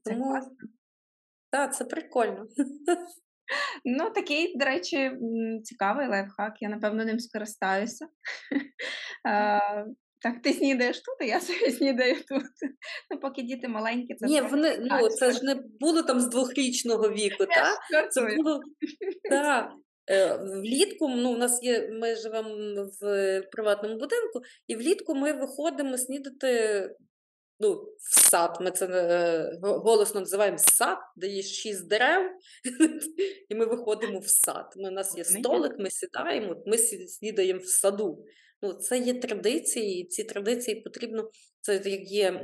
Тому. 0.04 0.40
Так, 1.50 1.74
це 1.74 1.84
прикольно. 1.84 2.46
Ну, 3.84 4.10
такий, 4.10 4.58
до 4.58 4.64
речі, 4.64 5.12
цікавий 5.64 6.08
лайфхак. 6.08 6.52
Я, 6.60 6.68
напевно, 6.68 7.04
ним 7.04 7.18
скористаюся. 7.18 8.06
Так, 10.22 10.42
ти 10.42 10.52
снідаєш 10.52 10.96
тут, 10.96 11.14
а 11.20 11.24
я 11.24 11.40
собі 11.40 11.70
снідаю 11.70 12.14
тут. 12.14 12.42
Ну, 13.10 13.20
поки 13.20 13.42
діти 13.42 13.68
маленькі, 13.68 14.14
це 14.14 14.26
Ні, 14.26 14.40
вони, 14.40 14.78
ну, 14.80 15.08
це 15.08 15.32
ж 15.32 15.44
не 15.44 15.54
було 15.80 16.02
там 16.02 16.20
з 16.20 16.28
двохрічного 16.28 17.10
віку, 17.10 17.46
так? 17.46 18.12
Це 18.12 18.36
було 18.36 18.60
так. 19.30 19.72
Е, 20.10 20.36
Влітку, 20.36 21.08
ну, 21.08 21.32
у 21.32 21.36
нас 21.36 21.62
є, 21.62 21.90
ми 21.92 22.16
живемо 22.16 22.50
в 23.00 23.42
приватному 23.52 23.94
будинку, 23.94 24.40
і 24.66 24.76
влітку 24.76 25.14
ми 25.14 25.32
виходимо 25.32 25.98
снідати 25.98 26.90
ну, 27.60 27.72
в 27.98 28.20
сад. 28.30 28.58
Ми 28.60 28.70
це 28.70 28.86
е, 28.86 29.58
голосно 29.62 30.20
називаємо 30.20 30.58
сад, 30.58 30.98
де 31.16 31.26
є 31.26 31.42
шість 31.42 31.88
дерев, 31.88 32.30
і 33.48 33.54
ми 33.54 33.66
виходимо 33.66 34.18
в 34.18 34.28
сад. 34.28 34.74
Ми, 34.76 34.88
у 34.88 34.92
нас 34.92 35.16
є 35.18 35.24
столик, 35.24 35.72
ми 35.78 35.90
сідаємо, 35.90 36.62
ми 36.66 36.78
снідаємо 36.78 37.60
в 37.60 37.66
саду. 37.66 38.24
Ну, 38.62 38.72
це 38.72 38.98
є 38.98 39.14
традиції, 39.14 40.00
і 40.00 40.08
ці 40.08 40.24
традиції 40.24 40.80
потрібно, 40.80 41.30
це 41.60 41.74
як 41.84 42.10
є 42.10 42.28
м, 42.28 42.40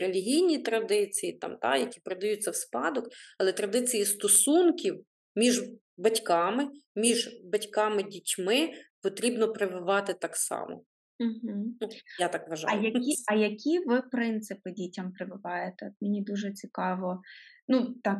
релігійні 0.00 0.58
традиції, 0.58 1.32
там, 1.32 1.56
та, 1.56 1.76
які 1.76 2.00
передаються 2.00 2.50
в 2.50 2.56
спадок, 2.56 3.08
але 3.38 3.52
традиції 3.52 4.04
стосунків 4.04 5.04
між 5.36 5.62
батьками, 5.96 6.68
між 6.96 7.40
батьками 7.44 8.02
дітьми 8.02 8.70
потрібно 9.02 9.52
прививати 9.52 10.14
так 10.14 10.36
само. 10.36 10.84
Ну, 11.20 11.74
я 12.18 12.28
так 12.28 12.44
А 12.46 12.50
вважаю. 12.50 12.82
які, 12.82 13.14
а 13.32 13.34
які 13.34 13.78
ви 13.78 14.02
принципи 14.02 14.70
дітям 14.70 15.12
прививаєте? 15.12 15.94
Мені 16.00 16.22
дуже 16.22 16.52
цікаво. 16.52 17.22
Ну, 17.68 17.94
так, 17.94 18.18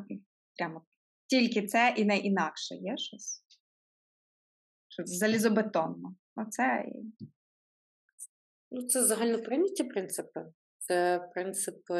прямо 0.59 0.87
тільки 1.27 1.67
це 1.67 1.95
і 1.97 2.05
не 2.05 2.19
інакше. 2.19 2.75
Є 2.75 2.97
щось? 2.97 3.45
Що 4.89 5.03
залізобетонно. 5.07 6.15
Оце 6.37 6.85
Ну, 8.71 8.83
це 8.83 9.05
загальноприйняті 9.05 9.85
принципи. 9.85 10.45
Це 10.79 11.29
принципи 11.35 11.95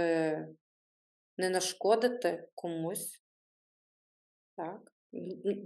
не 1.39 1.51
нашкодити 1.51 2.49
комусь. 2.55 3.23
Так. 4.57 4.93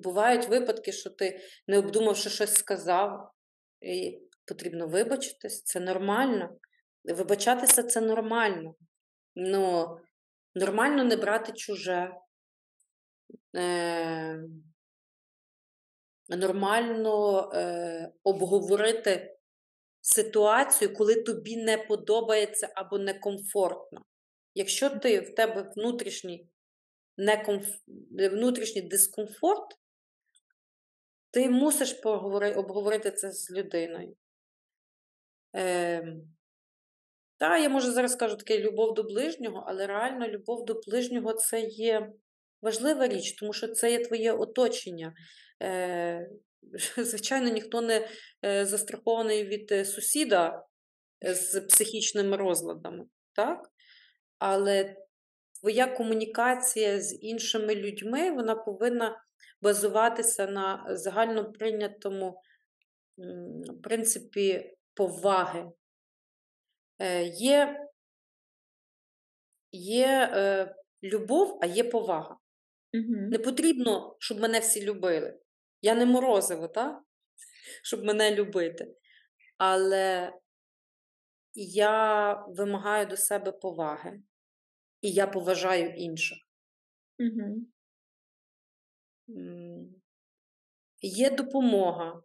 Бувають 0.03 0.49
випадки, 0.49 0.93
що 0.93 1.11
ти, 1.11 1.41
не 1.69 1.79
обдумавши 1.79 2.31
щось 2.31 2.55
сказав, 2.55 3.33
і 3.81 4.21
потрібно 4.47 4.87
вибачитись. 4.87 5.63
Це 5.63 5.81
нормально. 5.81 6.57
Вибачатися 7.05 7.83
це 7.83 8.01
нормально. 8.01 8.75
Ну, 9.37 9.97
нормально 10.55 11.05
не 11.05 11.17
брати 11.17 11.53
чуже. 11.53 12.17
Е, 13.57 14.39
нормально 16.29 17.51
е, 17.55 18.13
обговорити 18.23 19.37
ситуацію, 20.01 20.95
коли 20.95 21.23
тобі 21.23 21.57
не 21.57 21.79
подобається 21.79 22.69
або 22.75 22.99
некомфортно. 22.99 24.05
Якщо 24.55 24.91
ти 24.91 25.21
в 25.21 25.35
тебе 25.35 25.73
внутрішній, 25.77 26.49
некомф... 27.17 27.69
внутрішній 28.11 28.83
дискомфорт, 28.83 29.79
ти 31.31 31.51
мусиш 31.51 32.01
обговорити 32.57 33.11
це 33.11 33.33
з 33.33 33.51
людиною. 33.51 34.17
Е... 35.57 36.17
Та, 37.39 37.59
я 37.59 37.69
може 37.69 37.93
зараз 37.93 38.13
скажу 38.13 38.37
таке 38.37 38.59
любов 38.59 38.95
до 38.95 39.03
ближнього, 39.03 39.65
але 39.67 39.87
реально 39.87 40.29
любов 40.29 40.65
до 40.65 40.81
ближнього 40.87 41.33
це 41.33 41.61
є 41.61 42.13
важлива 42.63 43.09
річ, 43.09 43.33
тому 43.33 43.53
що 43.53 43.69
це 43.69 43.91
є 43.91 44.05
твоє 44.05 44.33
оточення. 44.33 45.15
Е... 45.63 46.29
Звичайно, 46.97 47.49
ніхто 47.49 47.81
не 47.81 48.09
е, 48.45 48.67
застрахований 48.67 49.45
від 49.45 49.73
е, 49.73 49.85
сусіда 49.85 50.65
е, 51.27 51.35
з 51.35 51.61
психічними 51.61 52.37
розладами, 52.37 53.05
так? 53.33 53.71
Але 54.39 54.97
твоя 55.61 55.87
комунікація 55.87 57.01
з 57.01 57.23
іншими 57.23 57.75
людьми 57.75 58.31
вона 58.31 58.55
повинна 58.55 59.23
базуватися 59.63 60.47
на 60.47 60.87
загально 60.89 61.53
прийнятому 61.53 62.41
принципі 63.83 64.77
поваги. 64.95 65.73
Е, 66.99 67.25
Є 67.25 67.81
є 69.73 70.31
е, 70.33 70.75
любов, 71.03 71.59
а 71.63 71.67
є 71.67 71.85
повага. 71.85 72.39
Угу. 72.95 73.17
Не 73.31 73.39
потрібно, 73.39 74.17
щоб 74.19 74.41
мене 74.41 74.59
всі 74.59 74.85
любили. 74.85 75.41
Я 75.83 75.95
не 75.95 76.07
морозиво, 76.07 76.69
так? 76.69 77.05
щоб 77.83 78.05
мене 78.05 78.35
любити. 78.35 78.97
Але 79.59 80.33
я 81.55 82.35
вимагаю 82.49 83.07
до 83.07 83.17
себе 83.17 83.53
поваги, 83.53 84.23
і 85.01 85.13
я 85.13 85.27
поважаю 85.27 85.95
інших. 85.95 86.39
Угу. 87.19 87.67
Є 91.01 91.31
допомога, 91.31 92.23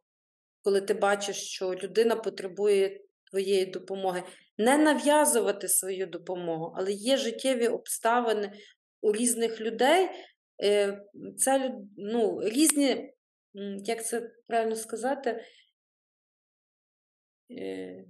коли 0.64 0.82
ти 0.82 0.93
бачиш, 0.93 1.38
що 1.38 1.74
людина 1.74 2.16
потребує 2.16 2.99
твоєї 3.30 3.66
допомоги. 3.66 4.24
Не 4.57 4.78
нав'язувати 4.78 5.68
свою 5.68 6.07
допомогу, 6.07 6.74
але 6.78 6.91
є 6.91 7.18
життєві 7.18 7.68
обставини 7.68 8.53
у 9.01 9.12
різних 9.12 9.62
людей. 9.62 10.10
Це 11.38 11.76
ну, 11.97 12.41
різні, 12.43 13.14
як 13.84 14.05
це 14.05 14.32
правильно 14.47 14.76
сказати, 14.76 15.45
е, 17.51 18.05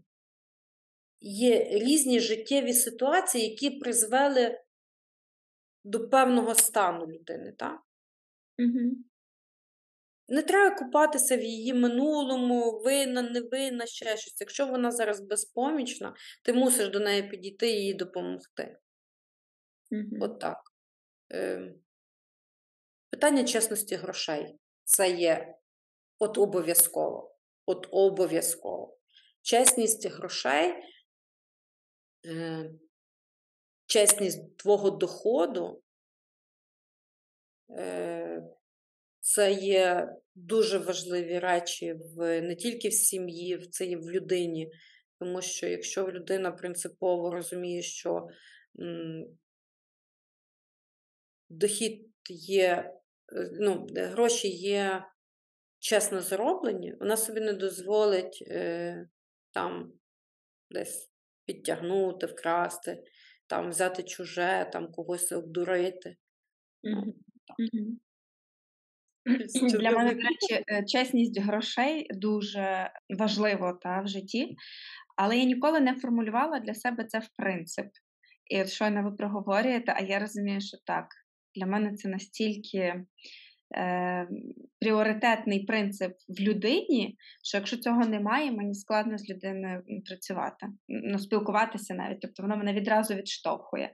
є 1.22 1.64
різні 1.72 2.20
життєві 2.20 2.74
ситуації, 2.74 3.50
які 3.50 3.70
призвели 3.70 4.60
до 5.84 6.10
певного 6.10 6.56
стану 6.56 7.08
людини. 7.08 7.54
Так? 7.58 7.82
Угу. 8.60 8.96
Не 10.30 10.42
треба 10.42 10.76
купатися 10.76 11.38
в 11.38 11.42
її 11.42 11.74
минулому, 11.74 12.80
винна, 12.80 13.22
не 13.22 13.42
винна, 13.42 13.86
ще 13.86 14.18
щось. 14.18 14.42
Якщо 14.42 14.68
вона 14.68 14.92
зараз 14.92 15.22
безпомічна, 15.22 16.16
ти 16.44 16.54
мусиш 16.54 16.90
до 16.90 17.00
неї 17.00 17.24
підійти 17.24 17.70
і 17.70 17.86
їй 17.86 17.94
допомогти. 17.94 18.78
Угу. 19.92 20.04
От 20.22 20.40
так. 20.40 20.58
Е, 21.34 21.74
питання 23.10 23.44
чесності 23.44 23.96
грошей. 23.96 24.60
Це 24.84 25.12
є 25.12 25.56
от 26.20 26.38
обов'язково. 26.38 27.36
От 27.66 27.88
обов'язково. 27.92 28.98
Чесність 29.42 30.08
грошей, 30.08 30.74
е, 32.26 32.70
чесність 33.86 34.58
твого 34.58 34.90
доходу. 34.90 35.84
Е, 37.70 38.42
це 39.30 39.54
є 39.54 40.10
дуже 40.36 40.78
важливі 40.78 41.40
речі 41.40 41.94
в 41.94 42.42
не 42.42 42.56
тільки 42.56 42.90
в 42.90 42.94
сім'ї, 42.94 43.68
це 43.72 43.86
є 43.86 43.98
в 43.98 44.12
людині. 44.12 44.72
Тому 45.20 45.42
що 45.42 45.68
якщо 45.68 46.12
людина 46.12 46.52
принципово 46.52 47.32
розуміє, 47.32 47.82
що 47.82 48.28
м, 48.80 49.26
дохід 51.50 52.10
є, 52.30 52.94
е, 53.34 53.50
ну, 53.54 53.88
гроші 53.96 54.48
є 54.48 55.06
чесно 55.80 56.22
зароблені, 56.22 56.96
вона 57.00 57.18
собі 57.18 57.40
не 57.40 57.54
дозволить 57.54 58.44
е, 58.48 59.08
там 59.52 59.94
десь 60.72 61.12
підтягнути, 61.46 62.26
вкрасти, 62.26 63.04
там 63.48 63.70
взяти 63.70 64.04
чуже, 64.04 64.70
там 64.74 64.92
когось 64.92 65.32
обдурити. 65.32 66.18
Угу. 66.84 68.00
Для 69.80 69.92
мене, 69.92 70.14
до 70.14 70.22
речі, 70.22 70.64
чесність 70.88 71.42
грошей 71.42 72.08
дуже 72.10 72.92
важливо 73.18 73.80
та, 73.82 74.02
в 74.02 74.08
житті, 74.08 74.56
але 75.18 75.38
я 75.38 75.44
ніколи 75.44 75.80
не 75.80 75.96
формулювала 75.96 76.60
для 76.60 76.74
себе 76.74 77.06
це 77.06 77.20
в 77.20 77.28
принцип. 77.38 77.88
І 78.50 78.62
от 78.62 78.70
щойно 78.70 79.04
ви 79.04 79.12
проговорюєте, 79.12 79.94
а 79.98 80.02
я 80.02 80.20
розумію, 80.20 80.62
що 80.62 80.78
так, 80.86 81.06
для 81.56 81.66
мене 81.66 81.96
це 81.96 82.10
настільки 82.10 83.04
е, 83.76 84.28
пріоритетний 84.80 85.66
принцип 85.66 86.12
в 86.28 86.40
людині, 86.42 87.18
що 87.44 87.58
якщо 87.58 87.78
цього 87.78 88.06
немає, 88.06 88.52
мені 88.52 88.74
складно 88.74 89.18
з 89.18 89.30
людиною 89.30 89.84
працювати, 90.06 90.68
ну, 90.88 91.20
спілкуватися 91.20 91.94
навіть, 91.94 92.22
тобто 92.22 92.44
воно 92.44 92.58
мене 92.58 92.74
відразу 92.74 93.16
відштовхує. 93.16 93.92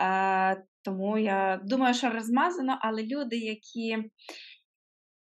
Е, 0.00 0.62
тому 0.82 1.18
я 1.18 1.60
думаю, 1.64 1.94
що 1.94 2.10
розмазано, 2.10 2.78
але 2.80 3.02
люди, 3.02 3.36
які 3.36 3.96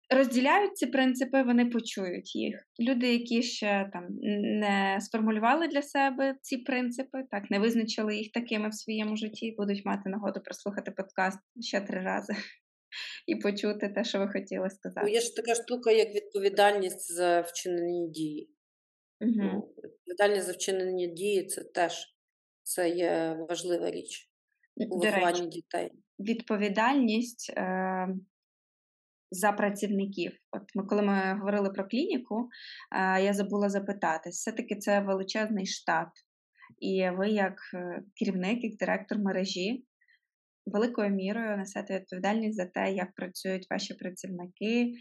розділяють 0.09 0.77
ці 0.77 0.87
принципи, 0.87 1.43
вони 1.43 1.65
почують 1.65 2.35
їх. 2.35 2.67
Люди, 2.79 3.13
які 3.13 3.43
ще 3.43 3.89
там 3.93 4.07
не 4.59 4.97
сформулювали 5.01 5.67
для 5.67 5.81
себе 5.81 6.35
ці 6.41 6.57
принципи, 6.57 7.23
так 7.31 7.51
не 7.51 7.59
визначили 7.59 8.17
їх 8.17 8.31
такими 8.31 8.69
в 8.69 8.73
своєму 8.73 9.17
житті, 9.17 9.55
будуть 9.57 9.85
мати 9.85 10.09
нагоду 10.09 10.39
прослухати 10.39 10.91
подкаст 10.91 11.39
ще 11.61 11.81
три 11.81 12.01
рази 12.01 12.33
і 13.27 13.35
почути 13.35 13.89
те, 13.89 14.03
що 14.03 14.19
ви 14.19 14.27
хотіли 14.27 14.63
Ну, 14.63 14.69
сказати. 14.69 15.11
є 15.11 15.21
ж 15.21 15.35
така 15.35 15.55
штука, 15.55 15.91
як 15.91 16.15
відповідальність 16.15 17.13
за 17.13 17.41
вчинені 17.41 18.09
дії. 18.09 18.49
Угу. 19.21 19.73
Відповідальність 19.83 20.45
за 20.45 20.51
вчинені 20.51 21.07
дії 21.07 21.45
це 21.45 21.63
теж 21.63 22.15
це 22.63 22.89
є 22.89 23.37
важлива 23.49 23.91
річ 23.91 24.29
у 24.89 24.99
вихованні 24.99 25.47
дітей. 25.47 25.91
відповідальність 26.19 27.53
е, 27.57 28.07
за 29.35 29.51
працівників. 29.51 30.31
От 30.51 30.61
ми, 30.75 30.83
коли 30.83 31.01
ми 31.01 31.33
говорили 31.33 31.69
про 31.69 31.87
клініку, 31.87 32.49
е, 32.95 33.23
я 33.23 33.33
забула 33.33 33.69
запитати, 33.69 34.29
все-таки 34.29 34.75
це 34.75 34.99
величезний 34.99 35.65
штат, 35.65 36.09
і 36.79 37.09
ви, 37.17 37.29
як 37.29 37.55
е, 37.73 38.03
керівник, 38.19 38.63
як 38.63 38.77
директор 38.77 39.19
мережі, 39.19 39.85
великою 40.65 41.09
мірою 41.09 41.57
несете 41.57 41.99
відповідальність 41.99 42.57
за 42.57 42.65
те, 42.65 42.91
як 42.91 43.15
працюють 43.15 43.67
ваші 43.71 43.93
працівники. 43.93 44.93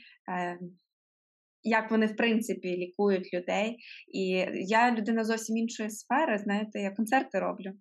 Як 1.65 1.91
вони, 1.91 2.07
в 2.07 2.17
принципі, 2.17 2.77
лікують 2.77 3.35
людей. 3.35 3.77
І 4.13 4.47
я 4.55 4.95
людина 4.95 5.25
зовсім 5.25 5.57
іншої 5.57 5.91
сфери, 5.91 6.39
знаєте, 6.39 6.81
я 6.81 6.91
концерти 6.91 7.39
роблю. 7.39 7.73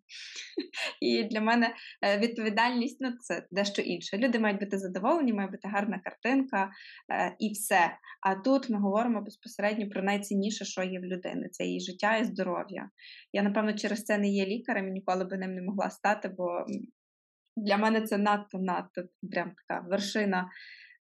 І 1.01 1.23
для 1.23 1.41
мене 1.41 1.73
е, 2.01 2.17
відповідальність 2.17 2.97
ну, 2.99 3.11
це 3.19 3.47
дещо 3.51 3.81
інше. 3.81 4.17
Люди 4.17 4.39
мають 4.39 4.59
бути 4.59 4.77
задоволені, 4.77 5.33
має 5.33 5.49
бути 5.49 5.67
гарна 5.67 5.99
картинка 5.99 6.71
е, 7.13 7.35
і 7.39 7.51
все. 7.51 7.97
А 8.21 8.35
тут 8.35 8.69
ми 8.69 8.79
говоримо 8.79 9.21
безпосередньо 9.21 9.89
про 9.89 10.03
найцінніше, 10.03 10.65
що 10.65 10.83
є 10.83 10.99
в 10.99 11.05
людини 11.05 11.49
це 11.51 11.65
її 11.65 11.79
життя 11.79 12.17
і 12.17 12.23
здоров'я. 12.23 12.89
Я, 13.33 13.43
напевно, 13.43 13.73
через 13.73 14.03
це 14.03 14.17
не 14.17 14.29
є 14.29 14.45
лікарем 14.45 14.87
і 14.87 14.91
ніколи 14.91 15.25
би 15.25 15.37
ним 15.37 15.55
не 15.55 15.61
могла 15.61 15.89
стати, 15.89 16.29
бо 16.37 16.65
для 17.57 17.77
мене 17.77 18.01
це 18.01 18.17
надто 18.17 18.59
надто 18.59 19.01
прям 19.31 19.51
така 19.67 19.87
вершина 19.87 20.49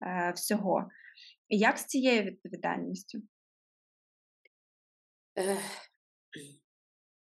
е, 0.06 0.32
всього. 0.36 0.88
І 1.48 1.58
Як 1.58 1.78
з 1.78 1.84
цією 1.84 2.22
відповідальністю? 2.22 3.22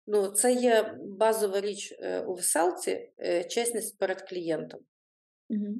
Ну, 0.06 0.28
це 0.28 0.52
є 0.52 0.98
базова 1.04 1.60
річ 1.60 1.94
е, 1.98 2.20
у 2.20 2.34
веселці, 2.34 3.12
е, 3.18 3.44
чесність 3.44 3.98
перед 3.98 4.28
клієнтом. 4.28 4.80
Угу. 5.48 5.74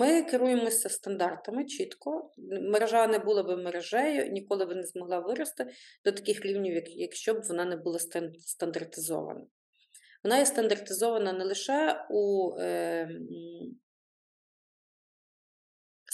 Ми 0.00 0.22
керуємося 0.22 0.88
стандартами 0.88 1.64
чітко. 1.64 2.30
Мережа 2.72 3.06
не 3.06 3.18
була 3.18 3.42
би 3.42 3.56
мережею, 3.56 4.32
ніколи 4.32 4.66
би 4.66 4.74
не 4.74 4.82
змогла 4.82 5.18
вирости 5.18 5.66
до 6.04 6.12
таких 6.12 6.42
рівнів, 6.42 6.82
якщо 6.86 7.34
б 7.34 7.42
вона 7.42 7.64
не 7.64 7.76
була 7.76 7.98
стандартизована. 8.40 9.46
Вона 10.24 10.38
є 10.38 10.46
стандартизована 10.46 11.32
не 11.32 11.44
лише 11.44 12.06
у 12.10 12.52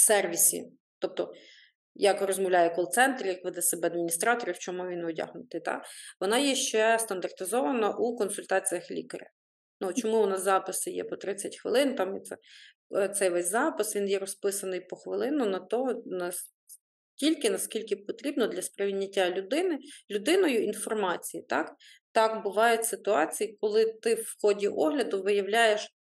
сервісі, 0.00 0.72
тобто 0.98 1.32
як 1.94 2.22
розмовляє 2.22 2.70
кол-центр, 2.70 3.26
як 3.26 3.44
веде 3.44 3.62
себе 3.62 3.88
адміністратор, 3.88 4.52
в 4.52 4.58
чому 4.58 4.86
він 4.86 5.04
одягнутий. 5.04 5.60
Та? 5.60 5.82
Вона 6.20 6.38
є 6.38 6.54
ще 6.54 6.98
стандартизована 6.98 7.90
у 7.90 8.16
консультаціях 8.16 8.90
лікаря. 8.90 9.26
Ну, 9.80 9.92
чому 9.92 10.22
у 10.22 10.26
нас 10.26 10.42
записи 10.42 10.90
є 10.90 11.04
по 11.04 11.16
30 11.16 11.58
хвилин, 11.58 11.94
там 11.94 12.22
це, 12.22 12.36
е, 12.96 13.08
цей 13.08 13.30
весь 13.30 13.48
запис 13.48 13.96
він 13.96 14.08
є 14.08 14.18
розписаний 14.18 14.80
по 14.80 14.96
хвилину 14.96 15.46
на 15.46 15.58
то, 15.58 16.02
на 16.06 16.32
стільки, 17.16 17.50
наскільки 17.50 17.96
потрібно 17.96 18.46
для 18.46 18.62
сприйняття 18.62 19.30
людини, 19.30 19.78
людиною 20.10 20.64
інформації. 20.64 21.44
Так? 21.48 21.76
так 22.12 22.42
бувають 22.42 22.84
ситуації, 22.84 23.58
коли 23.60 23.92
ти 24.02 24.14
в 24.14 24.36
ході 24.42 24.68
огляду 24.68 25.22
виявляєш 25.22 25.94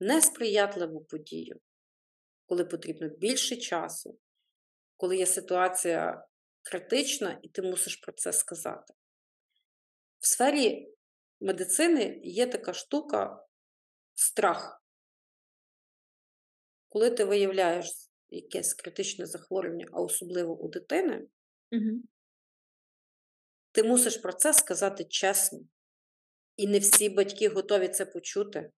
несприятливу 0.00 1.04
подію, 1.04 1.56
коли 2.50 2.64
потрібно 2.64 3.08
більше 3.08 3.56
часу, 3.56 4.18
коли 4.96 5.16
є 5.16 5.26
ситуація 5.26 6.26
критична, 6.62 7.40
і 7.42 7.48
ти 7.48 7.62
мусиш 7.62 7.96
про 7.96 8.12
це 8.12 8.32
сказати. 8.32 8.94
В 10.18 10.26
сфері 10.26 10.94
медицини 11.40 12.20
є 12.24 12.46
така 12.46 12.72
штука 12.72 13.46
страх. 14.14 14.84
Коли 16.88 17.10
ти 17.10 17.24
виявляєш 17.24 18.10
якесь 18.28 18.74
критичне 18.74 19.26
захворювання, 19.26 19.86
а 19.92 20.00
особливо 20.00 20.58
у 20.58 20.68
дитини, 20.68 21.26
Угу. 21.72 22.02
Ти 23.72 23.82
мусиш 23.82 24.16
про 24.16 24.32
це 24.32 24.52
сказати 24.54 25.04
чесно. 25.04 25.60
І 26.56 26.66
не 26.66 26.78
всі 26.78 27.08
батьки 27.08 27.48
готові 27.48 27.88
це 27.88 28.06
почути. 28.06 28.72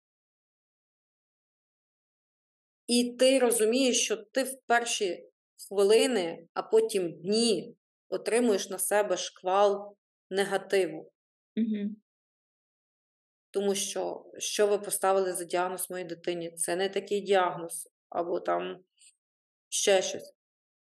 І 2.91 3.05
ти 3.19 3.39
розумієш, 3.39 4.05
що 4.05 4.17
ти 4.17 4.43
в 4.43 4.61
перші 4.67 5.29
хвилини, 5.69 6.49
а 6.55 6.63
потім 6.63 7.13
дні 7.13 7.77
отримуєш 8.09 8.71
на 8.71 8.79
себе 8.79 9.17
шквал 9.17 9.97
негативу. 10.31 11.13
Угу. 11.57 11.91
Тому 13.51 13.75
що, 13.75 14.25
що 14.39 14.67
ви 14.67 14.79
поставили 14.79 15.33
за 15.33 15.45
діагноз 15.45 15.91
моїй 15.91 16.05
дитині? 16.05 16.51
Це 16.51 16.77
не 16.77 16.89
такий 16.89 17.21
діагноз, 17.21 17.89
або 18.09 18.41
там 18.41 18.85
ще 19.69 20.03
щось. 20.03 20.35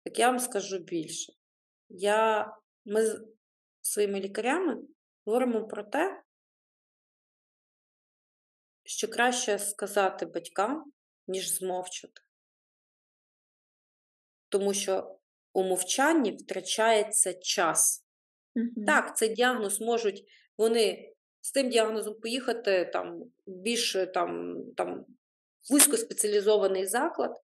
Так 0.04 0.18
я 0.18 0.26
вам 0.26 0.38
скажу 0.38 0.78
більше. 0.78 1.32
Я, 1.88 2.52
Ми 2.84 3.06
з 3.06 3.24
своїми 3.80 4.20
лікарями 4.20 4.82
говоримо 5.24 5.66
про 5.68 5.84
те, 5.84 6.22
що 8.84 9.08
краще 9.08 9.58
сказати 9.58 10.26
батькам, 10.26 10.92
ніж 11.30 11.54
змовчати. 11.54 12.22
Тому 14.48 14.74
що 14.74 15.18
у 15.52 15.62
мовчанні 15.62 16.32
втрачається 16.32 17.34
час. 17.34 18.06
Угу. 18.56 18.84
Так, 18.86 19.16
цей 19.16 19.34
діагноз 19.34 19.80
можуть 19.80 20.24
вони 20.58 21.12
з 21.40 21.52
тим 21.52 21.70
діагнозом 21.70 22.14
поїхати 22.14 22.90
там 22.92 23.24
більш 23.46 23.96
там, 24.14 24.56
там 24.76 25.04
вузькоспеціалізований 25.70 26.86
заклад, 26.86 27.40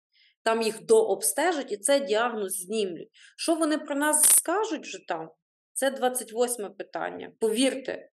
там 0.43 0.61
їх 0.61 0.86
дообстежать 0.86 1.71
і 1.71 1.77
цей 1.77 1.99
діагноз 1.99 2.53
знімлють. 2.53 3.09
Що 3.38 3.55
вони 3.55 3.77
про 3.77 3.95
нас 3.95 4.21
скажуть 4.21 4.82
вже 4.82 4.99
там? 5.07 5.32
Це 5.73 5.91
28 5.91 6.73
питання. 6.73 7.32
Повірте, 7.39 8.09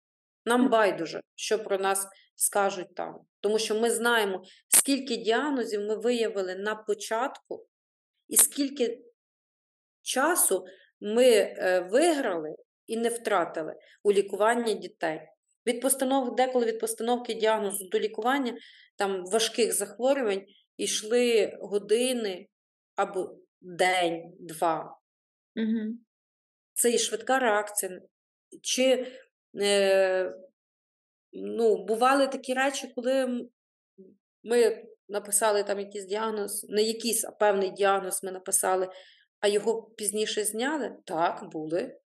нам 0.46 0.70
байдуже, 0.70 1.20
що 1.34 1.64
про 1.64 1.78
нас 1.78 2.06
скажуть 2.38 2.94
там. 2.94 3.20
Тому 3.40 3.58
що 3.58 3.80
ми 3.80 3.90
знаємо, 3.90 4.44
скільки 4.68 5.16
діагнозів 5.16 5.80
ми 5.80 5.96
виявили 5.96 6.54
на 6.54 6.74
початку, 6.74 7.66
і 8.28 8.36
скільки 8.36 9.04
часу 10.02 10.66
ми 11.00 11.26
е, 11.26 11.80
виграли 11.80 12.56
і 12.86 12.96
не 12.96 13.08
втратили 13.08 13.74
у 14.02 14.12
лікуванні 14.12 14.74
дітей. 14.74 15.20
Від 15.66 15.80
постанов, 15.80 16.34
деколи 16.34 16.66
від 16.66 16.80
постановки 16.80 17.34
діагнозу 17.34 17.88
до 17.88 17.98
лікування 17.98 18.58
там 18.96 19.24
важких 19.26 19.72
захворювань 19.72 20.46
йшли 20.76 21.58
години 21.60 22.48
або 22.96 23.38
день, 23.60 24.36
два. 24.40 24.98
Угу. 25.56 25.94
Це 26.72 26.90
і 26.90 26.98
швидка 26.98 27.38
реакція. 27.38 28.00
Чи 28.62 29.06
е, 29.60 30.34
ну, 31.32 31.84
бували 31.84 32.26
такі 32.26 32.54
речі, 32.54 32.92
коли 32.94 33.46
ми 34.42 34.84
написали 35.08 35.62
там 35.62 35.78
якийсь 35.78 36.04
діагноз, 36.04 36.66
не 36.68 36.82
якийсь, 36.82 37.24
а 37.24 37.30
певний 37.30 37.70
діагноз 37.70 38.24
ми 38.24 38.32
написали, 38.32 38.88
а 39.40 39.48
його 39.48 39.82
пізніше 39.82 40.44
зняли? 40.44 40.96
Так, 41.04 41.48
були. 41.52 41.98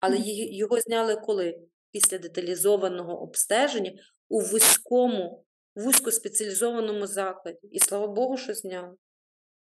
Але 0.00 0.16
його 0.20 0.80
зняли 0.80 1.16
коли? 1.16 1.58
Після 1.90 2.18
деталізованого 2.18 3.22
обстеження 3.22 3.92
у 4.28 4.40
вузькому, 4.40 5.44
вузькоспеціалізованому 5.74 7.06
закладі. 7.06 7.68
І 7.70 7.80
слава 7.80 8.06
Богу, 8.06 8.36
що 8.36 8.54
зняли. 8.54 8.96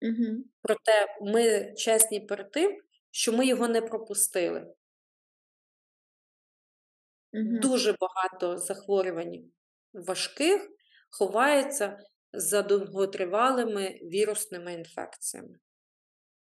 Угу. 0.02 0.44
Проте 0.62 1.08
ми 1.22 1.74
чесні 1.74 2.20
перед 2.20 2.52
тим, 2.52 2.78
що 3.12 3.34
ми 3.34 3.46
його 3.46 3.68
не 3.68 3.82
пропустили. 3.82 4.68
Угу. 7.34 7.60
Дуже 7.62 7.96
багато 8.00 8.58
захворювань 8.58 9.52
важких 9.94 10.70
ховається 11.10 11.98
за 12.34 12.62
довготривалими 12.62 14.00
вірусними 14.04 14.74
інфекціями. 14.74 15.60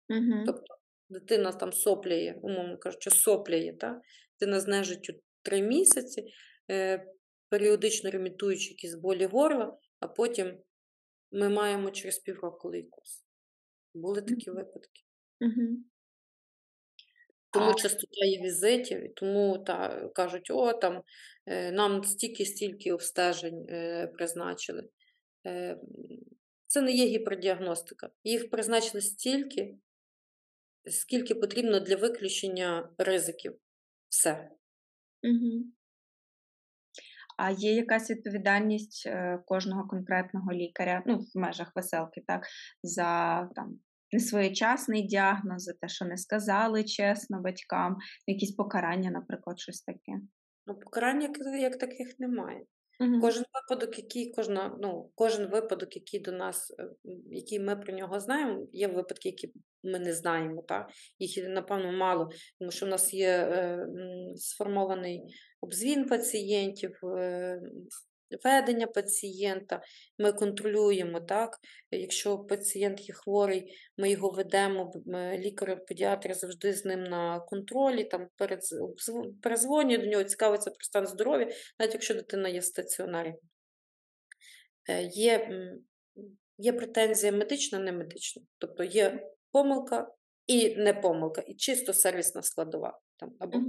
Угу. 0.09 0.43
Тобто 0.47 0.75
дитина 1.09 1.53
там 1.53 1.73
сопляє, 1.73 2.41
умовно 2.43 2.79
кажучи, 2.79 3.11
сопляє, 3.11 3.73
та? 3.73 4.01
дитина 4.41 4.61
з 4.61 4.67
нежиттю 4.67 5.13
три 5.43 5.63
місяці, 5.63 6.25
е, 6.71 7.07
періодично 7.49 8.11
ремітуючи 8.11 8.71
якісь 8.71 8.95
болі 8.95 9.27
горла, 9.27 9.79
а 10.01 10.09
потім 10.09 10.59
ми 11.33 11.49
маємо 11.49 11.91
через 11.91 12.19
півроку 12.19 12.69
лейкоз. 12.69 13.25
Були 13.95 14.23
такі 14.23 14.51
випадки. 14.51 15.03
Угу. 15.41 15.85
Тому 17.53 17.75
частота 17.75 18.25
є 18.25 18.43
візитів, 18.43 19.05
і 19.05 19.09
тому 19.09 19.59
та, 19.59 20.09
кажуть, 20.15 20.51
о, 20.51 20.73
там 20.73 21.03
е, 21.47 21.73
нам 21.73 22.05
стільки-стільки 22.05 22.93
обстежень 22.93 23.67
е, 23.69 24.07
призначили. 24.07 24.89
Е, 25.47 25.79
це 26.67 26.81
не 26.81 26.93
є 26.93 27.07
гіпердіагностика. 27.07 28.11
Їх 28.25 28.51
призначили 28.51 29.01
стільки, 29.01 29.79
скільки 30.91 31.35
потрібно 31.35 31.81
для 31.81 31.97
виключення 31.97 32.91
ризиків. 32.99 33.59
Все. 34.09 34.51
Угу. 35.23 35.65
А 37.37 37.51
є 37.51 37.75
якась 37.75 38.11
відповідальність 38.11 39.07
е, 39.07 39.39
кожного 39.47 39.89
конкретного 39.89 40.53
лікаря, 40.53 41.03
ну, 41.07 41.19
в 41.19 41.39
межах 41.39 41.73
веселки, 41.75 42.25
так, 42.27 42.47
за 42.83 43.45
там, 43.57 43.81
несвоєчасний 44.13 45.03
діагноз, 45.03 45.63
за 45.63 45.73
те, 45.73 45.89
що 45.89 46.05
не 46.05 46.17
сказали 46.17 46.85
чесно 46.85 47.41
батькам, 47.41 47.97
якісь 48.27 48.53
покарання, 48.53 49.11
наприклад, 49.11 49.61
щось 49.61 49.83
таке. 49.83 50.13
Ну, 50.67 50.75
покарання 50.75 51.23
як- 51.23 51.61
як 51.61 51.79
таких 51.79 52.19
немає. 52.19 52.65
Угу. 53.01 53.21
Кожен 53.21 53.45
випадок, 53.55 53.99
який 53.99 54.33
кожна, 54.33 54.77
ну, 54.81 55.11
кожен 55.15 55.51
випадок, 55.51 55.97
який 55.97 56.21
до 56.21 56.33
нас, 56.33 56.75
е, 56.79 56.91
який 57.31 57.61
ми 57.61 57.77
про 57.77 57.95
нього 57.95 58.21
знаємо, 58.21 58.67
є 58.73 58.89
випадки, 58.89 59.29
які 59.29 59.53
ми 59.83 59.99
не 59.99 60.13
знаємо. 60.13 60.63
Та? 60.63 60.89
Їх 61.19 61.49
напевно, 61.49 61.93
мало, 61.93 62.31
тому 62.59 62.71
що 62.71 62.87
в 62.87 62.89
нас 62.89 63.15
є 63.15 63.29
е, 63.29 63.87
сформований 64.37 65.23
обзвін 65.61 66.05
пацієнтів, 66.09 67.01
е, 67.05 67.61
ведення 68.45 68.87
пацієнта, 68.87 69.83
ми 70.19 70.33
контролюємо. 70.33 71.21
Так? 71.21 71.59
Якщо 71.91 72.39
пацієнт 72.39 73.09
є 73.09 73.15
хворий, 73.15 73.75
ми 73.97 74.11
його 74.11 74.31
ведемо, 74.31 74.93
лікар-педіатр 75.39 76.35
завжди 76.35 76.73
з 76.73 76.85
ним 76.85 77.05
на 77.05 77.41
контролі, 77.41 78.05
там 78.05 78.29
перезвонює 79.43 79.99
до 79.99 80.07
нього, 80.07 80.25
цікавиться 80.25 80.71
про 80.71 80.85
стан 80.85 81.07
здоров'я 81.07 81.49
навіть 81.79 81.95
якщо 81.95 82.15
дитина 82.15 82.49
є 82.49 82.61
в 82.61 82.65
стаціонарі. 82.65 83.35
Е, 84.89 85.03
Є, 85.03 85.51
є 86.59 86.73
претензія 86.73 87.33
медична, 87.33 87.79
не 87.79 87.93
медична. 87.93 88.43
Тобто 88.59 88.85
є 88.85 89.31
помилка 89.53 90.13
і 90.47 90.77
не 90.77 90.95
помилка, 90.95 91.41
і 91.41 91.55
чисто 91.55 91.93
сервісна 91.93 92.43
складова. 92.43 93.01
Там, 93.17 93.33
або, 93.39 93.59
Угу. 93.59 93.67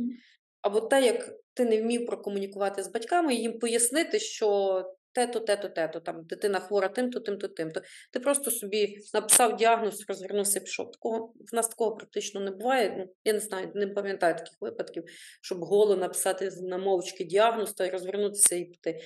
Або 0.62 0.82
те, 0.82 1.02
як 1.02 1.30
ти 1.54 1.66
не 1.66 1.82
вмів 1.82 2.06
прокомунікувати 2.06 2.84
з 2.84 2.88
батьками, 2.88 3.36
і 3.36 3.42
їм 3.42 3.60
пояснити, 3.60 4.20
що 4.20 4.84
те-то, 5.14 5.40
те-то, 5.40 5.70
те-то, 5.70 6.00
там 6.00 6.24
дитина 6.26 6.60
хвора 6.60 6.90
тим-то, 6.90 7.20
тим-то, 7.20 7.48
тим-то. 7.48 7.82
Ти 8.12 8.20
просто 8.20 8.52
собі 8.52 8.98
написав 9.14 9.58
діагноз, 9.58 10.06
розвернувся 10.08 10.60
і 10.60 10.64
пішов. 10.64 10.92
Такого, 10.92 11.34
в 11.52 11.56
нас 11.56 11.70
такого 11.70 11.96
практично 11.96 12.42
не 12.42 12.52
буває. 12.52 12.96
Ну, 12.98 13.16
я 13.24 13.34
не 13.34 13.40
знаю, 13.40 13.72
не 13.76 13.88
пам'ятаю 13.88 14.36
таких 14.36 14.58
випадків, 14.62 15.04
щоб 15.42 15.60
голо 15.60 15.96
написати 15.96 16.52
на 16.62 16.78
мовчки 16.78 17.24
діагноз 17.24 17.74
та 17.74 17.90
розвернутися 17.90 18.56
і 18.56 18.66
піти. 18.66 19.00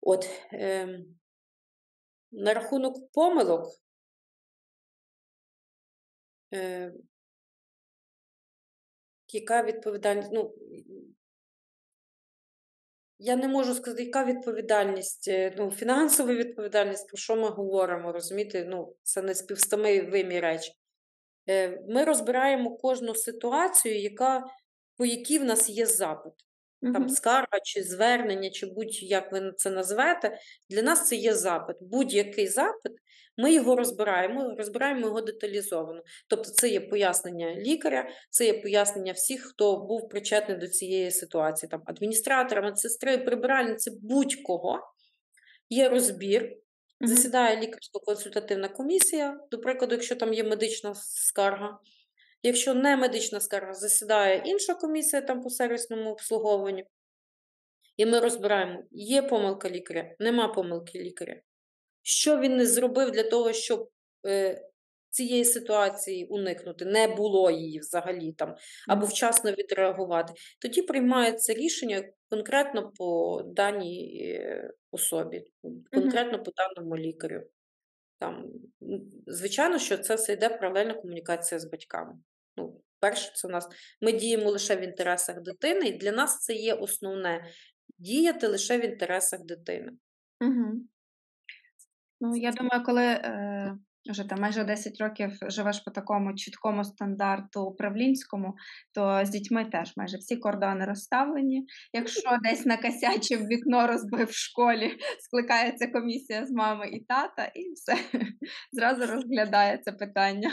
От, 0.00 0.30
ем, 0.52 1.04
на 2.32 2.54
рахунок 2.54 3.12
помилок. 3.12 3.66
Е, 6.54 6.92
яка 9.34 9.62
відповідальність? 9.62 10.30
Ну, 10.32 10.54
я 13.18 13.36
не 13.36 13.48
можу 13.48 13.74
сказати, 13.74 14.04
яка 14.04 14.24
відповідальність, 14.24 15.28
е, 15.28 15.54
ну, 15.58 15.70
фінансова 15.70 16.34
відповідальність, 16.34 17.08
про 17.08 17.16
що 17.16 17.36
ми 17.36 17.48
говоримо, 17.48 18.12
розумієте? 18.12 18.64
Ну, 18.64 18.96
це 19.02 19.22
не 19.22 19.34
співставимі 19.34 20.40
речі. 20.40 20.72
Е, 21.48 21.82
Ми 21.88 22.04
розбираємо 22.04 22.76
кожну 22.76 23.14
ситуацію, 23.14 24.00
яка, 24.00 24.44
по 24.96 25.04
якій 25.06 25.38
в 25.38 25.44
нас 25.44 25.70
є 25.70 25.86
запит. 25.86 26.32
Там 26.92 27.08
скарга 27.08 27.60
чи 27.64 27.82
звернення, 27.82 28.50
чи 28.50 28.66
будь-як 28.66 29.32
ви 29.32 29.52
це 29.56 29.70
назвете, 29.70 30.38
для 30.70 30.82
нас 30.82 31.08
це 31.08 31.16
є 31.16 31.34
запит. 31.34 31.76
Будь-який 31.80 32.48
запит, 32.48 32.92
ми 33.36 33.52
його 33.52 33.76
розбираємо, 33.76 34.54
розбираємо 34.58 35.00
його 35.00 35.20
деталізовано. 35.20 36.02
Тобто 36.28 36.50
це 36.50 36.68
є 36.68 36.80
пояснення 36.80 37.54
лікаря, 37.54 38.08
це 38.30 38.46
є 38.46 38.62
пояснення 38.62 39.12
всіх, 39.12 39.42
хто 39.42 39.76
був 39.76 40.08
причетний 40.08 40.58
до 40.58 40.68
цієї 40.68 41.10
ситуації, 41.10 41.70
там 41.70 41.82
адміністратора, 41.86 42.62
медсестри, 42.62 43.18
прибиральниці, 43.18 43.90
будь-кого. 44.02 44.80
Є 45.70 45.88
розбір, 45.88 46.56
засідає 47.00 47.56
лікарсько-консультативна 47.56 48.68
комісія, 48.68 49.40
до 49.50 49.58
прикладу, 49.58 49.94
якщо 49.94 50.16
там 50.16 50.32
є 50.32 50.44
медична 50.44 50.94
скарга. 50.94 51.78
Якщо 52.42 52.74
не 52.74 52.96
медична 52.96 53.40
скарга, 53.40 53.74
засідає 53.74 54.42
інша 54.44 54.74
комісія 54.74 55.22
там 55.22 55.42
по 55.42 55.50
сервісному 55.50 56.10
обслуговуванню, 56.10 56.84
і 57.96 58.06
ми 58.06 58.20
розбираємо, 58.20 58.82
є 58.90 59.22
помилка 59.22 59.70
лікаря, 59.70 60.14
нема 60.18 60.48
помилки 60.48 60.98
лікаря. 60.98 61.40
Що 62.02 62.38
він 62.38 62.56
не 62.56 62.66
зробив 62.66 63.10
для 63.10 63.22
того, 63.22 63.52
щоб 63.52 63.90
е, 64.26 64.62
цієї 65.10 65.44
ситуації 65.44 66.26
уникнути, 66.26 66.84
не 66.84 67.08
було 67.08 67.50
її 67.50 67.78
взагалі 67.78 68.32
там, 68.32 68.56
або 68.88 69.06
вчасно 69.06 69.52
відреагувати, 69.52 70.32
тоді 70.58 70.82
приймається 70.82 71.54
рішення 71.54 72.04
конкретно 72.30 72.90
по 72.90 73.42
даній 73.46 74.22
е, 74.24 74.70
особі, 74.90 75.44
конкретно 75.92 76.42
по 76.42 76.50
даному 76.50 76.96
лікарю. 76.96 77.42
Там, 78.18 78.52
звичайно, 79.26 79.78
що 79.78 79.98
це 79.98 80.14
все 80.14 80.32
йде 80.32 80.48
паралельна 80.48 80.94
комунікація 80.94 81.58
з 81.58 81.64
батьками. 81.64 82.14
Ну, 82.56 82.80
перше, 83.00 83.32
це 83.34 83.48
у 83.48 83.50
нас 83.50 83.68
ми 84.00 84.12
діємо 84.12 84.50
лише 84.50 84.76
в 84.76 84.80
інтересах 84.80 85.40
дитини, 85.40 85.88
і 85.88 85.98
для 85.98 86.12
нас 86.12 86.40
це 86.40 86.54
є 86.54 86.74
основне 86.74 87.44
діяти 87.98 88.46
лише 88.46 88.78
в 88.78 88.84
інтересах 88.84 89.40
дитини. 89.44 89.92
Угу. 90.40 90.86
Ну, 92.22 92.36
я 92.36 92.52
думаю, 92.52 92.82
коли 92.84 93.02
е, 93.02 93.76
вже 94.10 94.24
там 94.24 94.40
майже 94.40 94.64
10 94.64 95.00
років 95.00 95.30
живеш 95.48 95.80
по 95.80 95.90
такому 95.90 96.34
чіткому 96.34 96.84
стандарту 96.84 97.62
управлінському, 97.62 98.54
то 98.94 99.20
з 99.24 99.30
дітьми 99.30 99.64
теж 99.64 99.92
майже 99.96 100.16
всі 100.16 100.36
кордони 100.36 100.84
розставлені. 100.84 101.66
Якщо 101.92 102.38
десь 102.42 102.66
накосячив 102.66 103.46
вікно 103.46 103.86
розбив 103.86 104.26
в 104.26 104.34
школі, 104.34 104.90
скликається 105.20 105.86
комісія 105.86 106.46
з 106.46 106.50
мами 106.50 106.88
і 106.88 107.00
тата, 107.00 107.44
і 107.44 107.72
все 107.72 107.96
зразу 108.72 109.06
розглядається 109.06 109.92
питання. 109.92 110.50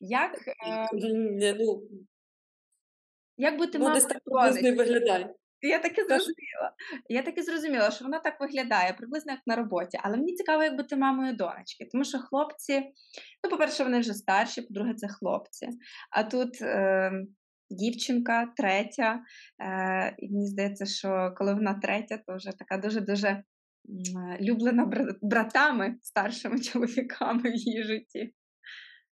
Як, 0.00 0.32
е, 0.48 0.86
Ні, 0.92 1.54
Ну, 1.58 1.82
як 3.36 3.58
бути 3.58 3.78
ну, 3.78 3.84
мамою 3.84 4.00
десь 4.00 4.12
так 4.12 4.22
виглядає. 4.76 5.34
Я 5.62 5.78
так 5.78 5.92
і 5.98 6.02
зрозуміла. 6.02 6.72
Я 7.08 7.22
так 7.22 7.38
і 7.38 7.42
зрозуміла, 7.42 7.90
що 7.90 8.04
вона 8.04 8.18
так 8.18 8.40
виглядає, 8.40 8.92
приблизно 8.92 9.32
як 9.32 9.40
на 9.46 9.56
роботі. 9.56 9.98
Але 10.02 10.16
мені 10.16 10.34
цікаво, 10.34 10.62
як 10.62 10.76
бути 10.76 10.96
мамою 10.96 11.36
донечки, 11.36 11.88
тому 11.92 12.04
що 12.04 12.18
хлопці, 12.18 12.80
ну, 13.44 13.50
по-перше, 13.50 13.84
вони 13.84 13.98
вже 14.00 14.14
старші, 14.14 14.62
по-друге, 14.62 14.94
це 14.94 15.08
хлопці. 15.08 15.68
А 16.10 16.22
тут 16.24 16.62
е, 16.62 17.12
дівчинка, 17.70 18.52
третя. 18.56 19.20
Е, 19.62 20.14
і 20.18 20.30
мені 20.32 20.46
здається, 20.46 20.86
що 20.86 21.34
коли 21.36 21.54
вона 21.54 21.74
третя, 21.74 22.18
то 22.26 22.36
вже 22.36 22.50
така 22.58 22.78
дуже-дуже 22.78 23.28
м, 23.28 23.44
люблена 24.40 24.84
бра- 24.86 25.14
братами, 25.22 25.96
старшими 26.02 26.60
чоловіками 26.60 27.42
в 27.50 27.54
її 27.54 27.82
житті. 27.84 28.34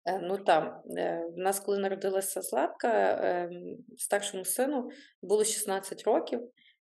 Е, 0.05 0.19
Ну 0.23 0.39
там, 0.39 0.83
е, 0.99 1.25
в 1.37 1.39
нас, 1.39 1.61
коли 1.61 1.79
народилася 1.79 2.43
Златка, 2.43 2.89
е, 2.89 3.51
старшому 3.99 4.45
сину 4.45 4.91
було 5.23 5.45
16 5.45 6.03
років, 6.03 6.41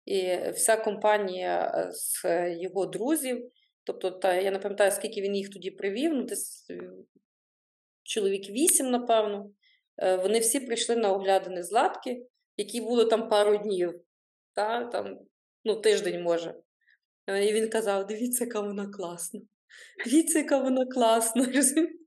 і 0.05 0.37
вся 0.51 0.77
компанія 0.77 1.87
з 1.91 2.23
його 2.49 2.85
друзів, 2.85 3.51
тобто, 3.83 4.11
та, 4.11 4.33
я 4.33 4.51
не 4.51 4.59
пам'ятаю, 4.59 4.91
скільки 4.91 5.21
він 5.21 5.35
їх 5.35 5.49
тоді 5.49 5.71
привів, 5.71 6.13
ну 6.13 6.23
десь 6.23 6.67
чоловік 8.03 8.49
8, 8.49 8.91
напевно, 8.91 9.51
вони 9.97 10.39
всі 10.39 10.59
прийшли 10.59 10.95
на 10.95 11.13
оглядини 11.13 11.63
Златки, 11.63 12.25
які 12.57 12.81
були 12.81 13.05
там 13.05 13.29
пару 13.29 13.57
днів, 13.57 14.01
та, 14.53 14.85
там, 14.85 15.19
ну, 15.63 15.75
тиждень 15.75 16.21
може. 16.21 16.55
І 17.27 17.53
він 17.53 17.69
казав: 17.69 18.07
дивіться, 18.07 18.43
яка 18.43 18.61
вона 18.61 18.87
класна. 18.87 19.41
Дивіться, 20.05 20.39
яка 20.39 20.57
вона 20.57 20.85
класна. 20.85 21.45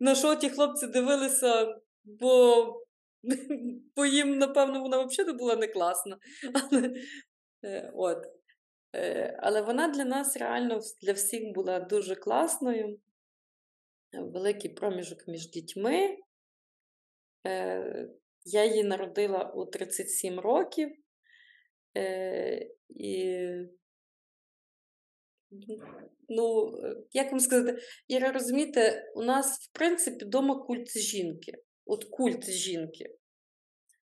На 0.00 0.14
що 0.14 0.36
ті 0.36 0.50
хлопці 0.50 0.86
дивилися, 0.86 1.80
бо, 2.04 2.64
бо 3.96 4.06
їм, 4.06 4.38
напевно, 4.38 4.80
вона 4.82 5.04
взагалі 5.04 5.32
не 5.32 5.38
була 5.38 5.56
не 5.56 5.66
класна. 5.66 6.18
Але, 6.54 6.94
е, 7.64 7.92
от. 7.94 8.26
Е, 8.94 9.38
але 9.42 9.62
вона 9.62 9.88
для 9.88 10.04
нас 10.04 10.36
реально 10.36 10.80
для 11.02 11.12
всіх 11.12 11.54
була 11.54 11.80
дуже 11.80 12.14
класною. 12.14 13.00
Великий 14.12 14.70
проміжок 14.70 15.28
між 15.28 15.50
дітьми. 15.50 16.16
Е, 17.46 18.08
Я 18.44 18.64
її 18.64 18.84
народила 18.84 19.52
у 19.54 19.66
37 19.66 20.40
років. 20.40 20.96
І 22.88 23.38
Ну, 26.36 26.78
е, 26.84 26.96
як 27.12 27.30
вам 27.30 27.40
сказати, 27.40 27.82
Іра, 28.08 28.32
розумієте, 28.32 29.12
у 29.14 29.22
нас, 29.22 29.68
в 29.68 29.72
принципі, 29.72 30.24
вдома 30.24 30.62
культ 30.62 30.98
жінки. 30.98 31.52
От 31.86 32.04
культ 32.04 32.50
жінки. 32.50 33.16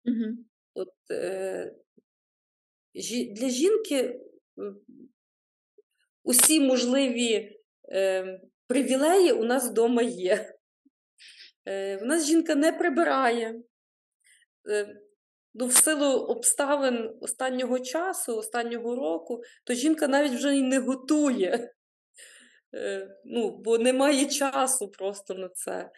Угу. 0.06 0.38
От, 0.74 0.94
е, 1.12 1.76
для 3.36 3.50
жінки 3.50 4.20
усі 6.24 6.60
можливі 6.60 7.60
е, 7.92 8.42
привілеї 8.68 9.32
у 9.32 9.44
нас 9.44 9.70
вдома 9.70 10.02
є. 10.02 10.56
Е, 11.68 11.98
в 11.98 12.06
нас 12.06 12.26
жінка 12.26 12.56
не 12.56 12.72
прибирає. 12.72 13.62
Е, 14.70 15.02
ну, 15.54 15.68
в 15.68 15.74
силу 15.74 16.06
обставин 16.06 17.18
останнього 17.22 17.80
часу, 17.80 18.38
останнього 18.38 18.96
року, 18.96 19.42
то 19.64 19.74
жінка 19.74 20.08
навіть 20.08 20.32
вже 20.32 20.56
й 20.56 20.62
не 20.62 20.80
готує. 20.80 21.74
Е, 22.76 23.08
ну, 23.26 23.58
бо 23.66 23.78
немає 23.78 24.26
часу 24.26 24.88
просто 24.88 25.34
на 25.34 25.50
це. 25.50 25.92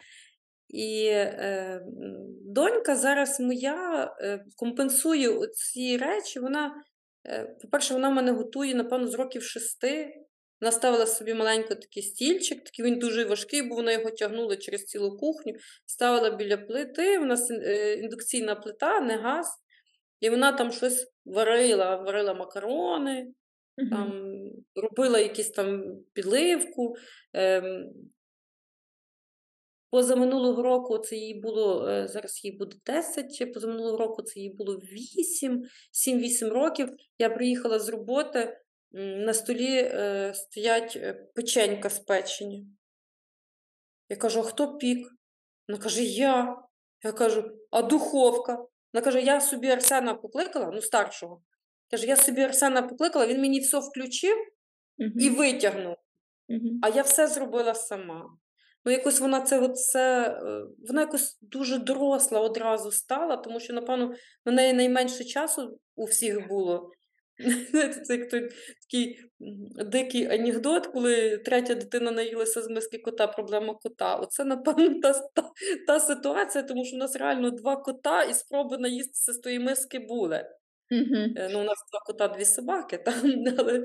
І 0.68 1.06
е, 1.06 1.82
донька 2.44 2.96
зараз 2.96 3.40
моя 3.40 4.10
е, 4.20 4.44
компенсує 4.56 5.46
ці 5.46 5.96
речі. 5.96 6.40
Вона, 6.40 6.74
е, 7.28 7.56
по-перше, 7.62 7.94
вона 7.94 8.10
мене 8.10 8.32
готує, 8.32 8.74
напевно, 8.74 9.08
з 9.08 9.14
років 9.14 9.42
шести. 9.42 10.14
Вона 10.60 10.72
ставила 10.72 11.06
собі 11.06 11.34
маленький 11.34 11.76
такий 11.76 12.02
стільчик, 12.02 12.64
такий 12.64 12.84
він 12.84 12.98
дуже 12.98 13.24
важкий, 13.24 13.62
бо 13.62 13.74
вона 13.74 13.92
його 13.92 14.10
тягнула 14.10 14.56
через 14.56 14.84
цілу 14.84 15.16
кухню, 15.16 15.54
ставила 15.86 16.30
біля 16.30 16.56
плити. 16.56 17.18
У 17.18 17.24
нас 17.24 17.50
індукційна 17.98 18.54
плита, 18.54 19.00
не 19.00 19.16
газ. 19.16 19.46
І 20.20 20.30
вона 20.30 20.52
там 20.52 20.72
щось 20.72 21.12
варила, 21.24 21.96
варила 21.96 22.34
макарони, 22.34 23.26
там, 23.76 24.32
робила 24.74 25.18
якісь 25.18 25.50
там 25.50 25.98
підливку. 26.12 26.96
Ем, 27.32 27.92
позаминулого 29.90 30.62
року 30.62 30.98
це 30.98 31.16
їй 31.16 31.40
було, 31.40 31.88
е, 31.88 32.08
зараз 32.08 32.44
їй 32.44 32.52
буде 32.52 32.76
10, 32.86 33.52
позаминулого 33.54 33.96
року 33.96 34.22
це 34.22 34.40
їй 34.40 34.50
було 34.50 34.76
8, 34.76 35.62
7-8 35.92 36.48
років. 36.48 36.88
Я 37.18 37.30
приїхала 37.30 37.78
з 37.78 37.88
роботи, 37.88 38.60
на 38.94 39.34
столі 39.34 39.76
е, 39.76 40.32
стоять 40.34 40.96
е, 40.96 41.28
печенька 41.34 41.90
спечені. 41.90 42.66
Я 44.08 44.16
кажу, 44.16 44.40
а 44.40 44.42
хто 44.42 44.76
пік? 44.76 45.08
Вона 45.68 45.80
каже, 45.80 46.02
я. 46.04 46.62
Я 47.04 47.12
кажу, 47.12 47.50
а 47.70 47.82
духовка? 47.82 48.66
Вона 48.92 49.04
каже, 49.04 49.20
я 49.20 49.40
собі 49.40 49.68
Арсена 49.68 50.14
покликала, 50.14 50.70
ну 50.74 50.82
старшого. 50.82 51.42
Каже, 51.94 52.06
я 52.06 52.16
собі 52.16 52.40
Арсена 52.40 52.82
покликала, 52.82 53.26
він 53.26 53.40
мені 53.40 53.60
все 53.60 53.78
включив 53.78 54.36
і 54.98 55.30
витягнув. 55.30 55.96
А 56.82 56.88
я 56.88 57.02
все 57.02 57.26
зробила 57.26 57.74
сама. 57.74 58.30
Ну, 58.84 58.92
якось 58.92 59.20
вона 59.20 59.40
це, 59.40 59.68
все, 59.68 60.28
е, 60.28 60.64
вона 60.88 61.00
якось 61.00 61.38
дуже 61.42 61.78
доросла 61.78 62.40
одразу 62.40 62.92
стала, 62.92 63.36
тому 63.36 63.60
що, 63.60 63.72
напевно, 63.72 64.14
на 64.44 64.52
неї 64.52 64.72
найменше 64.72 65.24
часу 65.24 65.80
у 65.96 66.04
всіх 66.04 66.48
було. 66.48 66.90
Це 68.04 68.16
як 68.16 68.30
той 68.30 68.50
такий 68.82 69.20
дикий 69.86 70.26
анекдот, 70.26 70.86
коли 70.86 71.38
третя 71.38 71.74
дитина 71.74 72.10
наїлася 72.10 72.62
з 72.62 72.68
миски 72.68 72.98
кота, 72.98 73.26
проблема 73.26 73.74
кота. 73.74 74.16
Оце, 74.16 74.44
напевно, 74.44 75.00
та, 75.00 75.12
та, 75.12 75.50
та 75.86 76.00
ситуація, 76.00 76.64
тому 76.64 76.84
що 76.84 76.96
у 76.96 76.98
нас 76.98 77.16
реально 77.16 77.50
два 77.50 77.76
кота 77.76 78.22
і 78.22 78.34
спроби 78.34 78.78
наїстися 78.78 79.32
з 79.32 79.38
тої 79.38 79.58
миски 79.58 79.98
були. 79.98 80.46
Е, 81.36 81.48
Ну, 81.52 81.60
у 81.60 81.64
нас 81.64 81.78
два 81.90 82.00
кота, 82.06 82.28
дві 82.28 82.44
собаки, 82.44 82.98
там, 82.98 83.14
але 83.58 83.84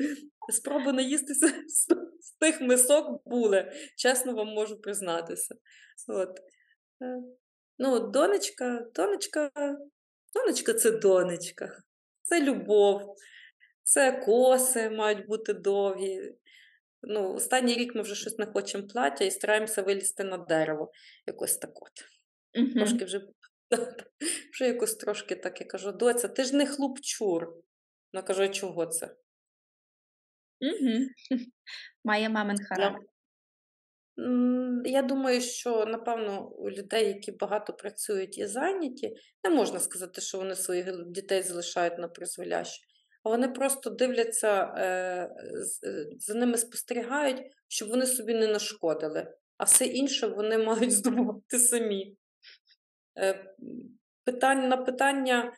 спроби 0.53 0.93
наїстися 0.93 1.47
з, 1.47 1.87
з 2.21 2.31
тих 2.39 2.61
мисок 2.61 3.21
були, 3.25 3.71
чесно 3.97 4.33
вам 4.33 4.47
можу 4.47 4.81
признатися. 4.81 5.55
От. 6.07 6.39
Е, 7.01 7.21
Ну, 7.81 7.99
донечка, 7.99 8.85
донечка, 8.95 9.51
донечка 10.33 10.73
це 10.73 10.91
донечка, 10.91 11.81
це 12.23 12.41
любов, 12.41 13.15
це 13.83 14.11
коси 14.11 14.89
мають 14.89 15.27
бути 15.27 15.53
довгі. 15.53 16.35
Ну, 17.01 17.33
останній 17.33 17.73
рік 17.75 17.95
ми 17.95 18.01
вже 18.01 18.15
щось 18.15 18.37
не 18.37 18.45
хочемо 18.45 18.87
плаття 18.87 19.25
і 19.25 19.31
стараємося 19.31 19.81
вилізти 19.81 20.23
на 20.23 20.37
дерево. 20.37 20.91
Якось 21.27 21.57
так 21.57 21.81
от. 21.81 21.91
Трошки 22.73 23.05
вже, 23.05 23.21
вже 24.53 24.67
якось 24.67 24.95
трошки 24.95 25.35
так, 25.35 25.61
я 25.61 25.67
кажу, 25.67 25.91
доця, 25.91 26.27
ти 26.27 26.43
ж 26.43 26.55
не 26.55 26.65
хлопчур. 26.65 27.53
Вона 28.13 28.23
каже, 28.27 28.49
чого 28.49 28.85
це? 28.85 29.15
Має 32.03 32.29
мамин 32.29 32.57
характер. 32.69 33.09
Я 34.85 35.01
думаю, 35.01 35.41
що, 35.41 35.85
напевно, 35.85 36.49
у 36.49 36.69
людей, 36.69 37.07
які 37.07 37.31
багато 37.31 37.73
працюють 37.73 38.37
і 38.37 38.45
зайняті, 38.45 39.15
не 39.43 39.49
можна 39.49 39.79
сказати, 39.79 40.21
що 40.21 40.37
вони 40.37 40.55
своїх 40.55 41.05
дітей 41.07 41.41
залишають 41.41 41.97
на 41.97 42.07
призволяще. 42.07 42.85
А 43.23 43.29
вони 43.29 43.47
просто 43.47 43.89
дивляться, 43.89 44.73
е, 44.77 44.85
е, 44.85 46.05
за 46.17 46.33
ними 46.33 46.57
спостерігають, 46.57 47.41
щоб 47.67 47.89
вони 47.89 48.05
собі 48.05 48.33
не 48.33 48.47
нашкодили, 48.47 49.33
а 49.57 49.63
все 49.63 49.85
інше 49.85 50.27
вони 50.27 50.57
мають 50.65 50.91
здобувати 50.91 51.59
самі. 51.59 52.17
Е, 53.17 53.55
питання 54.23 54.67
на 54.67 54.77
питання, 54.77 55.53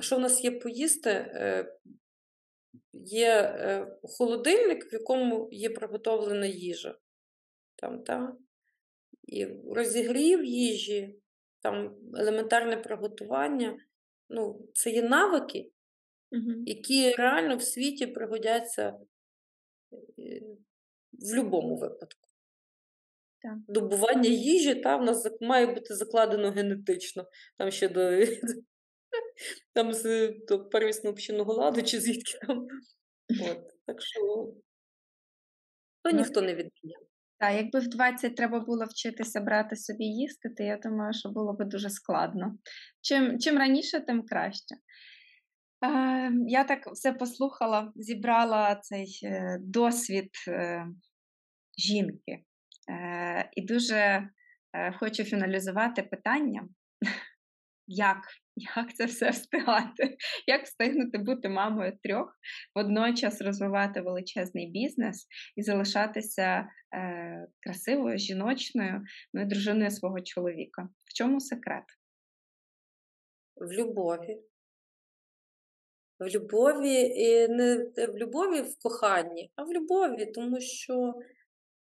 що 0.00 0.16
в 0.16 0.20
нас 0.20 0.44
є 0.44 0.50
поїсти, 0.50 1.32
є 2.92 3.56
холодильник, 4.02 4.92
в 4.92 4.94
якому 4.94 5.48
є 5.52 5.70
приготовлена 5.70 6.46
їжа 6.46 6.98
там, 7.76 8.02
та? 8.02 8.36
і 9.26 9.46
розігрів 9.46 10.44
їжі, 10.44 11.20
там 11.60 11.96
елементарне 12.14 12.76
приготування. 12.76 13.78
Ну, 14.28 14.68
Це 14.74 14.90
є 14.90 15.02
навики, 15.02 15.70
угу. 16.32 16.62
які 16.66 17.12
реально 17.12 17.56
в 17.56 17.62
світі 17.62 18.06
пригодяться 18.06 18.98
е, 20.18 20.40
в 21.12 21.36
будь-якому 21.36 21.76
випадку. 21.76 22.25
Так. 23.46 23.58
Добування 23.68 24.28
їжі 24.28 24.74
та, 24.74 24.96
в 24.96 25.04
нас 25.04 25.28
має 25.40 25.66
бути 25.66 25.94
закладено 25.94 26.50
генетично. 26.50 27.26
Там 27.58 27.70
ще 27.70 27.88
до 27.88 28.10
там 29.74 29.92
з 29.92 30.34
до 30.48 30.68
первісного 30.68 31.12
общинного 31.12 31.52
ладу, 31.52 31.82
чи 31.82 32.00
звідки 32.00 32.38
там. 32.46 32.66
От. 33.42 33.58
Так 33.86 34.02
що 34.02 34.20
то 36.02 36.12
ну, 36.12 36.18
ніхто 36.18 36.42
не 36.42 36.54
відміняв. 36.54 37.02
Так, 37.38 37.54
якби 37.54 37.78
в 37.80 37.88
20 37.88 38.36
треба 38.36 38.60
було 38.60 38.84
вчитися 38.84 39.40
брати 39.40 39.76
собі 39.76 40.04
їсти, 40.04 40.48
то 40.48 40.62
я 40.62 40.76
думаю, 40.76 41.12
що 41.12 41.28
було 41.28 41.52
б 41.52 41.64
дуже 41.64 41.90
складно. 41.90 42.58
Чим 43.00 43.38
чим 43.38 43.58
раніше, 43.58 44.00
тим 44.00 44.22
краще. 44.22 44.74
Е, 45.84 46.32
Я 46.46 46.64
так 46.64 46.86
все 46.92 47.12
послухала, 47.12 47.92
зібрала 47.96 48.76
цей 48.82 49.20
е, 49.24 49.58
досвід 49.60 50.30
е, 50.48 50.86
жінки. 51.78 52.45
Е, 52.90 53.50
І 53.52 53.62
дуже 53.62 54.28
е, 54.72 54.92
хочу 54.98 55.24
фіналізувати 55.24 56.02
питання, 56.02 56.68
як 57.86 58.18
як 58.56 58.94
це 58.94 59.04
все 59.04 59.30
встигати, 59.30 60.16
як 60.46 60.64
встигнути 60.64 61.18
бути 61.18 61.48
мамою 61.48 61.98
трьох, 62.02 62.38
водночас 62.74 63.40
розвивати 63.40 64.00
величезний 64.00 64.70
бізнес 64.70 65.26
і 65.56 65.62
залишатися 65.62 66.68
е, 66.94 67.46
красивою, 67.60 68.18
жіночною, 68.18 69.02
ну 69.34 69.42
і 69.42 69.44
дружиною 69.44 69.90
свого 69.90 70.20
чоловіка. 70.20 70.88
В 71.04 71.14
чому 71.14 71.40
секрет? 71.40 71.84
В 73.56 73.72
любові. 73.72 74.40
В 76.18 76.26
любові, 76.28 77.00
і 77.00 77.48
не 77.48 77.76
в 78.08 78.16
любові 78.16 78.60
в 78.60 78.78
коханні, 78.82 79.52
а 79.56 79.64
в 79.64 79.72
любові, 79.72 80.26
тому 80.26 80.60
що 80.60 81.14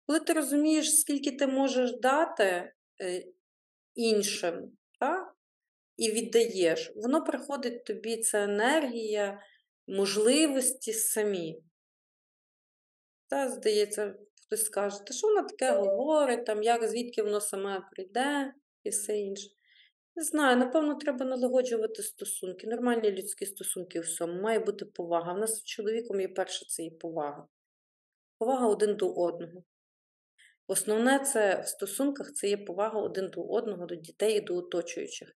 коли 0.09 0.21
ти 0.21 0.33
розумієш, 0.33 0.97
скільки 0.97 1.31
ти 1.33 1.47
можеш 1.47 1.99
дати 2.01 2.73
е, 3.01 3.25
іншим, 3.95 4.73
так? 5.01 5.37
і 5.97 6.11
віддаєш, 6.11 6.93
воно 6.97 7.25
приходить 7.25 7.85
тобі 7.85 8.17
ця 8.17 8.45
енергія, 8.45 9.43
можливості 9.87 10.93
самі. 10.93 11.63
Та, 13.29 13.49
здається, 13.49 14.15
хтось 14.47 14.65
скаже, 14.65 15.05
та 15.07 15.15
що 15.15 15.27
вона 15.27 15.43
таке 15.43 15.73
говорить, 15.73 16.47
там, 16.47 16.63
як, 16.63 16.89
звідки 16.89 17.23
воно 17.23 17.41
саме 17.41 17.83
прийде 17.93 18.55
і 18.85 18.91
все 18.91 19.19
інше. 19.19 19.49
Не 20.17 20.25
знаю, 20.25 20.57
напевно, 20.57 20.95
треба 20.95 21.27
налагоджувати 21.27 22.03
стосунки, 22.03 22.67
нормальні 22.67 23.11
людські 23.11 23.47
стосунки 23.47 24.01
в 24.01 24.03
всьому. 24.03 24.43
Має 24.43 24.59
бути 24.59 24.85
повага. 24.85 25.35
У 25.35 25.39
нас 25.39 25.57
з 25.57 25.65
чоловіком 25.65 26.21
є 26.21 26.29
перше 26.29 26.67
це 26.67 26.83
і 26.83 26.91
повага. 26.91 27.49
Повага 28.39 28.67
один 28.67 28.97
до 28.97 29.13
одного. 29.15 29.65
Основне 30.71 31.19
це 31.19 31.61
в 31.61 31.69
стосунках 31.69 32.33
це 32.33 32.49
є 32.49 32.57
повага 32.57 33.01
один 33.01 33.29
до 33.29 33.43
одного, 33.43 33.87
до 33.87 33.95
дітей 33.95 34.37
і 34.37 34.41
до 34.41 34.57
оточуючих. 34.57 35.33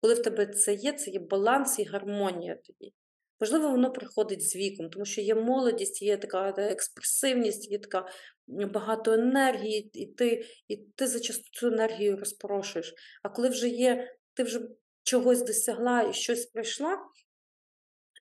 Коли 0.00 0.14
в 0.14 0.22
тебе 0.22 0.46
це 0.46 0.74
є, 0.74 0.92
це 0.92 1.10
є 1.10 1.18
баланс 1.18 1.78
і 1.78 1.84
гармонія 1.84 2.54
тоді. 2.54 2.92
Можливо, 3.40 3.70
воно 3.70 3.92
приходить 3.92 4.50
з 4.50 4.56
віком, 4.56 4.90
тому 4.90 5.04
що 5.04 5.20
є 5.20 5.34
молодість, 5.34 6.02
є 6.02 6.16
така 6.16 6.54
експресивність, 6.58 7.70
є 7.70 7.78
така 7.78 8.08
багато 8.46 9.12
енергії, 9.12 9.90
і 9.92 10.06
ти 10.06 10.44
і 10.68 10.76
ти 10.76 11.06
зачасту 11.06 11.50
цю 11.52 11.66
енергію 11.66 12.16
розпорошуєш. 12.16 12.94
А 13.22 13.28
коли 13.28 13.48
вже 13.48 13.68
є, 13.68 14.16
ти 14.34 14.42
вже 14.42 14.60
чогось 15.02 15.42
досягла 15.42 16.02
і 16.02 16.12
щось 16.12 16.46
пройшла, 16.46 16.98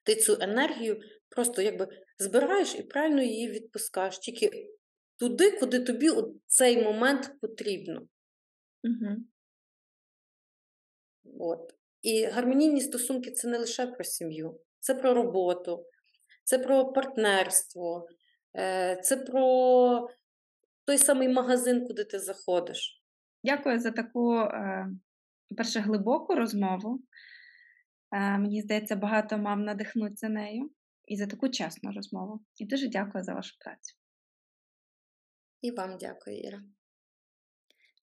ти 0.03 0.15
цю 0.15 0.37
енергію 0.41 1.01
просто 1.29 1.61
якби 1.61 1.87
збираєш 2.17 2.75
і 2.75 2.83
правильно 2.83 3.21
її 3.21 3.49
відпускаєш. 3.49 4.17
Тільки 4.17 4.69
туди, 5.23 5.51
куди 5.51 5.79
тобі 5.79 6.09
у 6.09 6.35
цей 6.47 6.83
момент 6.83 7.35
потрібно. 7.41 8.07
Угу. 8.83 9.15
От. 11.39 11.73
І 12.01 12.25
гармонійні 12.25 12.81
стосунки 12.81 13.31
це 13.31 13.47
не 13.47 13.57
лише 13.57 13.87
про 13.87 14.03
сім'ю, 14.03 14.59
це 14.79 14.95
про 14.95 15.13
роботу, 15.13 15.85
це 16.43 16.59
про 16.59 16.93
партнерство, 16.93 18.07
е, 18.57 19.01
це 19.03 19.17
про 19.17 20.09
той 20.85 20.97
самий 20.97 21.29
магазин, 21.29 21.87
куди 21.87 22.03
ти 22.03 22.19
заходиш. 22.19 23.03
Дякую 23.43 23.79
за 23.79 23.91
таку, 23.91 24.35
е, 24.35 24.87
перше, 25.57 25.79
глибоку 25.79 26.35
розмову. 26.35 27.03
Е, 28.11 28.37
мені 28.37 28.61
здається, 28.61 28.95
багато 28.95 29.37
мам 29.37 29.63
надихнуться 29.63 30.29
нею 30.29 30.71
і 31.05 31.15
за 31.15 31.27
таку 31.27 31.49
чесну 31.49 31.91
розмову. 31.91 32.39
І 32.57 32.65
дуже 32.65 32.87
дякую 32.87 33.23
за 33.23 33.33
вашу 33.33 33.55
працю. 33.59 34.02
І 35.63 35.71
вам 35.71 35.97
дякую, 35.99 36.39
Іра. 36.39 36.59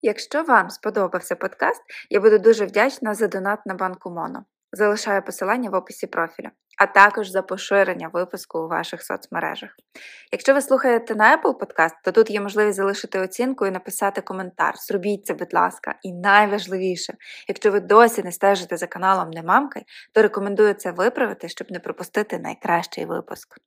Якщо 0.03 0.43
вам 0.43 0.71
сподобався 0.71 1.37
подкаст, 1.37 1.83
я 2.11 2.21
буду 2.21 2.39
дуже 2.39 2.67
вдячна 2.67 3.15
за 3.15 3.29
донат 3.29 3.67
на 3.67 3.75
банку 3.75 4.11
Моно. 4.11 4.45
Залишаю 4.73 5.23
посилання 5.23 5.71
в 5.71 5.75
описі 5.75 6.07
профіля, 6.07 6.51
а 6.79 6.87
також 6.87 7.29
за 7.29 7.43
поширення 7.43 8.09
випуску 8.09 8.59
у 8.59 8.69
ваших 8.69 9.03
соцмережах. 9.03 9.71
Якщо 10.33 10.55
ви 10.55 10.61
слухаєте 10.61 11.15
на 11.15 11.37
Apple 11.37 11.59
Podcast, 11.59 11.95
то 12.05 12.13
тут 12.13 12.31
є 12.31 12.41
можливість 12.41 12.77
залишити 12.77 13.21
оцінку 13.21 13.67
і 13.67 13.71
написати 13.71 14.21
коментар. 14.21 14.75
Зробіть 14.77 15.27
це, 15.27 15.35
будь 15.35 15.55
ласка, 15.55 15.95
і 16.03 16.13
найважливіше, 16.13 17.15
якщо 17.49 17.71
ви 17.71 17.81
досі 17.81 18.23
не 18.23 18.33
стежите 18.33 18.77
за 18.77 18.87
каналом 18.87 19.31
Немамкай, 19.31 19.85
то 20.13 20.23
рекомендую 20.23 20.75
це 20.75 20.93
виправити, 20.93 21.49
щоб 21.49 21.71
не 21.71 21.81
пропустити 21.81 22.39
найкращий 22.39 23.05
випуск. 23.05 23.59